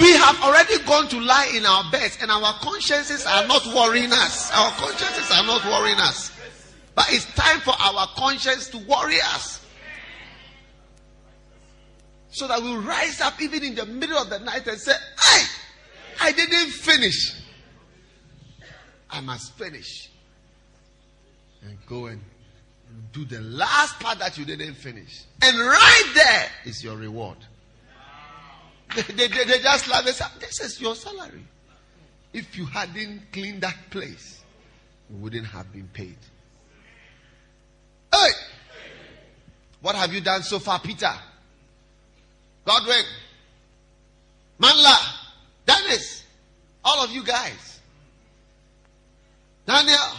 we 0.00 0.12
have 0.12 0.40
already 0.42 0.78
gone 0.84 1.08
to 1.08 1.20
lie 1.20 1.52
in 1.54 1.66
our 1.66 1.84
beds 1.92 2.16
and 2.22 2.30
our 2.30 2.54
consciences 2.54 3.26
are 3.26 3.46
not 3.46 3.66
worrying 3.66 4.12
us. 4.12 4.50
Our 4.52 4.70
consciences 4.72 5.30
are 5.30 5.44
not 5.44 5.64
worrying 5.66 5.98
us. 5.98 6.32
But 6.94 7.06
it's 7.10 7.26
time 7.34 7.60
for 7.60 7.74
our 7.78 8.08
conscience 8.16 8.68
to 8.70 8.78
worry 8.78 9.20
us. 9.34 9.64
So 12.30 12.48
that 12.48 12.62
we'll 12.62 12.80
rise 12.80 13.20
up 13.20 13.40
even 13.42 13.62
in 13.62 13.74
the 13.74 13.84
middle 13.84 14.16
of 14.16 14.30
the 14.30 14.38
night 14.38 14.66
and 14.66 14.78
say, 14.80 14.92
Hey, 15.20 15.44
I 16.20 16.32
didn't 16.32 16.70
finish. 16.70 17.39
I 19.10 19.20
must 19.20 19.52
finish. 19.54 20.10
And 21.62 21.76
go 21.86 22.06
and 22.06 22.20
do 23.12 23.24
the 23.24 23.40
last 23.40 23.98
part 24.00 24.18
that 24.18 24.38
you 24.38 24.44
didn't 24.44 24.74
finish. 24.74 25.24
And 25.42 25.58
right 25.58 26.12
there 26.14 26.48
is 26.64 26.82
your 26.82 26.96
reward. 26.96 27.38
They, 28.94 29.02
they, 29.02 29.28
they, 29.28 29.44
they 29.44 29.58
just 29.60 29.88
laugh 29.88 30.04
say, 30.06 30.24
This 30.40 30.60
is 30.60 30.80
your 30.80 30.94
salary. 30.94 31.44
If 32.32 32.56
you 32.56 32.64
hadn't 32.66 33.32
cleaned 33.32 33.62
that 33.62 33.76
place, 33.90 34.42
you 35.08 35.16
wouldn't 35.16 35.46
have 35.46 35.72
been 35.72 35.88
paid. 35.92 36.16
Hey! 38.12 38.30
What 39.80 39.96
have 39.96 40.12
you 40.12 40.20
done 40.20 40.42
so 40.42 40.58
far, 40.58 40.78
Peter? 40.80 41.12
Godwin, 42.64 43.04
Manla, 44.60 44.96
Dennis, 45.64 46.24
all 46.84 47.02
of 47.02 47.10
you 47.10 47.24
guys. 47.24 47.69
Daniel, 49.70 50.16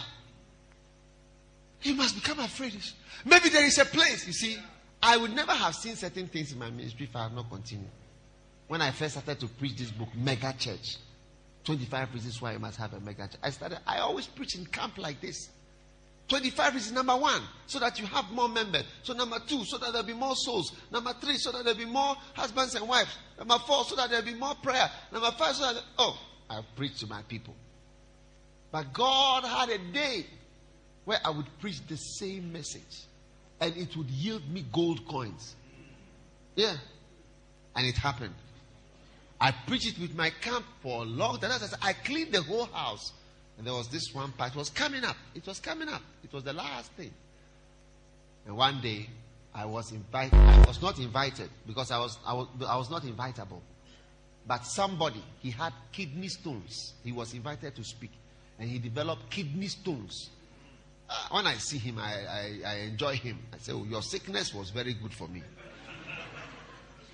he 1.80 1.92
must 1.92 2.14
become 2.14 2.38
afraid. 2.40 2.74
Maybe 3.26 3.50
there 3.50 3.66
is 3.66 3.76
a 3.76 3.84
place. 3.84 4.26
You 4.26 4.32
see, 4.32 4.56
I 5.02 5.18
would 5.18 5.34
never 5.34 5.52
have 5.52 5.74
seen 5.74 5.94
certain 5.94 6.26
things 6.26 6.52
in 6.52 6.58
my 6.58 6.70
ministry 6.70 7.04
if 7.04 7.14
I 7.14 7.24
had 7.24 7.34
not 7.34 7.50
continued. 7.50 7.90
When 8.68 8.80
I 8.80 8.92
first 8.92 9.12
started 9.12 9.40
to 9.40 9.48
preach 9.48 9.76
this 9.76 9.90
book, 9.90 10.08
Mega 10.14 10.54
Church, 10.58 10.96
25 11.64 12.14
reasons 12.14 12.40
why 12.40 12.52
you 12.52 12.60
must 12.60 12.78
have 12.78 12.94
a 12.94 13.00
mega 13.00 13.28
church. 13.28 13.40
I 13.42 13.50
started, 13.50 13.80
I 13.86 13.98
always 13.98 14.26
preach 14.26 14.56
in 14.56 14.64
camp 14.64 14.96
like 14.96 15.20
this. 15.20 15.50
25 16.28 16.74
reasons, 16.74 16.94
number 16.94 17.14
one, 17.14 17.42
so 17.66 17.78
that 17.78 18.00
you 18.00 18.06
have 18.06 18.30
more 18.30 18.48
members. 18.48 18.84
So, 19.02 19.12
number 19.12 19.38
two, 19.46 19.64
so 19.64 19.76
that 19.76 19.92
there'll 19.92 20.06
be 20.06 20.14
more 20.14 20.34
souls. 20.34 20.72
Number 20.90 21.12
three, 21.20 21.36
so 21.36 21.52
that 21.52 21.62
there'll 21.64 21.78
be 21.78 21.84
more 21.84 22.16
husbands 22.32 22.74
and 22.74 22.88
wives. 22.88 23.18
Number 23.38 23.58
four, 23.66 23.84
so 23.84 23.96
that 23.96 24.08
there'll 24.08 24.24
be 24.24 24.34
more 24.34 24.54
prayer. 24.54 24.88
Number 25.12 25.30
five, 25.32 25.54
so 25.56 25.74
that, 25.74 25.82
oh, 25.98 26.18
I've 26.48 26.64
preached 26.74 27.00
to 27.00 27.06
my 27.06 27.20
people. 27.22 27.54
But 28.72 28.92
God 28.94 29.44
had 29.44 29.68
a 29.68 29.78
day 29.92 30.26
where 31.04 31.18
I 31.24 31.30
would 31.30 31.46
preach 31.60 31.86
the 31.86 31.96
same 31.96 32.52
message 32.52 33.04
and 33.60 33.76
it 33.76 33.96
would 33.96 34.10
yield 34.10 34.48
me 34.48 34.64
gold 34.72 35.06
coins. 35.06 35.54
Yeah. 36.56 36.76
And 37.76 37.86
it 37.86 37.96
happened. 37.96 38.34
I 39.40 39.52
preached 39.66 39.88
it 39.88 40.00
with 40.00 40.16
my 40.16 40.30
camp 40.30 40.64
for 40.82 41.02
a 41.02 41.04
long 41.04 41.38
time. 41.38 41.52
I 41.82 41.92
cleaned 41.92 42.32
the 42.32 42.42
whole 42.42 42.66
house. 42.66 43.12
And 43.58 43.66
there 43.66 43.74
was 43.74 43.88
this 43.88 44.14
one 44.14 44.32
part. 44.32 44.52
It 44.52 44.58
was 44.58 44.70
coming 44.70 45.04
up. 45.04 45.16
It 45.34 45.46
was 45.46 45.60
coming 45.60 45.88
up. 45.88 46.02
It 46.24 46.32
was 46.32 46.42
the 46.42 46.52
last 46.52 46.90
thing. 46.92 47.12
And 48.46 48.56
one 48.56 48.80
day, 48.80 49.08
I 49.54 49.66
was 49.66 49.92
invited. 49.92 50.34
I 50.34 50.64
was 50.66 50.80
not 50.80 50.98
invited 50.98 51.50
because 51.66 51.90
I 51.90 51.98
was, 51.98 52.18
I 52.26 52.32
was, 52.32 52.48
I 52.66 52.76
was 52.76 52.90
not 52.90 53.04
invitable. 53.04 53.60
But 54.46 54.64
somebody, 54.64 55.22
he 55.40 55.50
had 55.50 55.72
kidney 55.92 56.28
stones. 56.28 56.94
He 57.04 57.12
was 57.12 57.34
invited 57.34 57.76
to 57.76 57.84
speak. 57.84 58.10
And 58.62 58.70
he 58.70 58.78
developed 58.78 59.28
kidney 59.28 59.66
stones. 59.66 60.30
Uh, 61.10 61.14
when 61.32 61.48
I 61.48 61.54
see 61.54 61.78
him, 61.78 61.98
I, 61.98 62.12
I, 62.12 62.60
I 62.64 62.74
enjoy 62.82 63.16
him. 63.16 63.40
I 63.52 63.58
say, 63.58 63.72
oh, 63.72 63.82
Your 63.82 64.02
sickness 64.02 64.54
was 64.54 64.70
very 64.70 64.94
good 64.94 65.12
for 65.12 65.26
me. 65.26 65.42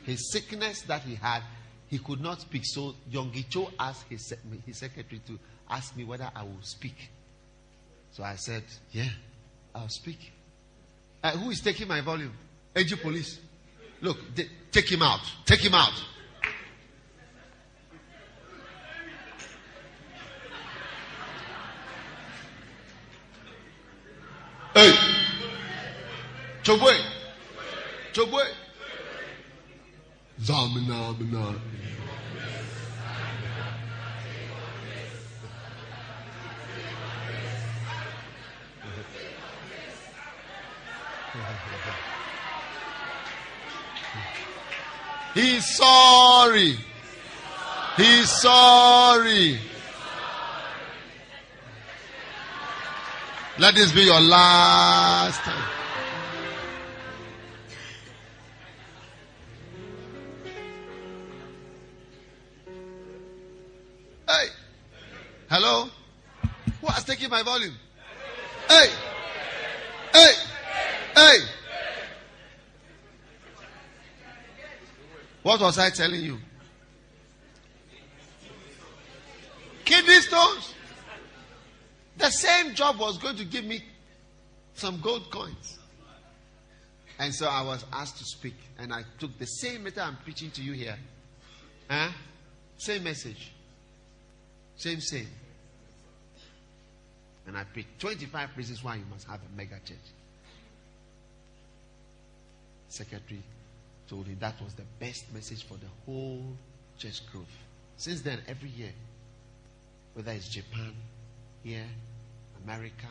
His 0.04 0.30
sickness 0.30 0.82
that 0.82 1.00
he 1.00 1.14
had, 1.14 1.42
he 1.86 2.00
could 2.00 2.20
not 2.20 2.42
speak. 2.42 2.66
So 2.66 2.96
Yonggi 3.10 3.48
Cho 3.48 3.70
asked 3.80 4.04
his, 4.10 4.30
his 4.66 4.76
secretary 4.78 5.22
to 5.26 5.38
ask 5.70 5.96
me 5.96 6.04
whether 6.04 6.30
I 6.36 6.42
will 6.42 6.60
speak. 6.60 7.08
So 8.12 8.24
I 8.24 8.36
said, 8.36 8.64
Yeah, 8.92 9.08
I'll 9.74 9.88
speak. 9.88 10.30
Uh, 11.24 11.30
who 11.30 11.48
is 11.48 11.62
taking 11.62 11.88
my 11.88 12.02
volume? 12.02 12.34
AG 12.76 12.94
Police. 12.96 13.40
Look, 14.02 14.18
t- 14.34 14.50
take 14.70 14.92
him 14.92 15.00
out. 15.00 15.22
Take 15.46 15.60
him 15.60 15.72
out. 15.72 15.94
Chobwe! 26.68 26.92
Chobwe! 28.12 28.42
Zamina, 30.38 31.18
mina. 31.18 31.54
He's 45.32 45.64
sorry. 45.74 46.76
He's 47.96 48.30
sorry. 48.42 49.58
Let 53.58 53.74
this 53.74 53.90
be 53.92 54.02
your 54.02 54.20
last 54.20 55.40
time. 55.40 55.57
My 67.28 67.42
volume? 67.42 67.74
Hey. 68.68 68.88
Hey. 70.12 70.32
Hey. 71.14 71.38
What 75.42 75.60
was 75.60 75.78
I 75.78 75.90
telling 75.90 76.20
you? 76.20 76.38
Kidney 79.84 80.20
stones. 80.20 80.74
The 82.18 82.30
same 82.30 82.74
job 82.74 82.98
was 82.98 83.16
going 83.18 83.36
to 83.36 83.44
give 83.44 83.64
me 83.64 83.82
some 84.74 85.00
gold 85.00 85.30
coins. 85.30 85.78
And 87.18 87.34
so 87.34 87.46
I 87.46 87.62
was 87.62 87.84
asked 87.92 88.18
to 88.18 88.24
speak. 88.24 88.54
And 88.78 88.92
I 88.92 89.02
took 89.18 89.38
the 89.38 89.46
same 89.46 89.84
method 89.84 90.02
I'm 90.02 90.16
preaching 90.16 90.50
to 90.52 90.62
you 90.62 90.72
here. 90.72 90.96
Huh? 91.88 92.10
Same 92.76 93.04
message. 93.04 93.52
Same, 94.76 95.00
same. 95.00 95.28
And 97.48 97.56
I 97.56 97.64
preached 97.64 97.98
25 97.98 98.50
reasons 98.56 98.84
why 98.84 98.96
you 98.96 99.04
must 99.10 99.26
have 99.26 99.40
a 99.40 99.56
mega 99.56 99.76
church. 99.84 99.96
Secretary 102.88 103.42
told 104.08 104.26
him 104.26 104.36
that 104.40 104.54
was 104.62 104.74
the 104.74 104.84
best 105.00 105.32
message 105.32 105.64
for 105.64 105.74
the 105.74 105.86
whole 106.06 106.44
church 106.98 107.22
growth. 107.32 107.46
Since 107.96 108.20
then, 108.20 108.38
every 108.46 108.68
year, 108.68 108.92
whether 110.14 110.32
it's 110.32 110.48
Japan, 110.48 110.92
here, 111.64 111.86
America. 112.64 113.08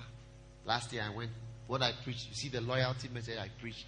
Last 0.65 0.93
year 0.93 1.03
I 1.05 1.15
went 1.15 1.31
what 1.67 1.81
I 1.81 1.91
preach. 2.03 2.27
You 2.29 2.35
see 2.35 2.49
the 2.49 2.61
loyalty 2.61 3.09
message 3.13 3.37
I 3.37 3.49
preach. 3.59 3.85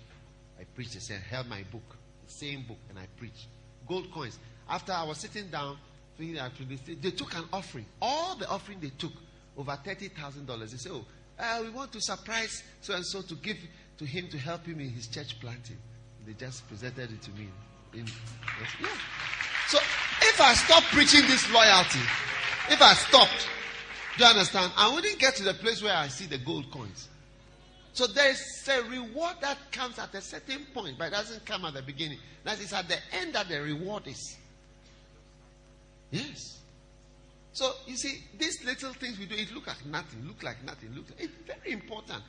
I 0.59 0.63
preached. 0.75 0.93
They 0.93 0.99
said, 0.99 1.21
held 1.21 1.47
my 1.47 1.63
book, 1.71 1.95
the 2.25 2.31
same 2.31 2.63
book, 2.63 2.77
and 2.89 2.97
I 2.99 3.05
preached. 3.17 3.45
Gold 3.87 4.11
coins. 4.11 4.37
After 4.69 4.91
I 4.93 5.03
was 5.03 5.17
sitting 5.19 5.47
down, 5.49 5.77
they 6.17 7.11
took 7.11 7.35
an 7.35 7.45
offering. 7.53 7.85
All 8.01 8.35
the 8.35 8.47
offering 8.49 8.79
they 8.81 8.91
took, 8.97 9.13
over 9.59 9.77
thirty 9.83 10.07
thousand 10.07 10.47
dollars. 10.47 10.71
They 10.71 10.77
said, 10.77 10.93
"Oh, 10.93 11.05
uh, 11.37 11.59
we 11.61 11.69
want 11.69 11.91
to 11.91 12.01
surprise 12.01 12.63
so 12.81 12.95
and 12.95 13.05
so 13.05 13.21
to 13.21 13.35
give 13.35 13.57
to 13.97 14.05
him 14.05 14.29
to 14.29 14.37
help 14.37 14.65
him 14.65 14.79
in 14.79 14.89
his 14.89 15.07
church 15.07 15.39
planting." 15.39 15.77
They 16.25 16.33
just 16.33 16.67
presented 16.67 17.11
it 17.11 17.21
to 17.23 17.31
me. 17.31 17.47
In, 17.93 18.05
yeah. 18.81 18.87
So 19.67 19.79
if 20.21 20.39
I 20.39 20.53
stop 20.53 20.83
preaching 20.83 21.21
this 21.27 21.51
loyalty, 21.51 21.99
if 22.69 22.81
I 22.81 22.93
stopped, 22.93 23.47
do 24.17 24.23
you 24.23 24.29
understand? 24.29 24.71
I 24.77 24.93
wouldn't 24.93 25.19
get 25.19 25.35
to 25.35 25.43
the 25.43 25.53
place 25.55 25.83
where 25.83 25.95
I 25.95 26.07
see 26.07 26.25
the 26.25 26.37
gold 26.37 26.71
coins. 26.71 27.09
So 27.93 28.07
there 28.07 28.29
is 28.29 28.69
a 28.71 28.83
reward 28.83 29.37
that 29.41 29.57
comes 29.71 29.97
at 29.99 30.13
a 30.13 30.21
certain 30.21 30.65
point, 30.73 30.97
but 30.97 31.07
it 31.07 31.11
doesn't 31.11 31.45
come 31.45 31.65
at 31.65 31.73
the 31.73 31.81
beginning. 31.81 32.19
That 32.43 32.59
is 32.61 32.71
at 32.71 32.87
the 32.87 32.97
end 33.11 33.33
that 33.33 33.49
the 33.49 33.61
reward 33.61 34.07
is. 34.07 34.37
Yes. 36.11 36.58
So 37.53 37.71
you 37.87 37.97
see, 37.97 38.23
these 38.37 38.63
little 38.63 38.93
things 38.93 39.17
we 39.17 39.25
do, 39.25 39.35
it 39.35 39.51
look 39.53 39.67
like 39.67 39.85
nothing, 39.85 40.25
look 40.27 40.43
like 40.43 40.63
nothing, 40.63 40.93
look 40.95 41.05
like, 41.09 41.21
it's 41.21 41.33
very 41.47 41.73
important. 41.73 42.23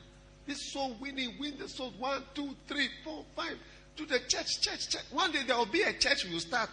This 0.47 0.71
soul 0.73 0.95
winning, 0.99 1.35
win 1.39 1.57
the 1.57 1.69
souls. 1.69 1.93
One, 1.97 2.23
two, 2.33 2.55
three, 2.67 2.89
four, 3.03 3.23
five. 3.35 3.57
To 3.97 4.05
the 4.05 4.19
church, 4.19 4.61
church, 4.61 4.89
church. 4.89 5.03
One 5.11 5.31
day 5.31 5.43
there 5.45 5.57
will 5.57 5.65
be 5.65 5.83
a 5.83 5.93
church 5.93 6.25
we 6.25 6.33
will 6.33 6.39
start. 6.39 6.69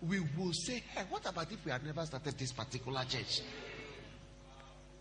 We 0.00 0.20
will 0.20 0.52
say, 0.52 0.82
hey, 0.94 1.02
what 1.10 1.26
about 1.26 1.52
if 1.52 1.64
we 1.64 1.70
had 1.70 1.84
never 1.84 2.04
started 2.06 2.38
this 2.38 2.52
particular 2.52 3.04
church? 3.04 3.42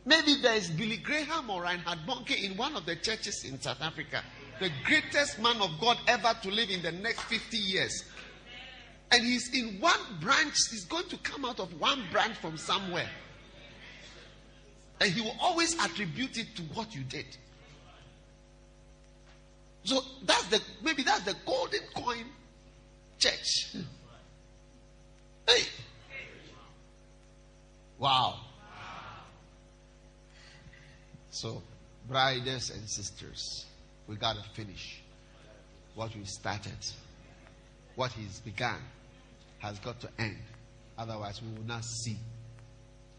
Maybe 0.05 0.41
there 0.41 0.55
is 0.55 0.69
Billy 0.69 0.97
Graham 0.97 1.49
or 1.49 1.61
Reinhard 1.63 1.99
Bonnke 2.07 2.43
in 2.43 2.57
one 2.57 2.75
of 2.75 2.85
the 2.85 2.95
churches 2.95 3.45
in 3.45 3.61
South 3.61 3.81
Africa. 3.81 4.23
The 4.59 4.71
greatest 4.83 5.39
man 5.39 5.61
of 5.61 5.79
God 5.79 5.97
ever 6.07 6.35
to 6.41 6.49
live 6.49 6.69
in 6.69 6.81
the 6.81 6.91
next 6.91 7.21
50 7.23 7.57
years. 7.57 8.03
And 9.11 9.23
he's 9.23 9.53
in 9.53 9.79
one 9.79 9.99
branch, 10.21 10.55
he's 10.69 10.85
going 10.85 11.07
to 11.09 11.17
come 11.17 11.43
out 11.43 11.59
of 11.59 11.79
one 11.79 12.03
branch 12.11 12.37
from 12.37 12.57
somewhere. 12.57 13.09
And 15.01 15.11
he 15.11 15.21
will 15.21 15.35
always 15.41 15.73
attribute 15.83 16.37
it 16.37 16.55
to 16.57 16.61
what 16.73 16.93
you 16.93 17.03
did. 17.03 17.25
So 19.83 20.01
that's 20.25 20.47
the 20.47 20.61
maybe 20.83 21.03
that's 21.03 21.23
the 21.23 21.35
golden 21.45 21.79
coin 21.95 22.25
church. 23.17 23.75
Hey. 25.47 25.63
Wow. 27.97 28.41
So, 31.31 31.63
brothers 32.07 32.69
and 32.69 32.87
sisters, 32.89 33.65
we 34.07 34.15
got 34.15 34.35
to 34.35 34.43
finish 34.51 35.01
what 35.95 36.15
we 36.15 36.25
started. 36.25 36.77
What 37.95 38.11
he's 38.11 38.39
begun 38.39 38.79
has 39.59 39.79
got 39.79 39.99
to 40.01 40.09
end. 40.17 40.37
Otherwise, 40.97 41.41
we 41.41 41.49
will 41.57 41.67
not 41.67 41.83
see 41.85 42.17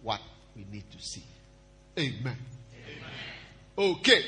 what 0.03 0.21
we 0.57 0.67
need 0.71 0.85
to 0.91 0.99
see. 0.99 1.23
Amen. 1.99 2.19
Amen. 2.27 2.37
Okay. 3.79 4.23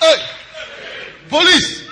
Hey! 0.00 0.22
Police! 1.28 1.86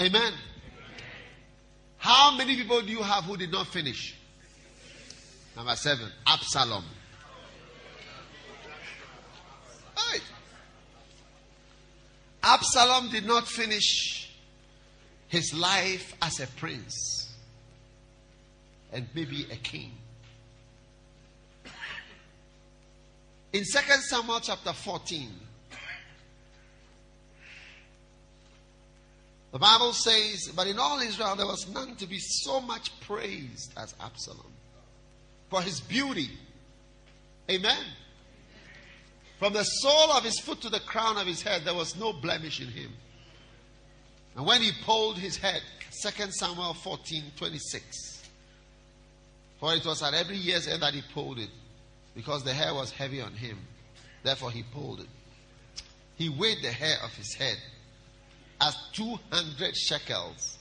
Amen. 0.00 0.32
How 1.98 2.36
many 2.36 2.56
people 2.56 2.82
do 2.82 2.83
you 2.94 3.02
have 3.02 3.24
who 3.24 3.36
did 3.36 3.50
not 3.50 3.66
finish? 3.66 4.16
Number 5.56 5.76
seven, 5.76 6.08
Absalom. 6.26 6.84
Absalom 12.44 13.10
did 13.10 13.26
not 13.26 13.48
finish 13.48 14.30
his 15.28 15.54
life 15.54 16.14
as 16.20 16.40
a 16.40 16.46
prince 16.46 17.32
and 18.92 19.08
maybe 19.14 19.46
a 19.50 19.56
king. 19.56 19.92
In 23.54 23.62
2 23.62 23.64
Samuel 23.64 24.40
chapter 24.40 24.74
14, 24.74 25.30
The 29.54 29.60
Bible 29.60 29.92
says, 29.92 30.50
But 30.56 30.66
in 30.66 30.80
all 30.80 30.98
Israel 30.98 31.36
there 31.36 31.46
was 31.46 31.68
none 31.68 31.94
to 31.96 32.08
be 32.08 32.18
so 32.18 32.60
much 32.60 32.90
praised 33.02 33.72
as 33.78 33.94
Absalom 34.00 34.52
for 35.48 35.62
his 35.62 35.80
beauty. 35.80 36.28
Amen. 37.48 37.84
From 39.38 39.52
the 39.52 39.62
sole 39.62 40.10
of 40.10 40.24
his 40.24 40.40
foot 40.40 40.60
to 40.62 40.70
the 40.70 40.80
crown 40.80 41.18
of 41.18 41.28
his 41.28 41.40
head, 41.40 41.62
there 41.64 41.74
was 41.74 41.96
no 41.96 42.12
blemish 42.12 42.60
in 42.60 42.66
him. 42.66 42.90
And 44.36 44.44
when 44.44 44.60
he 44.60 44.72
pulled 44.84 45.18
his 45.18 45.36
head, 45.36 45.62
2 46.02 46.32
Samuel 46.32 46.74
14 46.74 47.22
26. 47.36 48.24
For 49.60 49.72
it 49.72 49.86
was 49.86 50.02
at 50.02 50.14
every 50.14 50.36
year's 50.36 50.66
end 50.66 50.82
that 50.82 50.94
he 50.94 51.02
pulled 51.14 51.38
it, 51.38 51.50
because 52.16 52.42
the 52.42 52.52
hair 52.52 52.74
was 52.74 52.90
heavy 52.90 53.20
on 53.20 53.34
him. 53.34 53.58
Therefore 54.24 54.50
he 54.50 54.64
pulled 54.64 54.98
it. 54.98 55.08
He 56.16 56.28
weighed 56.28 56.58
the 56.60 56.72
hair 56.72 56.96
of 57.04 57.14
his 57.14 57.34
head 57.34 57.58
as 58.60 58.76
200 58.92 59.76
shekels 59.76 60.58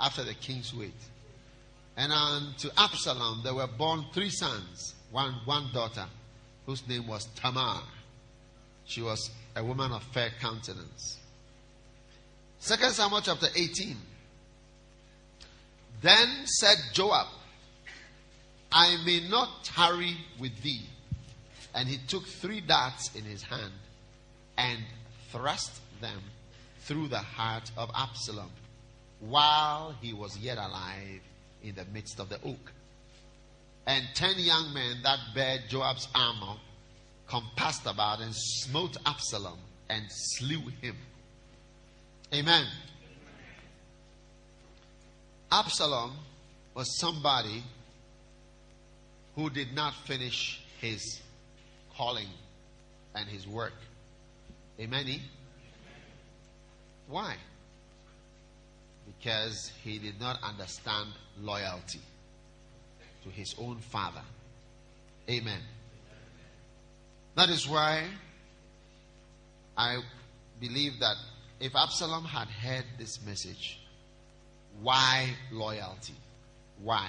after 0.00 0.24
the 0.24 0.34
king's 0.34 0.74
weight. 0.74 0.92
And 1.96 2.12
unto 2.12 2.68
Absalom 2.76 3.40
there 3.42 3.54
were 3.54 3.66
born 3.66 4.04
three 4.12 4.30
sons, 4.30 4.94
one, 5.10 5.34
one 5.44 5.68
daughter, 5.72 6.06
whose 6.66 6.86
name 6.88 7.06
was 7.06 7.26
Tamar. 7.36 7.82
She 8.84 9.02
was 9.02 9.30
a 9.56 9.64
woman 9.64 9.92
of 9.92 10.02
fair 10.04 10.30
countenance. 10.40 11.18
Second 12.58 12.92
Samuel 12.92 13.20
chapter 13.22 13.48
18. 13.54 13.96
Then 16.02 16.28
said 16.46 16.76
Joab, 16.92 17.26
I 18.72 18.96
may 19.04 19.28
not 19.28 19.64
tarry 19.64 20.16
with 20.38 20.62
thee. 20.62 20.82
And 21.74 21.88
he 21.88 21.98
took 22.08 22.26
three 22.26 22.60
darts 22.60 23.14
in 23.14 23.24
his 23.24 23.42
hand 23.42 23.72
and 24.56 24.80
thrust 25.30 25.80
them 26.00 26.20
through 26.90 27.06
the 27.06 27.18
heart 27.18 27.70
of 27.76 27.88
Absalom 27.94 28.50
while 29.20 29.94
he 30.00 30.12
was 30.12 30.36
yet 30.38 30.58
alive 30.58 31.20
in 31.62 31.76
the 31.76 31.84
midst 31.92 32.18
of 32.18 32.28
the 32.28 32.34
oak. 32.44 32.72
And 33.86 34.04
ten 34.14 34.34
young 34.38 34.74
men 34.74 34.96
that 35.04 35.20
bare 35.32 35.58
Joab's 35.68 36.08
armor 36.16 36.56
compassed 37.28 37.86
about 37.86 38.20
and 38.20 38.34
smote 38.34 38.96
Absalom 39.06 39.58
and 39.88 40.04
slew 40.10 40.62
him. 40.82 40.96
Amen. 42.34 42.66
Absalom 45.52 46.16
was 46.74 46.98
somebody 46.98 47.62
who 49.36 49.48
did 49.48 49.72
not 49.74 49.94
finish 50.06 50.60
his 50.80 51.20
calling 51.96 52.28
and 53.14 53.28
his 53.28 53.46
work. 53.46 53.74
Amen. 54.80 55.20
Why? 57.10 57.34
Because 59.06 59.72
he 59.82 59.98
did 59.98 60.20
not 60.20 60.38
understand 60.42 61.10
loyalty 61.40 62.00
to 63.24 63.30
his 63.30 63.54
own 63.58 63.78
father. 63.78 64.22
Amen. 65.28 65.60
That 67.36 67.50
is 67.50 67.68
why 67.68 68.04
I 69.76 69.98
believe 70.60 71.00
that 71.00 71.16
if 71.58 71.74
Absalom 71.74 72.24
had 72.24 72.48
heard 72.48 72.84
this 72.98 73.24
message, 73.26 73.80
why 74.80 75.28
loyalty? 75.50 76.14
Why? 76.82 77.08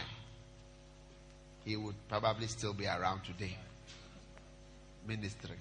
He 1.63 1.77
would 1.77 1.95
probably 2.09 2.47
still 2.47 2.73
be 2.73 2.87
around 2.87 3.23
today 3.23 3.55
ministering. 5.07 5.59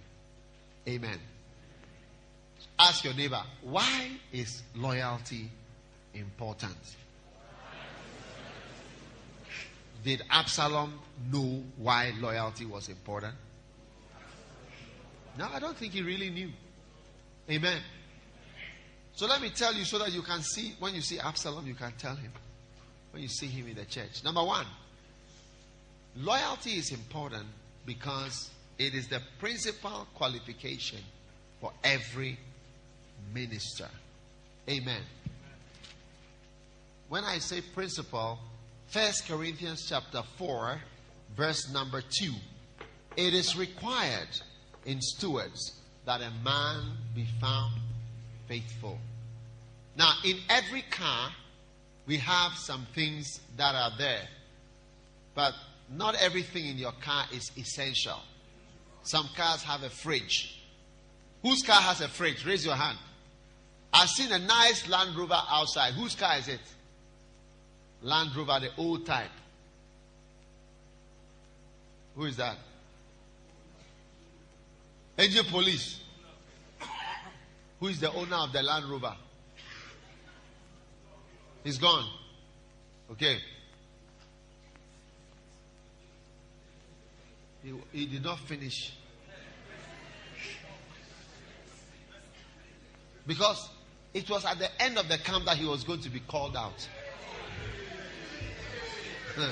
Amen. 0.89 1.19
Ask 2.81 3.05
your 3.05 3.13
neighbor, 3.13 3.43
why 3.61 4.11
is 4.33 4.63
loyalty 4.75 5.51
important? 6.15 6.79
Did 10.03 10.23
Absalom 10.31 10.99
know 11.31 11.63
why 11.77 12.15
loyalty 12.19 12.65
was 12.65 12.89
important? 12.89 13.35
No, 15.39 15.47
I 15.53 15.59
don't 15.59 15.77
think 15.77 15.93
he 15.93 16.01
really 16.01 16.31
knew. 16.31 16.49
Amen. 17.51 17.83
So 19.13 19.27
let 19.27 19.43
me 19.43 19.51
tell 19.51 19.75
you 19.75 19.85
so 19.85 19.99
that 19.99 20.11
you 20.13 20.23
can 20.23 20.41
see, 20.41 20.73
when 20.79 20.95
you 20.95 21.03
see 21.03 21.19
Absalom, 21.19 21.67
you 21.67 21.75
can 21.75 21.93
tell 21.99 22.17
him. 22.17 22.33
When 23.11 23.21
you 23.21 23.29
see 23.29 23.47
him 23.47 23.69
in 23.69 23.75
the 23.75 23.85
church. 23.85 24.25
Number 24.25 24.43
one, 24.43 24.65
loyalty 26.17 26.79
is 26.79 26.93
important 26.93 27.45
because 27.85 28.49
it 28.79 28.95
is 28.95 29.09
the 29.09 29.21
principal 29.39 30.07
qualification 30.15 31.01
for 31.61 31.73
every 31.85 32.39
minister. 33.33 33.89
Amen. 34.69 35.03
When 37.09 37.25
I 37.25 37.39
say 37.39 37.61
principle, 37.61 38.39
First 38.87 39.27
Corinthians 39.29 39.87
chapter 39.89 40.23
4, 40.37 40.81
verse 41.37 41.73
number 41.73 42.03
2. 42.03 42.33
It 43.17 43.35
is 43.35 43.57
required 43.57 44.29
in 44.85 45.01
stewards 45.01 45.81
that 46.07 46.21
a 46.21 46.31
man 46.45 46.93
be 47.15 47.27
found 47.41 47.75
faithful. 48.49 48.99
Now, 49.97 50.13
in 50.25 50.39
every 50.49 50.83
car, 50.83 51.31
we 52.07 52.17
have 52.19 52.53
some 52.55 52.87
things 52.95 53.41
that 53.57 53.75
are 53.75 53.93
there, 53.99 54.29
but 55.35 55.53
not 55.91 56.15
everything 56.21 56.67
in 56.67 56.79
your 56.79 56.93
car 56.93 57.25
is 57.33 57.51
essential. 57.57 58.19
Some 59.03 59.29
cars 59.37 59.63
have 59.63 59.83
a 59.83 59.91
fridge. 59.91 60.63
Whose 61.43 61.63
car 61.63 61.81
has 61.81 62.01
a 62.01 62.09
fridge? 62.09 62.45
Raise 62.45 62.65
your 62.65 62.75
hand. 62.75 62.99
I've 63.93 64.09
seen 64.09 64.33
a 64.33 64.39
nice 64.39 64.89
Land 64.89 65.17
Rover 65.17 65.41
outside. 65.51 65.95
Whose 65.95 66.15
car 66.15 66.39
is 66.39 66.49
it? 66.49 66.61
Land 68.03 68.35
Rover, 68.37 68.61
the 68.61 68.71
old 68.79 69.05
type. 69.05 69.31
Who 72.17 72.25
is 72.25 72.37
that? 72.37 72.57
Angel 75.19 75.45
Police. 75.45 76.01
Who 77.79 77.89
is 77.89 78.01
the 78.01 78.13
owner 78.13 78.37
of 78.37 78.53
the 78.53 78.63
Land 78.63 78.91
Rover? 78.91 79.15
He's 81.65 81.79
gone. 81.79 82.09
Okay. 83.13 83.39
He, 87.63 87.75
he 87.93 88.07
did 88.07 88.25
not 88.25 88.39
finish. 88.41 88.93
Because 93.27 93.69
it 94.13 94.29
was 94.29 94.45
at 94.45 94.59
the 94.59 94.69
end 94.83 94.99
of 94.99 95.09
the 95.09 95.19
camp 95.19 95.45
that 95.45 95.57
he 95.57 95.65
was 95.65 95.85
going 95.85 96.01
to 96.01 96.11
be 96.11 96.21
called 96.21 96.57
out. 96.57 96.89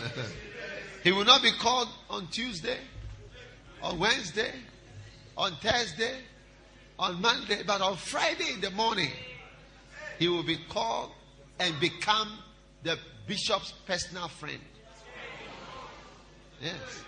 he 1.04 1.12
will 1.12 1.24
not 1.24 1.42
be 1.42 1.52
called 1.52 1.88
on 2.10 2.26
Tuesday, 2.28 2.78
on 3.82 3.98
Wednesday, 3.98 4.52
on 5.36 5.52
Thursday, 5.62 6.16
on 6.98 7.20
Monday, 7.20 7.62
but 7.64 7.80
on 7.80 7.96
Friday 7.96 8.52
in 8.54 8.60
the 8.60 8.70
morning, 8.72 9.10
he 10.18 10.28
will 10.28 10.42
be 10.42 10.58
called 10.68 11.12
and 11.60 11.78
become 11.78 12.28
the 12.82 12.98
bishop's 13.26 13.72
personal 13.86 14.28
friend. 14.28 14.60
Yes. 16.60 17.04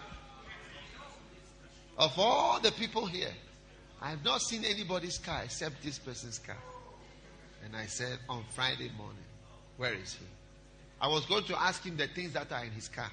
Of 1.98 2.16
all 2.16 2.60
the 2.60 2.70
people 2.72 3.06
here, 3.06 3.32
I 4.00 4.10
have 4.10 4.24
not 4.24 4.40
seen 4.40 4.64
anybody's 4.64 5.18
car 5.18 5.42
except 5.44 5.82
this 5.82 5.98
person's 5.98 6.38
car. 6.38 6.56
And 7.64 7.76
I 7.76 7.86
said, 7.86 8.18
on 8.28 8.44
Friday 8.54 8.90
morning, 8.96 9.16
where 9.76 9.94
is 9.94 10.14
he? 10.14 10.26
I 11.00 11.08
was 11.08 11.24
going 11.26 11.44
to 11.44 11.60
ask 11.60 11.84
him 11.84 11.96
the 11.96 12.06
things 12.06 12.32
that 12.34 12.52
are 12.52 12.64
in 12.64 12.70
his 12.72 12.88
car. 12.88 13.10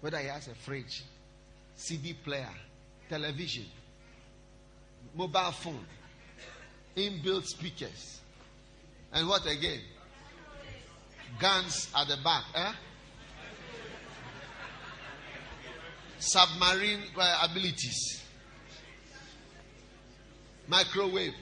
Whether 0.00 0.18
he 0.18 0.28
has 0.28 0.48
a 0.48 0.54
fridge, 0.54 1.04
CD 1.74 2.12
player, 2.12 2.48
television, 3.08 3.66
mobile 5.14 5.52
phone, 5.52 5.84
inbuilt 6.96 7.46
speakers, 7.46 8.20
and 9.12 9.28
what 9.28 9.46
again? 9.46 9.80
Guns 11.38 11.88
at 11.96 12.08
the 12.08 12.16
back. 12.22 12.44
Eh? 12.54 12.72
Submarine 16.18 17.00
uh, 17.16 17.48
abilities. 17.50 18.22
Microwave. 20.68 21.34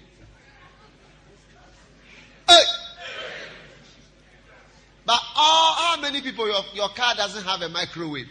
But 5.11 5.23
all, 5.35 5.73
how 5.73 6.01
many 6.01 6.21
people 6.21 6.47
your, 6.47 6.63
your 6.73 6.89
car 6.91 7.17
doesn't 7.17 7.43
have 7.43 7.63
a 7.63 7.69
microwave? 7.69 8.29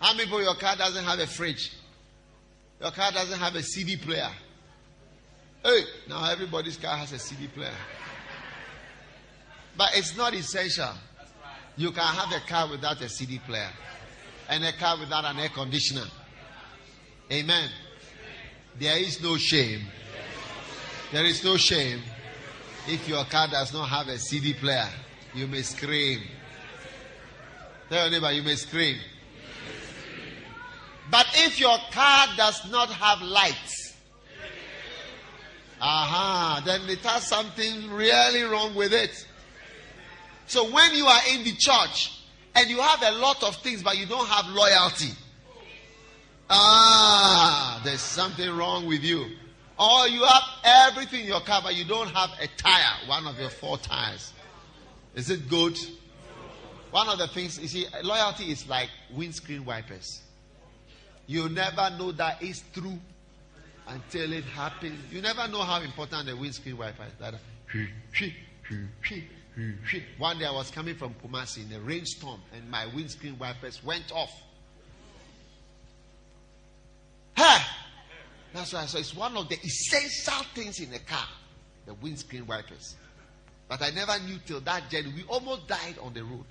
How 0.00 0.14
many 0.14 0.24
people 0.24 0.42
your 0.42 0.54
car 0.54 0.76
doesn't 0.76 1.04
have 1.04 1.18
a 1.18 1.26
fridge? 1.26 1.74
Your 2.80 2.90
car 2.90 3.12
doesn't 3.12 3.38
have 3.38 3.54
a 3.54 3.62
CD 3.62 3.98
player. 3.98 4.30
Hey, 5.62 5.80
now 6.08 6.24
everybody's 6.24 6.78
car 6.78 6.96
has 6.96 7.12
a 7.12 7.18
CD 7.18 7.48
player. 7.48 7.74
But 9.76 9.90
it's 9.92 10.16
not 10.16 10.32
essential. 10.32 10.88
You 11.76 11.90
can 11.90 12.02
have 12.02 12.32
a 12.32 12.40
car 12.46 12.70
without 12.70 12.98
a 13.02 13.08
CD 13.10 13.40
player 13.40 13.68
and 14.48 14.64
a 14.64 14.72
car 14.72 14.98
without 14.98 15.26
an 15.26 15.38
air 15.38 15.50
conditioner. 15.50 16.06
Amen. 17.30 17.68
There 18.78 18.96
is 18.96 19.22
no 19.22 19.36
shame. 19.36 19.82
There 21.12 21.26
is 21.26 21.44
no 21.44 21.58
shame 21.58 22.00
if 22.88 23.06
your 23.06 23.26
car 23.26 23.48
does 23.48 23.74
not 23.74 23.90
have 23.90 24.08
a 24.08 24.16
CD 24.16 24.54
player. 24.54 24.88
You 25.34 25.46
may 25.46 25.62
scream. 25.62 26.20
Tell 27.88 28.02
your 28.02 28.20
neighbor, 28.20 28.32
you 28.32 28.42
may 28.42 28.56
scream. 28.56 28.96
But 31.10 31.26
if 31.34 31.58
your 31.58 31.76
car 31.90 32.28
does 32.36 32.70
not 32.70 32.88
have 32.90 33.20
lights, 33.20 33.94
aha, 35.80 36.62
then 36.64 36.82
it 36.88 37.00
has 37.00 37.26
something 37.26 37.90
really 37.90 38.42
wrong 38.42 38.74
with 38.74 38.92
it. 38.92 39.26
So 40.46 40.70
when 40.70 40.94
you 40.94 41.06
are 41.06 41.20
in 41.32 41.44
the 41.44 41.52
church 41.56 42.22
and 42.54 42.68
you 42.68 42.80
have 42.80 43.02
a 43.02 43.12
lot 43.18 43.42
of 43.42 43.56
things 43.56 43.82
but 43.82 43.96
you 43.98 44.06
don't 44.06 44.28
have 44.28 44.46
loyalty, 44.48 45.12
ah, 46.48 47.80
there's 47.84 48.00
something 48.00 48.50
wrong 48.56 48.86
with 48.86 49.02
you. 49.02 49.26
Or 49.78 50.08
you 50.08 50.24
have 50.24 50.42
everything 50.62 51.20
in 51.20 51.26
your 51.26 51.40
car 51.40 51.60
but 51.62 51.74
you 51.74 51.84
don't 51.84 52.10
have 52.10 52.30
a 52.40 52.48
tire, 52.56 53.08
one 53.08 53.26
of 53.26 53.38
your 53.38 53.50
four 53.50 53.78
tires. 53.78 54.32
Is 55.14 55.30
it 55.30 55.48
good? 55.48 55.78
One 56.90 57.08
of 57.08 57.18
the 57.18 57.28
things, 57.28 57.58
you 57.58 57.68
see, 57.68 57.86
loyalty 58.02 58.50
is 58.50 58.68
like 58.68 58.88
windscreen 59.12 59.64
wipers. 59.64 60.20
You 61.26 61.48
never 61.48 61.90
know 61.90 62.12
that 62.12 62.38
it's 62.40 62.62
true 62.72 62.98
until 63.86 64.32
it 64.32 64.44
happens. 64.44 65.12
You 65.12 65.22
never 65.22 65.46
know 65.48 65.62
how 65.62 65.80
important 65.80 66.26
the 66.26 66.36
windscreen 66.36 66.76
wiper 66.76 67.06
is. 67.74 67.90
One 70.18 70.38
day 70.38 70.46
I 70.46 70.52
was 70.52 70.70
coming 70.70 70.94
from 70.96 71.14
Kumasi 71.14 71.68
in 71.70 71.76
a 71.76 71.80
rainstorm 71.80 72.40
and 72.54 72.68
my 72.70 72.86
windscreen 72.86 73.38
wipers 73.38 73.82
went 73.84 74.10
off. 74.12 74.32
Hey! 77.36 77.58
That's 78.52 78.72
why 78.72 78.82
I 78.82 78.86
said 78.86 79.00
it's 79.00 79.14
one 79.14 79.36
of 79.36 79.48
the 79.48 79.56
essential 79.56 80.44
things 80.54 80.80
in 80.80 80.92
a 80.92 80.98
car, 80.98 81.28
the 81.86 81.94
windscreen 81.94 82.46
wipers. 82.46 82.96
But 83.70 83.82
I 83.82 83.90
never 83.90 84.18
knew 84.26 84.36
till 84.44 84.58
that 84.62 84.90
journey. 84.90 85.12
We 85.14 85.22
almost 85.28 85.68
died 85.68 85.94
on 86.02 86.12
the 86.12 86.24
road. 86.24 86.44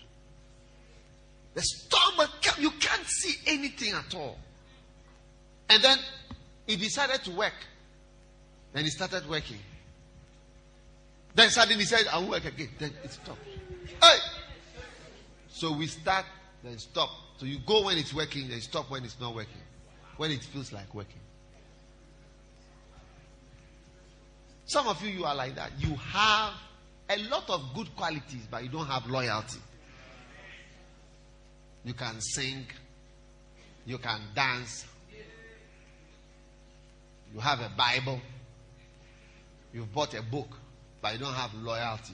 The 1.53 1.61
storm 1.61 2.15
will. 2.17 2.27
You 2.57 2.71
can't 2.71 3.05
see 3.05 3.35
anything 3.45 3.93
at 3.93 4.15
all. 4.15 4.37
And 5.69 5.83
then 5.83 5.97
he 6.65 6.77
decided 6.77 7.21
to 7.25 7.31
work. 7.31 7.53
Then 8.71 8.85
he 8.85 8.89
started 8.89 9.29
working. 9.29 9.59
Then 11.35 11.49
suddenly 11.49 11.81
he 11.81 11.85
said, 11.85 12.05
I'll 12.09 12.29
work 12.29 12.45
again. 12.45 12.69
Then 12.79 12.93
it 13.03 13.11
stopped. 13.11 13.39
Hey! 14.01 14.17
So 15.49 15.73
we 15.73 15.87
start, 15.87 16.25
then 16.63 16.77
stop. 16.77 17.09
So 17.35 17.45
you 17.45 17.57
go 17.67 17.83
when 17.83 17.97
it's 17.97 18.13
working, 18.13 18.47
then 18.47 18.61
stop 18.61 18.89
when 18.89 19.03
it's 19.03 19.19
not 19.19 19.35
working. 19.35 19.61
When 20.15 20.31
it 20.31 20.41
feels 20.41 20.71
like 20.71 20.95
working. 20.95 21.19
Some 24.67 24.87
of 24.87 25.03
you, 25.03 25.09
you 25.09 25.25
are 25.25 25.35
like 25.35 25.55
that. 25.55 25.71
You 25.79 25.95
have 25.95 26.53
a 27.09 27.17
lot 27.29 27.49
of 27.49 27.73
good 27.75 27.95
qualities, 27.95 28.47
but 28.49 28.63
you 28.63 28.69
don't 28.69 28.85
have 28.85 29.07
loyalty. 29.07 29.59
You 31.83 31.93
can 31.93 32.21
sing, 32.21 32.65
you 33.85 33.97
can 33.97 34.21
dance, 34.35 34.85
you 37.33 37.39
have 37.39 37.59
a 37.59 37.71
Bible, 37.75 38.19
you've 39.73 39.91
bought 39.93 40.13
a 40.13 40.21
book, 40.21 40.49
but 41.01 41.13
you 41.13 41.19
don't 41.19 41.33
have 41.33 41.53
loyalty. 41.55 42.13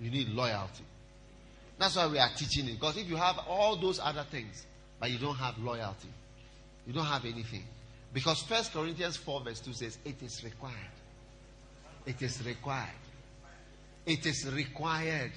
You 0.00 0.10
need 0.10 0.28
loyalty. 0.28 0.84
That's 1.78 1.96
why 1.96 2.06
we 2.06 2.18
are 2.18 2.30
teaching 2.36 2.68
it. 2.68 2.74
Because 2.80 2.96
if 2.96 3.08
you 3.08 3.16
have 3.16 3.38
all 3.48 3.76
those 3.76 4.00
other 4.00 4.24
things, 4.30 4.66
but 4.98 5.10
you 5.10 5.18
don't 5.18 5.36
have 5.36 5.58
loyalty, 5.58 6.08
you 6.86 6.92
don't 6.92 7.04
have 7.04 7.24
anything. 7.24 7.64
Because 8.12 8.42
First 8.42 8.72
Corinthians 8.72 9.16
4, 9.16 9.42
verse 9.42 9.60
2 9.60 9.72
says, 9.72 9.98
It 10.04 10.22
is 10.22 10.42
required. 10.42 10.95
It 12.06 12.22
is 12.22 12.44
required. 12.46 12.88
It 14.06 14.24
is 14.24 14.46
required 14.52 15.32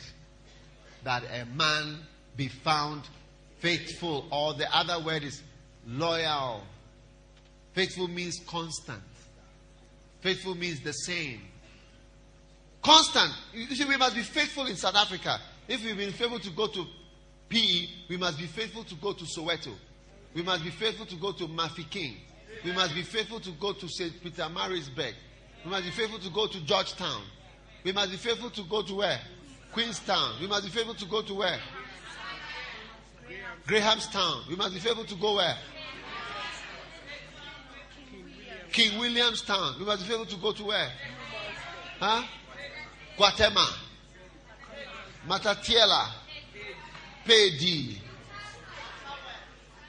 that 1.03 1.23
a 1.23 1.45
man 1.55 1.97
be 2.37 2.47
found 2.47 3.03
faithful, 3.59 4.27
or 4.31 4.53
the 4.53 4.73
other 4.75 5.03
word 5.03 5.23
is 5.23 5.41
loyal. 5.87 6.63
Faithful 7.73 8.07
means 8.07 8.39
constant. 8.47 9.01
Faithful 10.21 10.55
means 10.55 10.81
the 10.81 10.91
same. 10.91 11.41
Constant. 12.81 13.33
You 13.53 13.75
see, 13.75 13.85
we 13.85 13.97
must 13.97 14.15
be 14.15 14.21
faithful 14.21 14.67
in 14.67 14.75
South 14.75 14.95
Africa. 14.95 15.39
If 15.67 15.83
we've 15.83 15.97
been 15.97 16.11
faithful 16.11 16.39
to 16.39 16.49
go 16.51 16.67
to 16.67 16.85
PE, 17.49 17.87
we 18.09 18.17
must 18.17 18.37
be 18.37 18.45
faithful 18.45 18.83
to 18.83 18.95
go 18.95 19.13
to 19.13 19.25
Soweto. 19.25 19.73
We 20.33 20.43
must 20.43 20.63
be 20.63 20.69
faithful 20.69 21.05
to 21.07 21.15
go 21.15 21.31
to 21.33 21.47
Mafeking. 21.47 22.15
We 22.63 22.71
must 22.71 22.93
be 22.93 23.01
faithful 23.01 23.39
to 23.39 23.51
go 23.51 23.73
to 23.73 23.87
St. 23.87 24.23
Pietermaritzburg. 24.23 25.13
We 25.64 25.72
must 25.72 25.84
be 25.84 25.91
faithful 25.91 26.19
to 26.19 26.30
go 26.30 26.48
to 26.48 26.60
Georgetown. 26.65 27.22
We 27.84 27.91
must 27.91 28.11
be 28.11 28.18
faithful 28.18 28.49
to 28.52 28.64
go 28.64 28.81
to 28.81 28.95
where? 28.95 29.19
Queenstown. 29.73 30.36
We 30.41 30.48
must 30.48 30.65
be 30.65 30.69
faithful 30.69 30.95
to 30.95 31.06
go 31.06 31.22
to 31.22 31.34
where? 31.34 31.60
Grahamstown. 33.68 34.45
We 34.49 34.56
must 34.56 34.73
be 34.73 34.80
faithful 34.80 35.06
to 35.06 35.15
go 35.15 35.36
where? 35.36 35.56
King 38.72 38.99
Williamstown. 38.99 39.76
We 39.80 39.86
must 39.86 40.03
be 40.03 40.10
faithful 40.10 40.26
to 40.26 40.36
go 40.38 40.52
to 40.53 40.64
where? 40.64 40.91
Huh? 41.99 42.23
Guatemala. 43.18 43.76
Matatiele. 45.27 46.07
Pedi. 47.26 47.98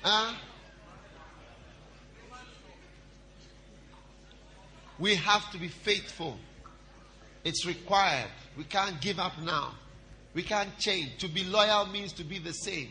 Huh? 0.03 0.35
We 5.01 5.17
have 5.17 5.51
to 5.53 5.59
be 5.59 5.69
faithful. 5.69 6.37
It's 7.43 7.67
required. 7.67 8.31
We 8.57 8.65
can't 8.65 9.01
give 9.01 9.19
up 9.19 9.33
now. 9.43 9.73
We 10.35 10.43
can't 10.43 10.77
change. 10.79 11.19
To 11.19 11.29
be 11.29 11.43
loyal 11.43 11.87
means 11.87 12.13
to 12.13 12.25
be 12.25 12.39
the 12.39 12.53
same. 12.53 12.91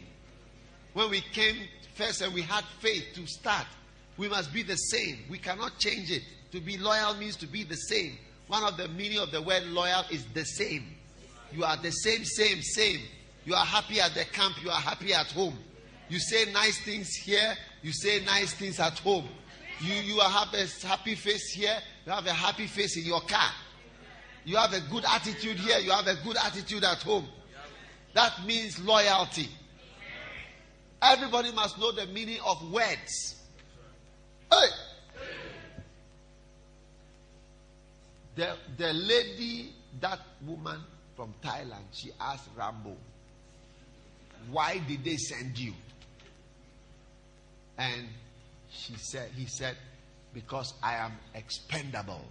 When 0.94 1.11
we 1.11 1.22
came 1.22 1.56
first 1.94 2.22
and 2.22 2.34
we 2.34 2.41
had 2.41 2.65
faith 2.81 3.06
to 3.14 3.26
start, 3.27 3.68
we 4.18 4.27
must 4.27 4.52
be 4.52 4.64
the 4.64 4.76
same. 4.76 5.19
We 5.30 5.38
cannot 5.38 5.77
change 5.77 6.11
it. 6.11 6.23
To 6.52 6.60
be 6.60 6.77
loyal 6.77 7.14
means 7.15 7.36
to 7.38 7.48
be 7.48 7.64
the 7.64 7.76
same. 7.76 8.18
One 8.48 8.64
of 8.64 8.76
the 8.76 8.88
meaning 8.88 9.19
of 9.19 9.31
the 9.31 9.41
word 9.41 9.64
loyal 9.68 10.03
is 10.10 10.26
the 10.34 10.44
same. 10.44 10.95
You 11.53 11.64
are 11.64 11.77
the 11.77 11.91
same, 11.91 12.26
same, 12.26 12.61
same. 12.61 13.02
You 13.45 13.53
are 13.53 13.65
happy 13.65 14.02
at 14.02 14.15
the 14.15 14.26
camp, 14.26 14.61
you 14.64 14.69
are 14.72 14.81
happy 14.81 15.14
at 15.14 15.27
home. 15.27 15.57
You 16.10 16.19
say 16.19 16.52
nice 16.52 16.80
things 16.80 17.14
here, 17.14 17.56
you 17.84 17.91
say 17.94 18.23
nice 18.26 18.53
things 18.53 18.80
at 18.80 18.98
home. 18.99 19.30
You, 19.81 19.94
you 19.94 20.19
have 20.19 20.53
a 20.53 20.88
happy 20.88 21.15
face 21.15 21.52
here, 21.53 21.77
you 22.10 22.15
have 22.15 22.26
a 22.26 22.34
happy 22.34 22.65
face 22.65 22.98
in 22.98 23.03
your 23.03 23.22
car. 23.22 23.52
You 24.44 24.56
have 24.56 24.73
a 24.73 24.81
good 24.90 25.06
attitude 25.06 25.57
here, 25.57 25.77
you 25.77 25.91
have 25.91 26.07
a 26.07 26.15
good 26.23 26.38
attitude 26.44 26.84
at 26.84 26.98
home. 27.03 27.27
That 28.15 28.34
means 28.48 28.80
loyalty. 28.80 29.48
Everybody 31.03 31.52
must 31.52 31.77
know 31.77 31.91
the 31.91 32.07
meaning 32.07 32.40
of 32.44 32.72
words. 32.72 33.36
Hey! 34.52 34.68
The, 38.38 38.56
the 38.76 38.91
lady, 38.91 39.73
that 40.02 40.19
woman 40.48 40.81
from 41.15 41.31
Thailand, 41.44 41.84
she 41.94 42.10
asked 42.19 42.49
Rambo, 42.57 42.98
Why 44.49 44.81
did 44.88 45.03
they 45.03 45.18
send 45.18 45.60
you? 45.60 45.73
And 47.77 48.07
she 48.72 48.95
said, 48.98 49.30
he 49.36 49.45
said, 49.45 49.77
Because 50.34 50.73
I 50.84 50.95
am 50.95 51.14
expendable. 51.34 52.23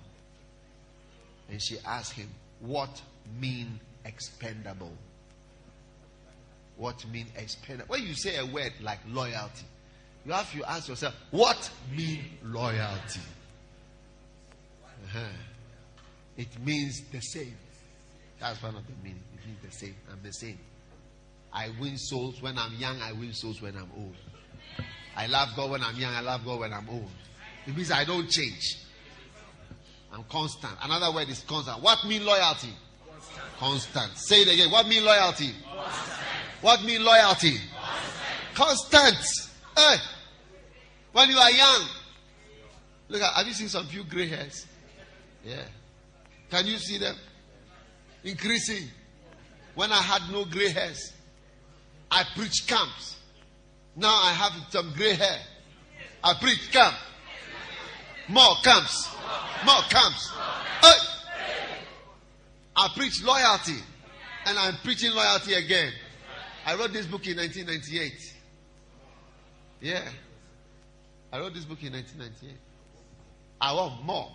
And 1.50 1.60
she 1.62 1.78
asked 1.86 2.12
him, 2.12 2.28
What 2.60 3.00
mean 3.40 3.80
expendable? 4.04 4.92
What 6.76 7.04
mean 7.10 7.26
expendable? 7.36 7.94
When 7.94 8.02
you 8.04 8.14
say 8.14 8.36
a 8.36 8.46
word 8.46 8.72
like 8.80 9.00
loyalty, 9.08 9.66
you 10.24 10.32
have 10.32 10.52
to 10.52 10.70
ask 10.70 10.88
yourself, 10.88 11.14
What 11.30 11.70
mean 11.96 12.24
loyalty? 12.44 13.20
Uh-huh. 15.04 15.20
It 16.36 16.48
means 16.64 17.02
the 17.10 17.20
same. 17.20 17.56
That's 18.38 18.62
one 18.62 18.76
of 18.76 18.86
the 18.86 18.92
meaning. 19.02 19.22
It 19.34 19.46
means 19.46 19.58
the 19.62 19.86
same. 19.86 19.96
I'm 20.10 20.20
the 20.22 20.32
same. 20.32 20.58
I 21.52 21.70
win 21.80 21.96
souls 21.96 22.40
when 22.42 22.58
I'm 22.58 22.74
young, 22.74 23.00
I 23.00 23.12
win 23.12 23.32
souls 23.32 23.60
when 23.62 23.76
I'm 23.76 23.90
old. 23.96 24.14
I 25.16 25.26
love 25.26 25.48
God 25.56 25.70
when 25.70 25.82
I'm 25.82 25.96
young, 25.96 26.14
I 26.14 26.20
love 26.20 26.44
God 26.44 26.60
when 26.60 26.72
I'm 26.72 26.88
old. 26.88 27.10
It 27.68 27.76
means 27.76 27.90
I 27.90 28.04
don't 28.04 28.30
change. 28.30 28.78
I'm 30.10 30.24
constant. 30.24 30.72
Another 30.82 31.12
word 31.12 31.28
is 31.28 31.40
constant. 31.40 31.82
What 31.82 32.02
mean 32.06 32.24
loyalty? 32.24 32.72
Constant. 33.06 33.46
constant. 33.58 34.16
Say 34.16 34.40
it 34.40 34.54
again. 34.54 34.70
What 34.70 34.88
mean 34.88 35.04
loyalty? 35.04 35.50
Constant. 35.62 36.18
What 36.62 36.82
mean 36.82 37.04
loyalty? 37.04 37.58
Constant. 38.54 39.14
constant. 39.14 39.50
Hey. 39.76 39.96
When 41.12 41.28
you 41.28 41.36
are 41.36 41.50
young, 41.50 41.82
look 43.08 43.20
at 43.20 43.34
have 43.34 43.46
you 43.46 43.52
seen 43.52 43.68
some 43.68 43.86
few 43.86 44.02
gray 44.04 44.28
hairs? 44.28 44.66
Yeah. 45.44 45.64
Can 46.50 46.66
you 46.66 46.78
see 46.78 46.96
them? 46.96 47.16
Increasing. 48.24 48.88
When 49.74 49.92
I 49.92 50.00
had 50.00 50.32
no 50.32 50.46
gray 50.46 50.70
hairs, 50.70 51.12
I 52.10 52.24
preached 52.34 52.66
camps. 52.66 53.16
Now 53.94 54.14
I 54.22 54.32
have 54.32 54.52
some 54.70 54.90
gray 54.96 55.12
hair. 55.12 55.38
I 56.24 56.32
preach 56.40 56.72
camp. 56.72 56.96
More 58.28 58.54
camps. 58.62 59.08
More 59.64 59.82
camps. 59.88 60.30
Hey! 60.82 60.98
I 62.76 62.88
preach 62.94 63.22
loyalty. 63.22 63.82
And 64.46 64.58
I'm 64.58 64.76
preaching 64.84 65.12
loyalty 65.12 65.54
again. 65.54 65.92
I 66.66 66.74
wrote 66.74 66.92
this 66.92 67.06
book 67.06 67.26
in 67.26 67.36
1998. 67.36 68.34
Yeah. 69.80 70.02
I 71.32 71.38
wrote 71.38 71.54
this 71.54 71.64
book 71.64 71.82
in 71.82 71.92
1998. 71.92 72.56
I 73.60 73.72
want 73.72 74.04
more. 74.04 74.30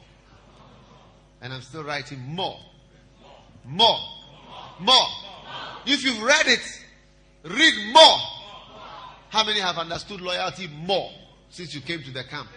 And 1.41 1.53
I'm 1.53 1.61
still 1.61 1.84
writing 1.84 2.20
more. 2.20 2.60
More. 3.65 3.99
More. 4.80 5.07
If 5.86 6.03
you've 6.03 6.22
read 6.22 6.48
it, 6.48 6.84
read 7.44 7.94
more. 7.94 8.18
How 9.30 9.44
many 9.44 9.60
have 9.60 9.78
understood 9.78 10.22
loyalty 10.22 10.68
more 10.68 11.11
since 11.49 11.74
you 11.74 11.82
came 11.82 12.02
to 12.03 12.11
the 12.11 12.24
camp? 12.24 12.48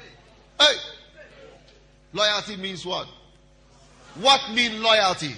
Hey! 0.58 0.74
Loyalty 2.16 2.56
means 2.56 2.86
what? 2.86 3.06
What 4.14 4.40
mean 4.54 4.82
loyalty? 4.82 5.34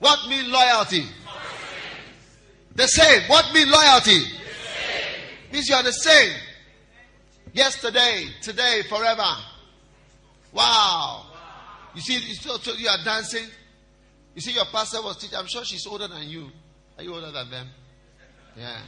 What 0.00 0.28
mean 0.28 0.50
loyalty? 0.50 1.04
The 2.74 2.88
same. 2.88 3.22
What 3.28 3.54
mean 3.54 3.70
loyalty? 3.70 4.20
Means 5.52 5.68
you 5.68 5.76
are 5.76 5.84
the 5.84 5.92
same. 5.92 6.32
Yesterday, 7.52 8.26
today, 8.40 8.82
forever. 8.88 9.22
Wow. 10.52 11.26
You 11.94 12.00
see, 12.00 12.18
you, 12.18 12.88
are 12.88 13.04
dancing. 13.04 13.46
You 14.34 14.40
see, 14.40 14.52
your 14.52 14.64
pastor 14.72 15.00
was 15.00 15.16
teaching. 15.18 15.38
I'm 15.38 15.46
sure 15.46 15.64
she's 15.64 15.86
older 15.86 16.08
than 16.08 16.28
you. 16.28 16.50
Are 16.98 17.04
you 17.04 17.14
older 17.14 17.30
than 17.30 17.50
them? 17.50 17.68
Yeah. 18.56 18.80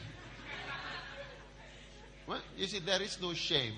Well, 2.27 2.41
you 2.57 2.67
see, 2.67 2.81
there 2.81 3.01
is 3.01 3.21
no 3.21 3.33
shame. 3.35 3.75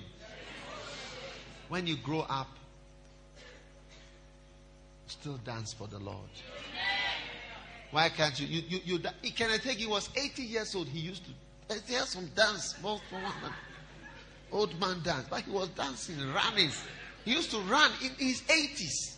When 1.69 1.85
you 1.85 1.97
grow 1.97 2.21
up, 2.21 2.47
still 5.07 5.37
dance 5.37 5.73
for 5.73 5.87
the 5.87 5.99
Lord. 5.99 6.29
Why 7.91 8.09
can't 8.09 8.39
you? 8.39 8.47
You, 8.47 8.79
you, 8.83 8.99
you, 9.21 9.31
can 9.31 9.49
I 9.51 9.57
take? 9.57 9.77
He 9.77 9.87
was 9.87 10.09
80 10.15 10.43
years 10.43 10.75
old. 10.75 10.87
He 10.87 10.99
used 10.99 11.23
to. 11.25 11.31
He 11.87 11.95
some 11.95 12.27
dance, 12.35 12.75
most 12.81 13.03
old 14.51 14.79
man 14.79 15.01
dance, 15.03 15.27
but 15.29 15.41
he 15.41 15.51
was 15.51 15.67
dancing, 15.69 16.15
running. 16.33 16.69
He 17.25 17.33
used 17.33 17.51
to 17.51 17.57
run 17.59 17.91
in 18.01 18.11
his 18.17 18.41
80s. 18.43 19.15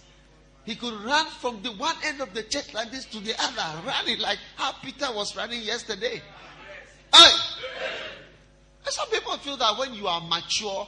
He 0.65 0.75
could 0.75 0.93
run 1.03 1.27
from 1.27 1.61
the 1.61 1.71
one 1.73 1.95
end 2.03 2.21
of 2.21 2.33
the 2.33 2.43
church 2.43 2.73
like 2.73 2.91
this 2.91 3.05
to 3.05 3.19
the 3.19 3.33
other, 3.39 3.87
running 3.87 4.19
like 4.19 4.39
how 4.55 4.71
Peter 4.83 5.07
was 5.13 5.35
running 5.35 5.61
yesterday. 5.61 6.21
Hey! 7.13 7.31
some 8.85 9.09
people 9.09 9.37
feel 9.37 9.57
that 9.57 9.77
when 9.77 9.93
you 9.93 10.07
are 10.07 10.21
mature, 10.21 10.87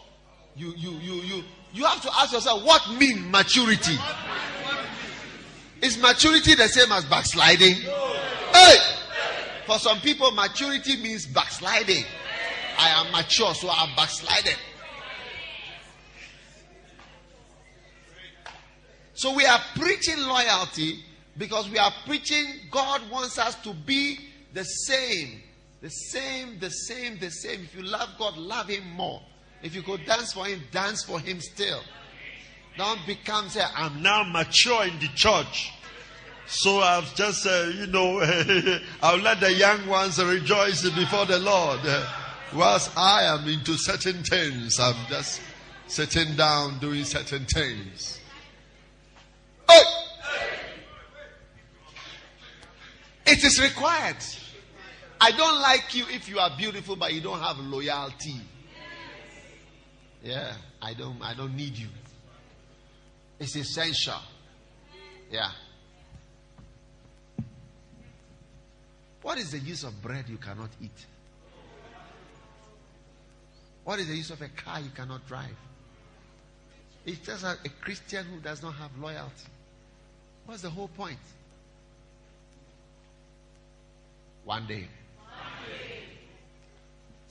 you 0.55 0.73
you 0.75 0.91
you 0.91 1.13
you 1.21 1.43
you 1.73 1.85
have 1.85 2.01
to 2.01 2.09
ask 2.17 2.33
yourself 2.33 2.63
what 2.63 2.81
mean 2.99 3.29
maturity. 3.31 3.97
Is 5.81 5.97
maturity 5.97 6.53
the 6.55 6.67
same 6.67 6.91
as 6.91 7.05
backsliding? 7.05 7.75
Hey! 8.53 8.77
For 9.65 9.79
some 9.79 9.99
people, 10.01 10.31
maturity 10.31 11.01
means 11.01 11.25
backsliding. 11.25 12.03
I 12.77 12.89
am 12.89 13.11
mature, 13.11 13.53
so 13.55 13.69
I'm 13.69 13.95
backsliding. 13.95 14.57
So 19.13 19.35
we 19.35 19.45
are 19.45 19.59
preaching 19.75 20.19
loyalty 20.19 21.03
because 21.37 21.69
we 21.69 21.77
are 21.77 21.91
preaching 22.05 22.45
God 22.71 23.01
wants 23.09 23.37
us 23.37 23.55
to 23.63 23.73
be 23.73 24.17
the 24.53 24.63
same. 24.63 25.41
The 25.81 25.89
same, 25.89 26.59
the 26.59 26.69
same, 26.69 27.17
the 27.19 27.29
same. 27.29 27.61
If 27.61 27.75
you 27.75 27.83
love 27.83 28.09
God, 28.17 28.37
love 28.37 28.67
Him 28.67 28.87
more. 28.91 29.21
If 29.63 29.75
you 29.75 29.81
could 29.81 30.05
dance 30.05 30.33
for 30.33 30.45
Him, 30.45 30.61
dance 30.71 31.03
for 31.03 31.19
Him 31.19 31.39
still. 31.39 31.81
Don't 32.77 33.05
become, 33.05 33.49
say, 33.49 33.63
I'm 33.75 34.01
now 34.01 34.23
mature 34.23 34.85
in 34.87 34.97
the 34.99 35.09
church. 35.13 35.71
So 36.47 36.79
I've 36.79 37.13
just, 37.15 37.45
uh, 37.45 37.71
you 37.75 37.87
know, 37.87 38.19
I'll 39.03 39.19
let 39.19 39.39
the 39.39 39.53
young 39.53 39.87
ones 39.87 40.21
rejoice 40.23 40.89
before 40.89 41.25
the 41.25 41.39
Lord. 41.39 41.79
Whilst 42.53 42.91
I 42.97 43.23
am 43.23 43.47
into 43.47 43.77
certain 43.77 44.23
things, 44.23 44.79
I'm 44.79 44.95
just 45.07 45.41
sitting 45.87 46.35
down 46.35 46.79
doing 46.79 47.03
certain 47.05 47.45
things. 47.45 48.19
It 53.25 53.45
is 53.45 53.61
required. 53.61 54.17
I 55.21 55.31
don't 55.31 55.61
like 55.61 55.95
you 55.95 56.05
if 56.09 56.27
you 56.27 56.39
are 56.39 56.49
beautiful, 56.57 56.97
but 56.97 57.13
you 57.13 57.21
don't 57.21 57.39
have 57.39 57.57
loyalty. 57.59 58.41
Yeah, 60.23 60.53
I 60.81 60.93
don't 60.93 61.21
I 61.21 61.33
don't 61.33 61.55
need 61.55 61.77
you. 61.77 61.87
It's 63.39 63.55
essential. 63.55 64.19
Yeah. 65.31 65.49
What 69.21 69.37
is 69.37 69.51
the 69.51 69.59
use 69.59 69.83
of 69.83 69.99
bread 70.01 70.25
you 70.27 70.37
cannot 70.37 70.69
eat? 70.81 71.05
What 73.83 73.99
is 73.99 74.07
the 74.07 74.15
use 74.15 74.29
of 74.29 74.41
a 74.41 74.49
car 74.49 74.79
you 74.79 74.91
cannot 74.95 75.27
drive? 75.27 75.55
It's 77.05 77.19
just 77.19 77.43
a, 77.43 77.57
a 77.65 77.69
Christian 77.81 78.25
who 78.25 78.39
does 78.39 78.61
not 78.61 78.75
have 78.75 78.91
loyalty. 78.99 79.49
What's 80.45 80.61
the 80.61 80.69
whole 80.69 80.87
point? 80.89 81.17
One 84.43 84.67
day, 84.67 84.87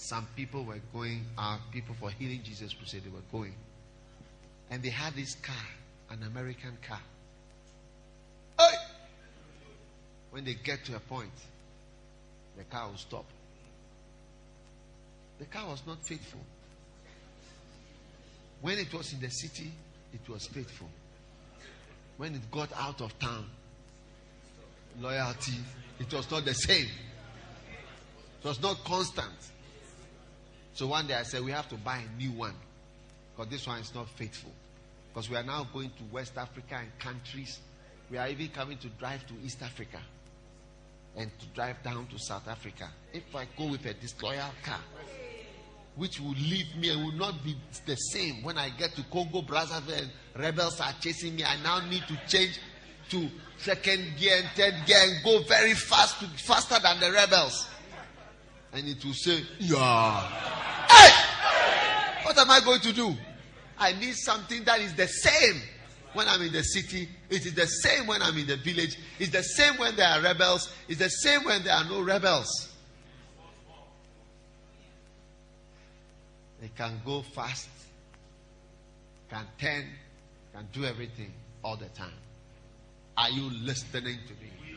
some 0.00 0.26
people 0.34 0.64
were 0.64 0.80
going, 0.94 1.26
uh, 1.36 1.58
people 1.70 1.94
for 2.00 2.10
Healing 2.10 2.40
Jesus 2.42 2.72
Crusade, 2.72 3.04
they 3.04 3.10
were 3.10 3.18
going. 3.30 3.52
And 4.70 4.82
they 4.82 4.88
had 4.88 5.14
this 5.14 5.34
car, 5.34 5.54
an 6.10 6.22
American 6.22 6.78
car. 6.88 7.00
Hey! 8.58 8.76
When 10.30 10.46
they 10.46 10.54
get 10.54 10.86
to 10.86 10.96
a 10.96 11.00
point, 11.00 11.28
the 12.56 12.64
car 12.64 12.88
will 12.88 12.96
stop. 12.96 13.26
The 15.38 15.44
car 15.44 15.68
was 15.68 15.82
not 15.86 16.02
faithful. 16.06 16.40
When 18.62 18.78
it 18.78 18.92
was 18.94 19.12
in 19.12 19.20
the 19.20 19.30
city, 19.30 19.70
it 20.14 20.26
was 20.30 20.46
faithful. 20.46 20.88
When 22.16 22.34
it 22.34 22.50
got 22.50 22.70
out 22.74 23.02
of 23.02 23.18
town, 23.18 23.44
loyalty, 24.98 25.58
it 25.98 26.10
was 26.10 26.30
not 26.30 26.46
the 26.46 26.54
same. 26.54 26.86
It 28.42 28.48
was 28.48 28.62
not 28.62 28.82
constant. 28.84 29.34
So 30.74 30.86
one 30.86 31.06
day 31.06 31.14
I 31.14 31.22
said, 31.22 31.44
we 31.44 31.50
have 31.50 31.68
to 31.70 31.76
buy 31.76 31.98
a 31.98 32.20
new 32.20 32.32
one 32.32 32.54
because 33.36 33.50
this 33.50 33.66
one 33.66 33.80
is 33.80 33.94
not 33.94 34.08
faithful. 34.10 34.52
Because 35.12 35.28
we 35.28 35.36
are 35.36 35.42
now 35.42 35.66
going 35.72 35.90
to 35.90 36.04
West 36.12 36.36
Africa 36.36 36.76
and 36.78 36.98
countries. 36.98 37.58
We 38.10 38.18
are 38.18 38.28
even 38.28 38.48
coming 38.48 38.78
to 38.78 38.88
drive 38.88 39.26
to 39.26 39.34
East 39.44 39.62
Africa 39.62 39.98
and 41.16 41.30
to 41.38 41.46
drive 41.54 41.82
down 41.82 42.06
to 42.08 42.18
South 42.18 42.46
Africa. 42.48 42.88
If 43.12 43.34
I 43.34 43.46
go 43.58 43.66
with 43.66 43.84
a 43.86 43.94
disloyal 43.94 44.50
car, 44.62 44.80
which 45.96 46.20
will 46.20 46.30
leave 46.30 46.74
me 46.76 46.90
and 46.90 47.04
will 47.04 47.12
not 47.12 47.42
be 47.44 47.56
the 47.86 47.96
same 47.96 48.42
when 48.42 48.56
I 48.56 48.70
get 48.70 48.94
to 48.94 49.02
Congo, 49.12 49.42
Brazzaville, 49.42 50.08
rebels 50.38 50.80
are 50.80 50.92
chasing 51.00 51.34
me. 51.36 51.44
I 51.44 51.60
now 51.62 51.86
need 51.88 52.04
to 52.08 52.18
change 52.28 52.58
to 53.10 53.28
second 53.58 54.12
gear 54.18 54.36
and 54.38 54.46
third 54.54 54.74
gear 54.86 54.98
and 55.00 55.24
go 55.24 55.42
very 55.42 55.74
fast, 55.74 56.16
faster 56.46 56.78
than 56.80 57.00
the 57.00 57.10
rebels. 57.10 57.68
And 58.72 58.86
it 58.86 59.04
will 59.04 59.12
say, 59.14 59.42
Yeah. 59.58 60.59
What 62.30 62.38
am 62.38 62.50
I 62.52 62.60
going 62.60 62.78
to 62.82 62.92
do? 62.92 63.12
I 63.76 63.92
need 63.94 64.14
something 64.14 64.62
that 64.62 64.78
is 64.78 64.94
the 64.94 65.08
same 65.08 65.60
when 66.12 66.28
I'm 66.28 66.40
in 66.42 66.52
the 66.52 66.62
city. 66.62 67.08
It 67.28 67.44
is 67.44 67.54
the 67.54 67.66
same 67.66 68.06
when 68.06 68.22
I'm 68.22 68.38
in 68.38 68.46
the 68.46 68.56
village. 68.56 68.96
It's 69.18 69.32
the 69.32 69.42
same 69.42 69.76
when 69.78 69.96
there 69.96 70.06
are 70.06 70.22
rebels. 70.22 70.72
It's 70.86 71.00
the 71.00 71.08
same 71.08 71.42
when 71.42 71.64
there 71.64 71.74
are 71.74 71.84
no 71.86 72.00
rebels. 72.02 72.68
They 76.60 76.70
can 76.76 77.00
go 77.04 77.22
fast, 77.22 77.68
can 79.28 79.46
turn, 79.58 79.86
can 80.54 80.68
do 80.72 80.84
everything 80.84 81.32
all 81.64 81.76
the 81.76 81.88
time. 81.88 82.12
Are 83.18 83.30
you 83.30 83.50
listening 83.60 84.18
to 84.28 84.34
me? 84.34 84.76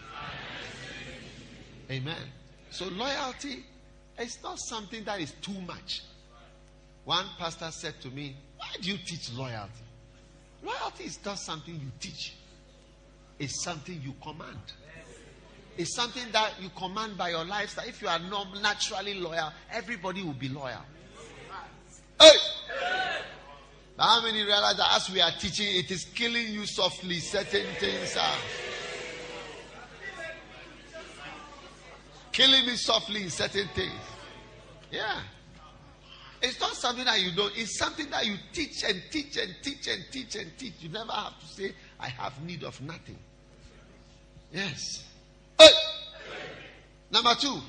Amen. 1.91 2.23
So 2.71 2.87
loyalty 2.87 3.63
is 4.17 4.39
not 4.41 4.57
something 4.57 5.03
that 5.03 5.21
is 5.21 5.33
too 5.39 5.61
much. 5.67 6.01
One 7.05 7.25
pastor 7.37 7.69
said 7.71 7.99
to 8.01 8.09
me, 8.09 8.35
Why 8.57 8.67
do 8.81 8.91
you 8.91 8.97
teach 8.97 9.31
loyalty? 9.33 9.71
Loyalty 10.63 11.05
is 11.05 11.19
not 11.25 11.39
something 11.39 11.73
you 11.73 11.91
teach, 11.99 12.33
it's 13.39 13.63
something 13.63 13.99
you 14.03 14.13
command. 14.21 14.59
It's 15.75 15.95
something 15.95 16.23
that 16.33 16.53
you 16.61 16.69
command 16.77 17.17
by 17.17 17.29
your 17.31 17.43
lifestyle. 17.45 17.87
If 17.87 17.99
you 17.99 18.07
are 18.07 18.19
not 18.19 18.47
naturally 18.61 19.15
loyal, 19.15 19.51
everybody 19.71 20.21
will 20.21 20.33
be 20.33 20.47
loyal. 20.47 20.85
Hey! 22.21 22.29
How 23.97 24.21
many 24.21 24.43
realize 24.43 24.77
that 24.77 24.95
as 24.95 25.09
we 25.09 25.19
are 25.19 25.31
teaching, 25.31 25.65
it 25.67 25.89
is 25.89 26.05
killing 26.05 26.51
you 26.51 26.67
softly? 26.67 27.19
Certain 27.19 27.65
things 27.79 28.15
are 28.15 28.37
killing 32.31 32.65
me 32.65 32.75
softly 32.75 33.23
in 33.23 33.29
certain 33.29 33.67
things. 33.69 33.99
Yeah. 34.91 35.21
It's 36.43 36.59
not 36.59 36.73
something 36.75 37.05
that 37.05 37.21
you 37.21 37.31
don't, 37.31 37.57
it's 37.57 37.79
something 37.79 38.09
that 38.09 38.25
you 38.25 38.35
teach 38.51 38.83
and 38.83 39.01
teach 39.09 39.37
and 39.37 39.55
teach 39.63 39.87
and 39.87 40.03
teach 40.11 40.35
and 40.35 40.51
teach. 40.57 40.73
You 40.81 40.89
never 40.89 41.13
have 41.13 41.39
to 41.39 41.47
say, 41.47 41.71
I 41.97 42.09
have 42.09 42.33
need 42.43 42.65
of 42.65 42.81
nothing. 42.81 43.17
Yes. 44.51 45.05
Hey! 45.57 45.69
Number 47.09 47.33
two, 47.39 47.59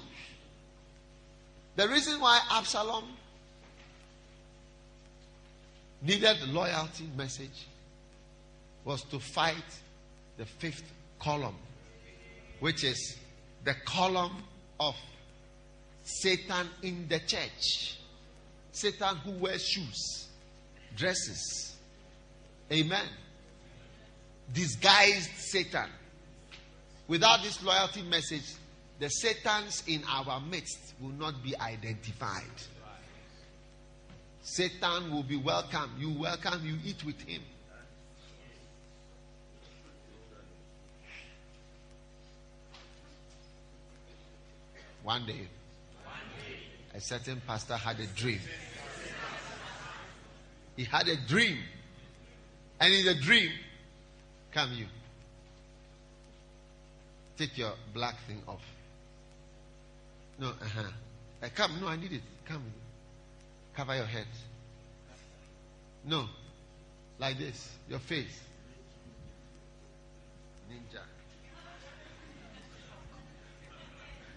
the 1.77 1.89
reason 1.89 2.19
why 2.19 2.41
Absalom 2.51 3.05
needed 6.03 6.39
the 6.41 6.49
loyalty 6.49 7.09
message 7.17 7.69
was 8.85 9.03
to 9.05 9.21
fight 9.21 9.55
the 10.37 10.47
fifth 10.47 10.93
column, 11.21 11.57
which 12.59 12.83
is 12.83 13.19
the 13.63 13.75
column 13.85 14.43
of 14.81 14.97
Satan 16.03 16.69
in 16.83 17.07
the 17.09 17.21
church. 17.21 17.99
Satan 18.75 19.17
who 19.19 19.31
wears 19.31 19.65
shoes, 19.65 20.27
dresses. 20.97 21.77
Amen. 22.73 23.07
Disguised 24.53 25.31
Satan. 25.37 25.89
Without 27.07 27.43
this 27.45 27.63
loyalty 27.63 28.03
message, 28.03 28.43
the 28.99 29.09
Satans 29.09 29.85
in 29.87 30.03
our 30.11 30.41
midst 30.41 30.95
will 31.01 31.11
not 31.11 31.41
be 31.43 31.57
identified. 31.57 32.43
Satan 34.43 35.13
will 35.13 35.23
be 35.23 35.37
welcome. 35.37 35.91
You 35.97 36.11
welcome, 36.11 36.67
you 36.67 36.77
eat 36.85 37.05
with 37.05 37.21
him. 37.23 37.43
One 45.05 45.27
day, 45.27 45.47
a 46.95 47.01
certain 47.01 47.43
pastor 47.47 47.77
had 47.77 47.99
a 47.99 48.07
dream. 48.07 48.41
He 50.77 50.85
had 50.85 51.09
a 51.09 51.17
dream. 51.27 51.59
And 52.81 52.93
in 52.93 53.05
the 53.05 53.15
dream, 53.15 53.51
come 54.53 54.73
you. 54.75 54.87
Take 57.37 57.59
your 57.59 57.73
black 57.93 58.17
thing 58.27 58.43
off. 58.47 58.63
No, 60.39 60.49
uh 60.49 60.53
huh. 60.63 60.83
Uh, 61.43 61.49
come, 61.55 61.81
no, 61.81 61.89
I 61.89 61.97
need 61.97 62.13
it. 62.13 62.23
Come. 62.47 62.63
Cover 63.77 63.97
your 63.97 64.07
head. 64.07 64.27
No. 66.05 66.27
Like 67.19 67.39
this. 67.39 67.71
Your 67.89 67.99
face. 67.99 68.41
Ninja. 70.71 71.03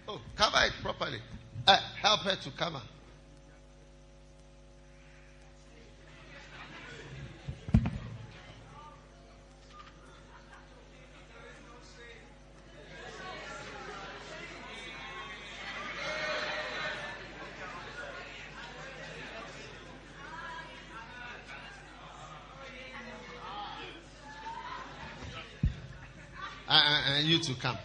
Oh, 0.09 0.21
cover 0.38 0.57
it 0.63 0.73
properly. 0.81 1.19
Uh, 1.67 1.77
help 2.01 2.21
her 2.21 2.35
to 2.38 2.51
cover. 2.51 2.81
Uh, 26.69 26.71
uh, 26.71 27.01
and 27.17 27.27
you 27.27 27.39
to 27.39 27.53
come. 27.55 27.77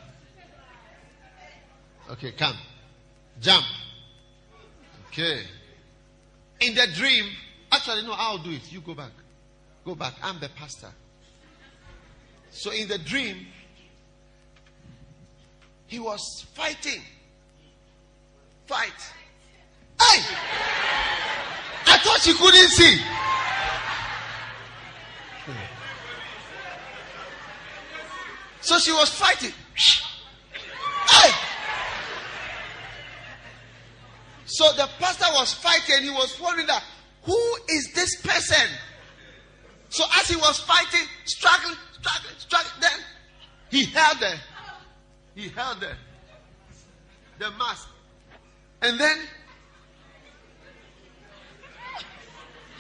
Okay, 2.13 2.33
come. 2.33 2.57
Jump. 3.41 3.65
Okay. 5.09 5.41
In 6.61 6.75
the 6.75 6.87
dream, 6.95 7.25
actually, 7.71 8.03
no, 8.03 8.13
I'll 8.15 8.39
do 8.39 8.51
it. 8.51 8.71
You 8.71 8.81
go 8.81 8.95
back. 8.95 9.13
Go 9.85 9.95
back. 9.95 10.15
I'm 10.23 10.39
the 10.39 10.51
pastor. 10.51 10.91
So 12.51 12.71
in 12.71 12.87
the 12.87 12.99
dream, 12.99 13.47
he 15.87 15.99
was 15.99 16.47
fighting. 16.55 17.01
Fight. 18.67 18.91
Hey! 20.01 20.21
I 21.87 21.99
thought 21.99 22.27
you 22.27 22.35
couldn't 22.35 22.69
see. 22.69 23.01
So 28.61 28.79
she 28.79 28.93
was 28.93 29.09
fighting. 29.09 29.53
Hey! 31.09 31.31
So 34.53 34.71
the 34.73 34.87
pastor 34.99 35.25
was 35.33 35.55
fighting. 35.55 36.03
He 36.03 36.11
was 36.11 36.39
wondering 36.39 36.67
that 36.67 36.83
who 37.23 37.57
is 37.71 37.91
this 37.95 38.21
person? 38.21 38.69
So 39.89 40.05
as 40.21 40.29
he 40.29 40.37
was 40.37 40.59
fighting, 40.61 41.09
struggling, 41.25 41.75
struggling, 41.93 42.35
struggling, 42.37 42.81
then 42.83 43.01
he 43.71 43.87
held 43.87 44.19
the, 44.21 44.35
he 45.35 45.49
held 45.49 45.81
the, 45.81 45.93
the 47.39 47.51
mask. 47.53 47.89
And 48.83 49.01
then, 49.01 49.17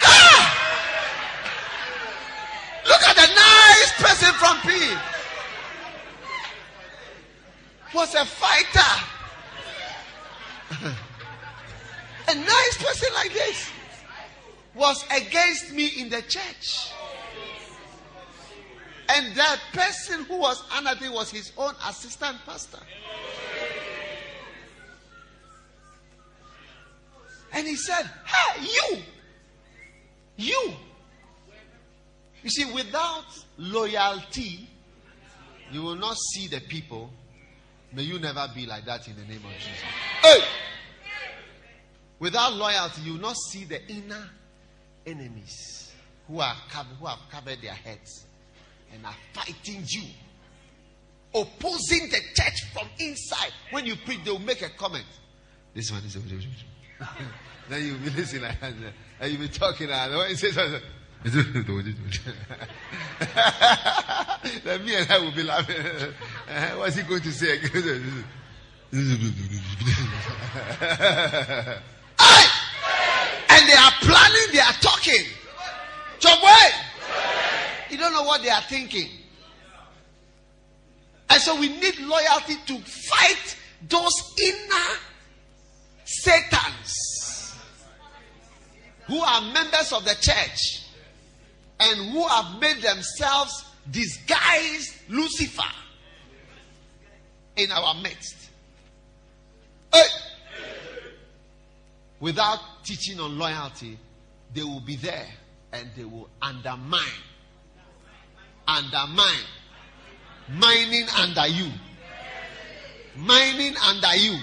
ah! 0.02 0.58
Look 2.86 3.02
at 3.02 3.16
the 3.16 3.28
nice 3.34 3.92
person 3.96 4.34
from 4.34 4.60
P. 4.60 4.94
Was 7.94 8.14
a 8.14 8.26
fighter. 8.26 9.08
a 12.32 12.34
nice 12.34 12.82
person 12.82 13.12
like 13.14 13.32
this 13.32 13.70
was 14.74 15.04
against 15.14 15.72
me 15.72 15.86
in 15.98 16.08
the 16.08 16.22
church. 16.22 16.92
And 19.08 19.34
that 19.36 19.60
person 19.72 20.24
who 20.24 20.38
was 20.38 20.64
me 20.72 21.10
was 21.10 21.30
his 21.30 21.52
own 21.58 21.74
assistant 21.86 22.38
pastor. 22.46 22.78
And 27.52 27.66
he 27.66 27.76
said, 27.76 28.08
Hey, 28.24 28.62
you! 28.62 28.98
You! 30.36 30.72
You 32.42 32.50
see, 32.50 32.72
without 32.72 33.26
loyalty, 33.58 34.66
you 35.70 35.82
will 35.82 35.96
not 35.96 36.16
see 36.16 36.48
the 36.48 36.60
people. 36.60 37.10
May 37.92 38.04
you 38.04 38.18
never 38.18 38.48
be 38.54 38.64
like 38.64 38.86
that 38.86 39.06
in 39.06 39.16
the 39.16 39.22
name 39.22 39.42
of 39.44 39.52
Jesus. 39.52 39.82
Hey! 40.22 40.40
Without 42.22 42.54
loyalty, 42.54 43.02
you 43.02 43.12
will 43.14 43.20
not 43.20 43.36
see 43.36 43.64
the 43.64 43.84
inner 43.90 44.30
enemies 45.04 45.90
who 46.28 46.38
are 46.38 46.54
who 47.00 47.06
have 47.06 47.18
covered 47.28 47.60
their 47.60 47.74
heads 47.74 48.26
and 48.94 49.04
are 49.04 49.16
fighting 49.32 49.82
you, 49.88 50.04
opposing 51.34 52.08
the 52.10 52.20
church 52.32 52.62
from 52.72 52.86
inside. 53.00 53.50
When 53.72 53.86
you 53.86 53.96
preach, 53.96 54.20
they 54.24 54.30
will 54.30 54.38
make 54.38 54.62
a 54.62 54.68
comment. 54.68 55.04
This 55.74 55.90
one 55.90 56.04
is. 56.04 56.14
then 57.68 57.84
you'll 57.84 57.98
be 57.98 58.10
listening 58.10 58.52
and 58.62 59.32
you'll 59.32 59.40
be 59.40 59.48
talking, 59.48 59.90
and 59.90 60.16
when 60.16 60.30
you 60.30 60.36
say 60.36 60.52
something, 60.52 60.80
then 61.24 61.64
me 64.84 64.94
and 64.94 65.10
I 65.10 65.18
will 65.18 65.34
be 65.34 65.42
laughing. 65.42 65.76
What's 66.78 66.94
he 66.94 67.02
going 67.02 67.22
to 67.22 67.32
say? 67.32 67.58
Planning, 74.02 74.52
they 74.52 74.60
are 74.60 74.72
talking. 74.80 75.24
Chobwe! 76.20 77.90
You 77.90 77.98
don't 77.98 78.12
know 78.12 78.22
what 78.22 78.42
they 78.42 78.50
are 78.50 78.62
thinking. 78.62 79.08
And 81.30 81.40
so 81.40 81.58
we 81.58 81.68
need 81.68 81.98
loyalty 82.00 82.56
to 82.66 82.78
fight 82.78 83.56
those 83.88 84.34
inner 84.42 84.98
Satans 86.04 87.54
who 89.06 89.20
are 89.20 89.40
members 89.52 89.92
of 89.92 90.04
the 90.04 90.14
church 90.20 90.86
and 91.80 92.12
who 92.12 92.26
have 92.28 92.60
made 92.60 92.76
themselves 92.82 93.64
disguised 93.90 94.94
Lucifer 95.08 95.62
in 97.56 97.70
our 97.72 97.94
midst. 97.94 98.48
Hey! 99.92 100.06
Without 102.22 102.60
teaching 102.84 103.18
on 103.18 103.36
loyalty, 103.36 103.98
they 104.54 104.62
will 104.62 104.78
be 104.78 104.94
there 104.94 105.26
and 105.72 105.90
they 105.96 106.04
will 106.04 106.28
undermine, 106.40 107.00
undermine, 108.68 109.44
mining 110.48 111.04
under 111.18 111.48
you, 111.48 111.68
mining 113.16 113.74
under 113.84 114.14
you. 114.14 114.38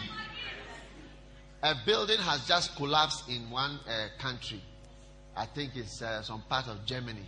A 1.63 1.73
building 1.85 2.17
has 2.17 2.45
just 2.45 2.75
collapsed 2.75 3.29
in 3.29 3.49
one 3.49 3.79
uh, 3.87 4.07
country. 4.21 4.61
I 5.37 5.45
think 5.45 5.77
it's 5.77 6.01
uh, 6.01 6.21
some 6.21 6.41
part 6.49 6.67
of 6.67 6.85
Germany. 6.85 7.25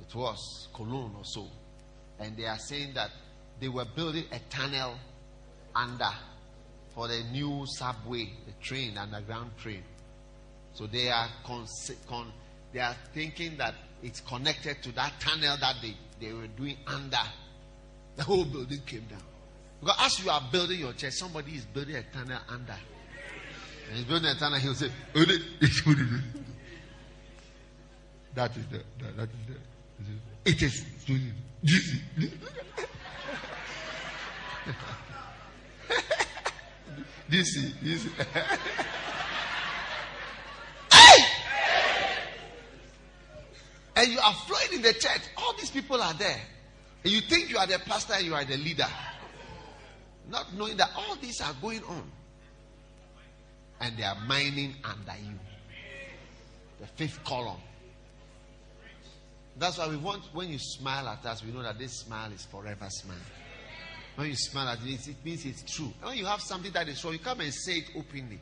It 0.00 0.12
was 0.12 0.66
Cologne 0.74 1.14
or 1.16 1.24
so. 1.24 1.46
And 2.18 2.36
they 2.36 2.46
are 2.46 2.58
saying 2.58 2.94
that 2.94 3.10
they 3.60 3.68
were 3.68 3.86
building 3.94 4.24
a 4.32 4.40
tunnel 4.50 4.96
under 5.72 6.10
for 6.94 7.08
the 7.08 7.22
new 7.32 7.64
subway, 7.66 8.28
the 8.46 8.52
train, 8.64 8.98
underground 8.98 9.50
train. 9.58 9.82
So 10.74 10.86
they 10.86 11.10
are 11.10 11.28
con- 11.44 11.66
con- 12.08 12.32
they 12.72 12.80
are 12.80 12.96
thinking 13.12 13.56
that 13.58 13.74
it's 14.02 14.20
connected 14.20 14.82
to 14.82 14.92
that 14.92 15.12
tunnel 15.20 15.56
that 15.60 15.76
they, 15.82 15.94
they 16.20 16.32
were 16.32 16.46
doing 16.48 16.76
under. 16.86 17.16
The 18.16 18.24
whole 18.24 18.44
building 18.44 18.80
came 18.86 19.04
down. 19.10 19.22
Because 19.80 19.96
as 20.00 20.24
you 20.24 20.30
are 20.30 20.42
building 20.50 20.80
your 20.80 20.92
church, 20.92 21.14
somebody 21.14 21.52
is 21.52 21.64
building 21.64 21.96
a 21.96 22.02
tunnel 22.04 22.38
under. 22.48 22.76
And 23.88 23.96
he's 23.96 24.04
building 24.04 24.30
a 24.30 24.34
tunnel, 24.34 24.58
he'll 24.58 24.74
say, 24.74 24.90
that 28.34 28.56
is 28.56 28.66
the, 28.66 28.82
that, 29.00 29.16
that 29.16 29.28
is 29.28 29.46
the, 29.48 29.54
it 30.44 30.62
is. 30.62 30.84
This 31.62 31.94
is, 32.16 32.30
this 37.32 37.56
is. 37.56 38.04
hey! 40.92 41.24
And 43.96 44.08
you 44.08 44.18
are 44.18 44.34
flowing 44.46 44.74
in 44.74 44.82
the 44.82 44.92
church. 44.92 45.22
All 45.38 45.54
these 45.54 45.70
people 45.70 46.00
are 46.00 46.14
there. 46.14 46.40
And 47.04 47.12
you 47.12 47.20
think 47.22 47.50
you 47.50 47.56
are 47.58 47.66
the 47.66 47.78
pastor 47.80 48.14
and 48.14 48.26
you 48.26 48.34
are 48.34 48.44
the 48.44 48.58
leader. 48.58 48.86
Not 50.30 50.54
knowing 50.54 50.76
that 50.76 50.90
all 50.96 51.16
these 51.16 51.40
are 51.40 51.54
going 51.60 51.82
on. 51.84 52.02
And 53.80 53.96
they 53.96 54.04
are 54.04 54.16
mining 54.26 54.74
under 54.84 55.14
you. 55.24 55.38
The 56.80 56.86
fifth 56.86 57.24
column. 57.24 57.60
That's 59.56 59.78
why 59.78 59.88
we 59.88 59.96
want, 59.96 60.22
when 60.32 60.50
you 60.50 60.58
smile 60.58 61.08
at 61.08 61.24
us, 61.26 61.44
we 61.44 61.50
know 61.50 61.62
that 61.62 61.78
this 61.78 61.92
smile 62.00 62.30
is 62.32 62.44
forever 62.44 62.86
smile. 62.88 63.16
When 64.22 64.30
you 64.30 64.36
smile 64.36 64.68
at 64.68 64.78
it, 64.86 65.08
it 65.08 65.16
means 65.24 65.44
it's 65.44 65.62
true. 65.62 65.92
when 66.00 66.16
you 66.16 66.26
have 66.26 66.40
something 66.40 66.70
that 66.74 66.86
is 66.86 67.02
wrong, 67.02 67.12
you 67.12 67.18
come 67.18 67.40
and 67.40 67.52
say 67.52 67.78
it 67.78 67.86
openly. 67.96 68.38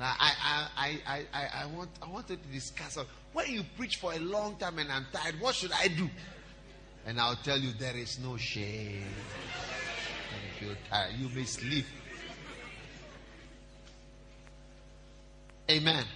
I, 0.00 0.32
I, 0.42 0.98
I, 1.06 1.22
I, 1.34 1.64
I, 1.64 1.66
want, 1.66 1.90
I 2.02 2.08
wanted 2.08 2.42
to 2.42 2.48
discuss. 2.48 2.96
When 3.34 3.50
you 3.50 3.62
preach 3.76 3.96
for 3.96 4.14
a 4.14 4.18
long 4.18 4.56
time 4.56 4.78
and 4.78 4.90
I'm 4.90 5.04
tired, 5.12 5.38
what 5.38 5.54
should 5.54 5.72
I 5.72 5.88
do? 5.88 6.08
And 7.04 7.20
I'll 7.20 7.36
tell 7.36 7.58
you, 7.58 7.72
there 7.78 7.94
is 7.94 8.18
no 8.20 8.38
shame. 8.38 9.04
If 10.54 10.62
you're 10.62 10.76
tired, 10.88 11.12
you 11.18 11.28
may 11.28 11.44
sleep. 11.44 11.84
Amen. 15.70 16.06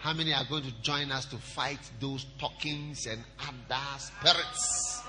How 0.00 0.14
many 0.14 0.34
are 0.34 0.44
going 0.50 0.64
to 0.64 0.82
join 0.82 1.12
us 1.12 1.26
to 1.26 1.36
fight 1.36 1.78
those 2.00 2.26
talkings 2.40 3.06
and 3.06 3.22
other 3.38 3.80
spirits 3.98 5.00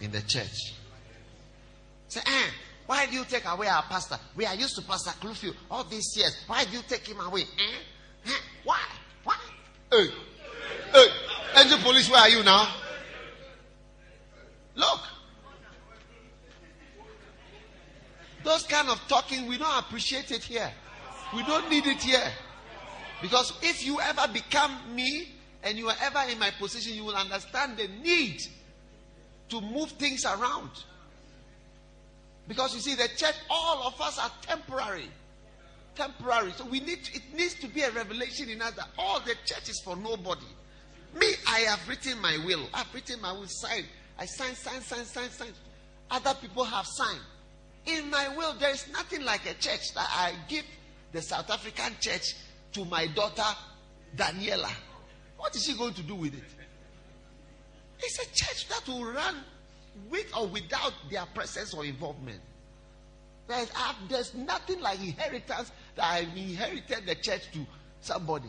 in 0.00 0.10
the 0.10 0.22
church? 0.22 0.72
Say, 2.12 2.20
eh, 2.26 2.50
why 2.84 3.06
do 3.06 3.14
you 3.14 3.24
take 3.24 3.46
away 3.46 3.68
our 3.68 3.84
pastor? 3.84 4.18
We 4.36 4.44
are 4.44 4.54
used 4.54 4.76
to 4.76 4.82
Pastor 4.82 5.12
Clufield 5.18 5.54
all 5.70 5.82
these 5.84 6.14
years. 6.14 6.44
Why 6.46 6.62
do 6.66 6.72
you 6.72 6.82
take 6.86 7.08
him 7.08 7.18
away? 7.20 7.40
Eh? 7.40 8.26
eh? 8.26 8.30
Why? 8.64 8.80
Why? 9.24 9.36
Hey, 9.90 10.08
hey, 10.92 11.06
angel 11.56 11.78
police, 11.78 12.10
where 12.10 12.20
are 12.20 12.28
you 12.28 12.42
now? 12.42 12.68
Look. 14.74 15.00
Those 18.44 18.64
kind 18.64 18.90
of 18.90 19.00
talking, 19.08 19.46
we 19.46 19.56
don't 19.56 19.78
appreciate 19.78 20.30
it 20.32 20.42
here. 20.42 20.70
We 21.34 21.42
don't 21.44 21.70
need 21.70 21.86
it 21.86 22.02
here. 22.02 22.30
Because 23.22 23.54
if 23.62 23.86
you 23.86 24.02
ever 24.02 24.30
become 24.30 24.94
me 24.94 25.28
and 25.62 25.78
you 25.78 25.88
are 25.88 25.96
ever 26.02 26.30
in 26.30 26.38
my 26.38 26.50
position, 26.58 26.92
you 26.92 27.04
will 27.04 27.16
understand 27.16 27.78
the 27.78 27.88
need 28.02 28.42
to 29.48 29.62
move 29.62 29.92
things 29.92 30.26
around. 30.26 30.72
Because 32.48 32.74
you 32.74 32.80
see, 32.80 32.94
the 32.94 33.08
church, 33.16 33.34
all 33.48 33.86
of 33.86 34.00
us 34.00 34.18
are 34.18 34.30
temporary. 34.42 35.08
Temporary. 35.94 36.52
So 36.52 36.64
we 36.64 36.80
need 36.80 37.04
to, 37.04 37.14
it 37.14 37.22
needs 37.36 37.54
to 37.54 37.68
be 37.68 37.82
a 37.82 37.90
revelation 37.90 38.48
in 38.48 38.60
us 38.60 38.72
that 38.72 38.88
all 38.98 39.20
the 39.20 39.34
church 39.44 39.68
is 39.68 39.80
for 39.84 39.96
nobody. 39.96 40.46
Me, 41.14 41.26
I 41.48 41.60
have 41.60 41.86
written 41.88 42.20
my 42.20 42.38
will. 42.44 42.68
I've 42.72 42.92
written 42.94 43.20
my 43.20 43.32
will, 43.32 43.46
signed. 43.46 43.86
I 44.18 44.26
sign, 44.26 44.54
sign, 44.54 44.80
sign, 44.80 45.04
sign, 45.04 45.30
sign. 45.30 45.48
Other 46.10 46.34
people 46.40 46.64
have 46.64 46.86
signed. 46.86 47.20
In 47.86 48.10
my 48.10 48.34
will, 48.36 48.54
there 48.54 48.70
is 48.70 48.86
nothing 48.92 49.24
like 49.24 49.44
a 49.46 49.54
church 49.54 49.92
that 49.94 50.08
I 50.10 50.32
give 50.48 50.64
the 51.12 51.20
South 51.20 51.50
African 51.50 51.92
church 52.00 52.34
to 52.72 52.84
my 52.84 53.06
daughter 53.08 53.42
Daniela. 54.16 54.70
What 55.36 55.54
is 55.56 55.64
she 55.64 55.76
going 55.76 55.94
to 55.94 56.02
do 56.02 56.14
with 56.14 56.34
it? 56.34 56.44
It's 57.98 58.18
a 58.18 58.26
church 58.34 58.68
that 58.68 58.86
will 58.88 59.04
run 59.04 59.36
with 60.10 60.26
or 60.36 60.46
without 60.46 60.92
their 61.10 61.26
presence 61.26 61.74
or 61.74 61.84
involvement. 61.84 62.40
There's, 63.48 63.70
uh, 63.76 63.94
there's 64.08 64.34
nothing 64.34 64.80
like 64.80 65.00
inheritance 65.00 65.72
that 65.96 66.04
I've 66.04 66.36
inherited 66.36 67.06
the 67.06 67.14
church 67.16 67.50
to 67.52 67.66
somebody. 68.00 68.48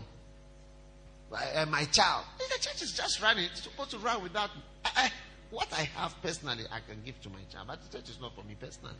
uh, 1.33 1.65
my 1.65 1.85
child. 1.85 2.25
The 2.37 2.59
church 2.59 2.81
is 2.81 2.93
just 2.93 3.21
running. 3.21 3.45
It's 3.45 3.63
supposed 3.63 3.91
to 3.91 3.97
run 3.97 4.21
without 4.21 4.49
I, 4.85 4.89
I, 4.95 5.11
what 5.51 5.67
I 5.73 5.83
have 5.97 6.15
personally. 6.21 6.63
I 6.71 6.79
can 6.87 7.01
give 7.03 7.19
to 7.21 7.29
my 7.29 7.39
child, 7.51 7.67
but 7.67 7.79
the 7.83 7.97
church 7.97 8.09
is 8.09 8.19
not 8.21 8.35
for 8.35 8.43
me 8.43 8.55
personally. 8.59 8.95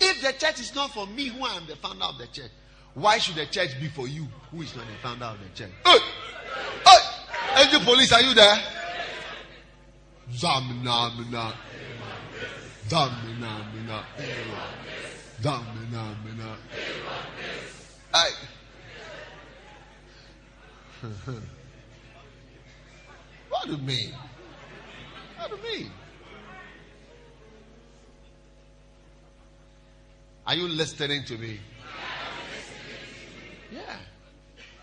If 0.00 0.20
the 0.22 0.32
church 0.32 0.60
is 0.60 0.74
not 0.74 0.90
for 0.90 1.06
me, 1.06 1.28
who 1.28 1.44
am 1.44 1.66
the 1.66 1.76
founder 1.76 2.04
of 2.04 2.18
the 2.18 2.26
church, 2.26 2.50
why 2.94 3.18
should 3.18 3.36
the 3.36 3.46
church 3.46 3.70
be 3.80 3.88
for 3.88 4.06
you, 4.06 4.26
who 4.50 4.62
is 4.62 4.74
not 4.76 4.86
the 4.86 4.94
founder 5.02 5.24
of 5.24 5.38
the 5.40 5.48
church? 5.56 5.70
Hey, 5.84 5.98
hey, 6.84 7.62
angel 7.64 7.80
police, 7.80 8.12
are 8.12 8.22
you 8.22 8.34
there? 8.34 8.56
Zamina, 10.32 11.10
mina, 11.18 11.54
zamina, 12.88 13.64
mina, 13.72 14.04
zamina, 15.40 16.16
mina. 16.24 16.56
Hey. 18.12 18.30
what 23.50 23.66
do 23.66 23.72
you 23.72 23.78
mean? 23.78 24.12
What 25.36 25.50
do 25.50 25.56
you 25.56 25.62
mean? 25.62 25.90
Are 30.46 30.54
you 30.54 30.68
listening 30.68 31.24
to 31.24 31.36
me? 31.36 31.58
Yeah. 33.72 33.96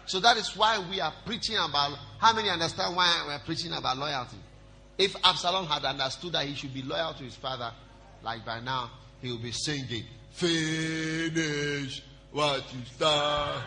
So 0.06 0.20
that 0.20 0.38
is 0.38 0.56
why 0.56 0.84
we 0.90 1.00
are 1.00 1.14
preaching 1.26 1.56
about. 1.58 1.98
How 2.20 2.34
many 2.34 2.50
understand 2.50 2.96
why 2.96 3.24
we're 3.28 3.40
preaching 3.40 3.74
about 3.74 3.98
loyalty? 3.98 4.38
If 5.02 5.16
Absalom 5.24 5.66
had 5.66 5.84
understood 5.84 6.34
that 6.34 6.46
he 6.46 6.54
should 6.54 6.76
be 6.76 6.84
loyal 6.84 7.16
to 7.16 7.24
his 7.24 7.34
father, 7.34 7.72
like 8.22 8.46
by 8.46 8.60
now, 8.60 8.92
he 9.20 9.32
would 9.32 9.42
be 9.42 9.52
singing, 9.52 10.04
Finish 10.30 12.04
what 12.32 12.64
you 12.72 12.86
start. 12.86 13.64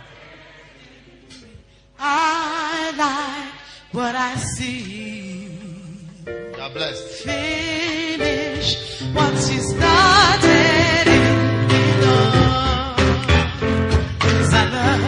I 1.98 2.92
like 2.96 3.52
what 3.90 4.14
I 4.14 4.36
see. 4.36 5.48
God 6.24 6.72
bless. 6.72 7.22
Finish 7.22 9.02
what 9.12 9.34
you 9.50 9.60
started 9.60 11.08
in. 11.08 11.24
'Cause 14.20 14.54
I 14.54 14.64
love, 14.70 15.02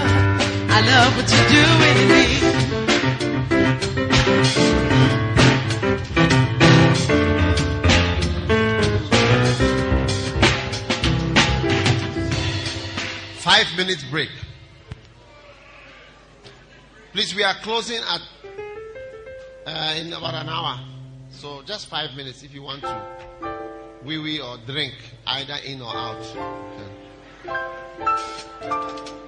I 0.71 0.81
love 0.91 1.17
what 1.19 1.31
you're 1.31 1.49
doing 1.49 1.97
in 2.03 2.09
me. 2.09 2.46
Five 13.47 13.77
minutes 13.77 14.03
break. 14.03 14.29
Please, 17.13 17.33
we 17.33 17.45
are 17.45 17.55
closing 17.63 18.01
at 18.03 18.21
uh, 19.65 19.95
in 19.97 20.13
about 20.13 20.35
an 20.35 20.49
hour. 20.49 20.81
So 21.31 21.63
just 21.63 21.87
five 21.87 22.17
minutes 22.17 22.43
if 22.43 22.53
you 22.53 22.63
want 22.63 22.83
to 22.83 23.01
wee 24.03 24.19
wee 24.19 24.41
or 24.41 24.57
drink, 24.67 24.95
either 25.29 25.59
in 25.65 25.81
or 25.81 25.95
out. 25.95 26.27
Okay. 28.65 29.26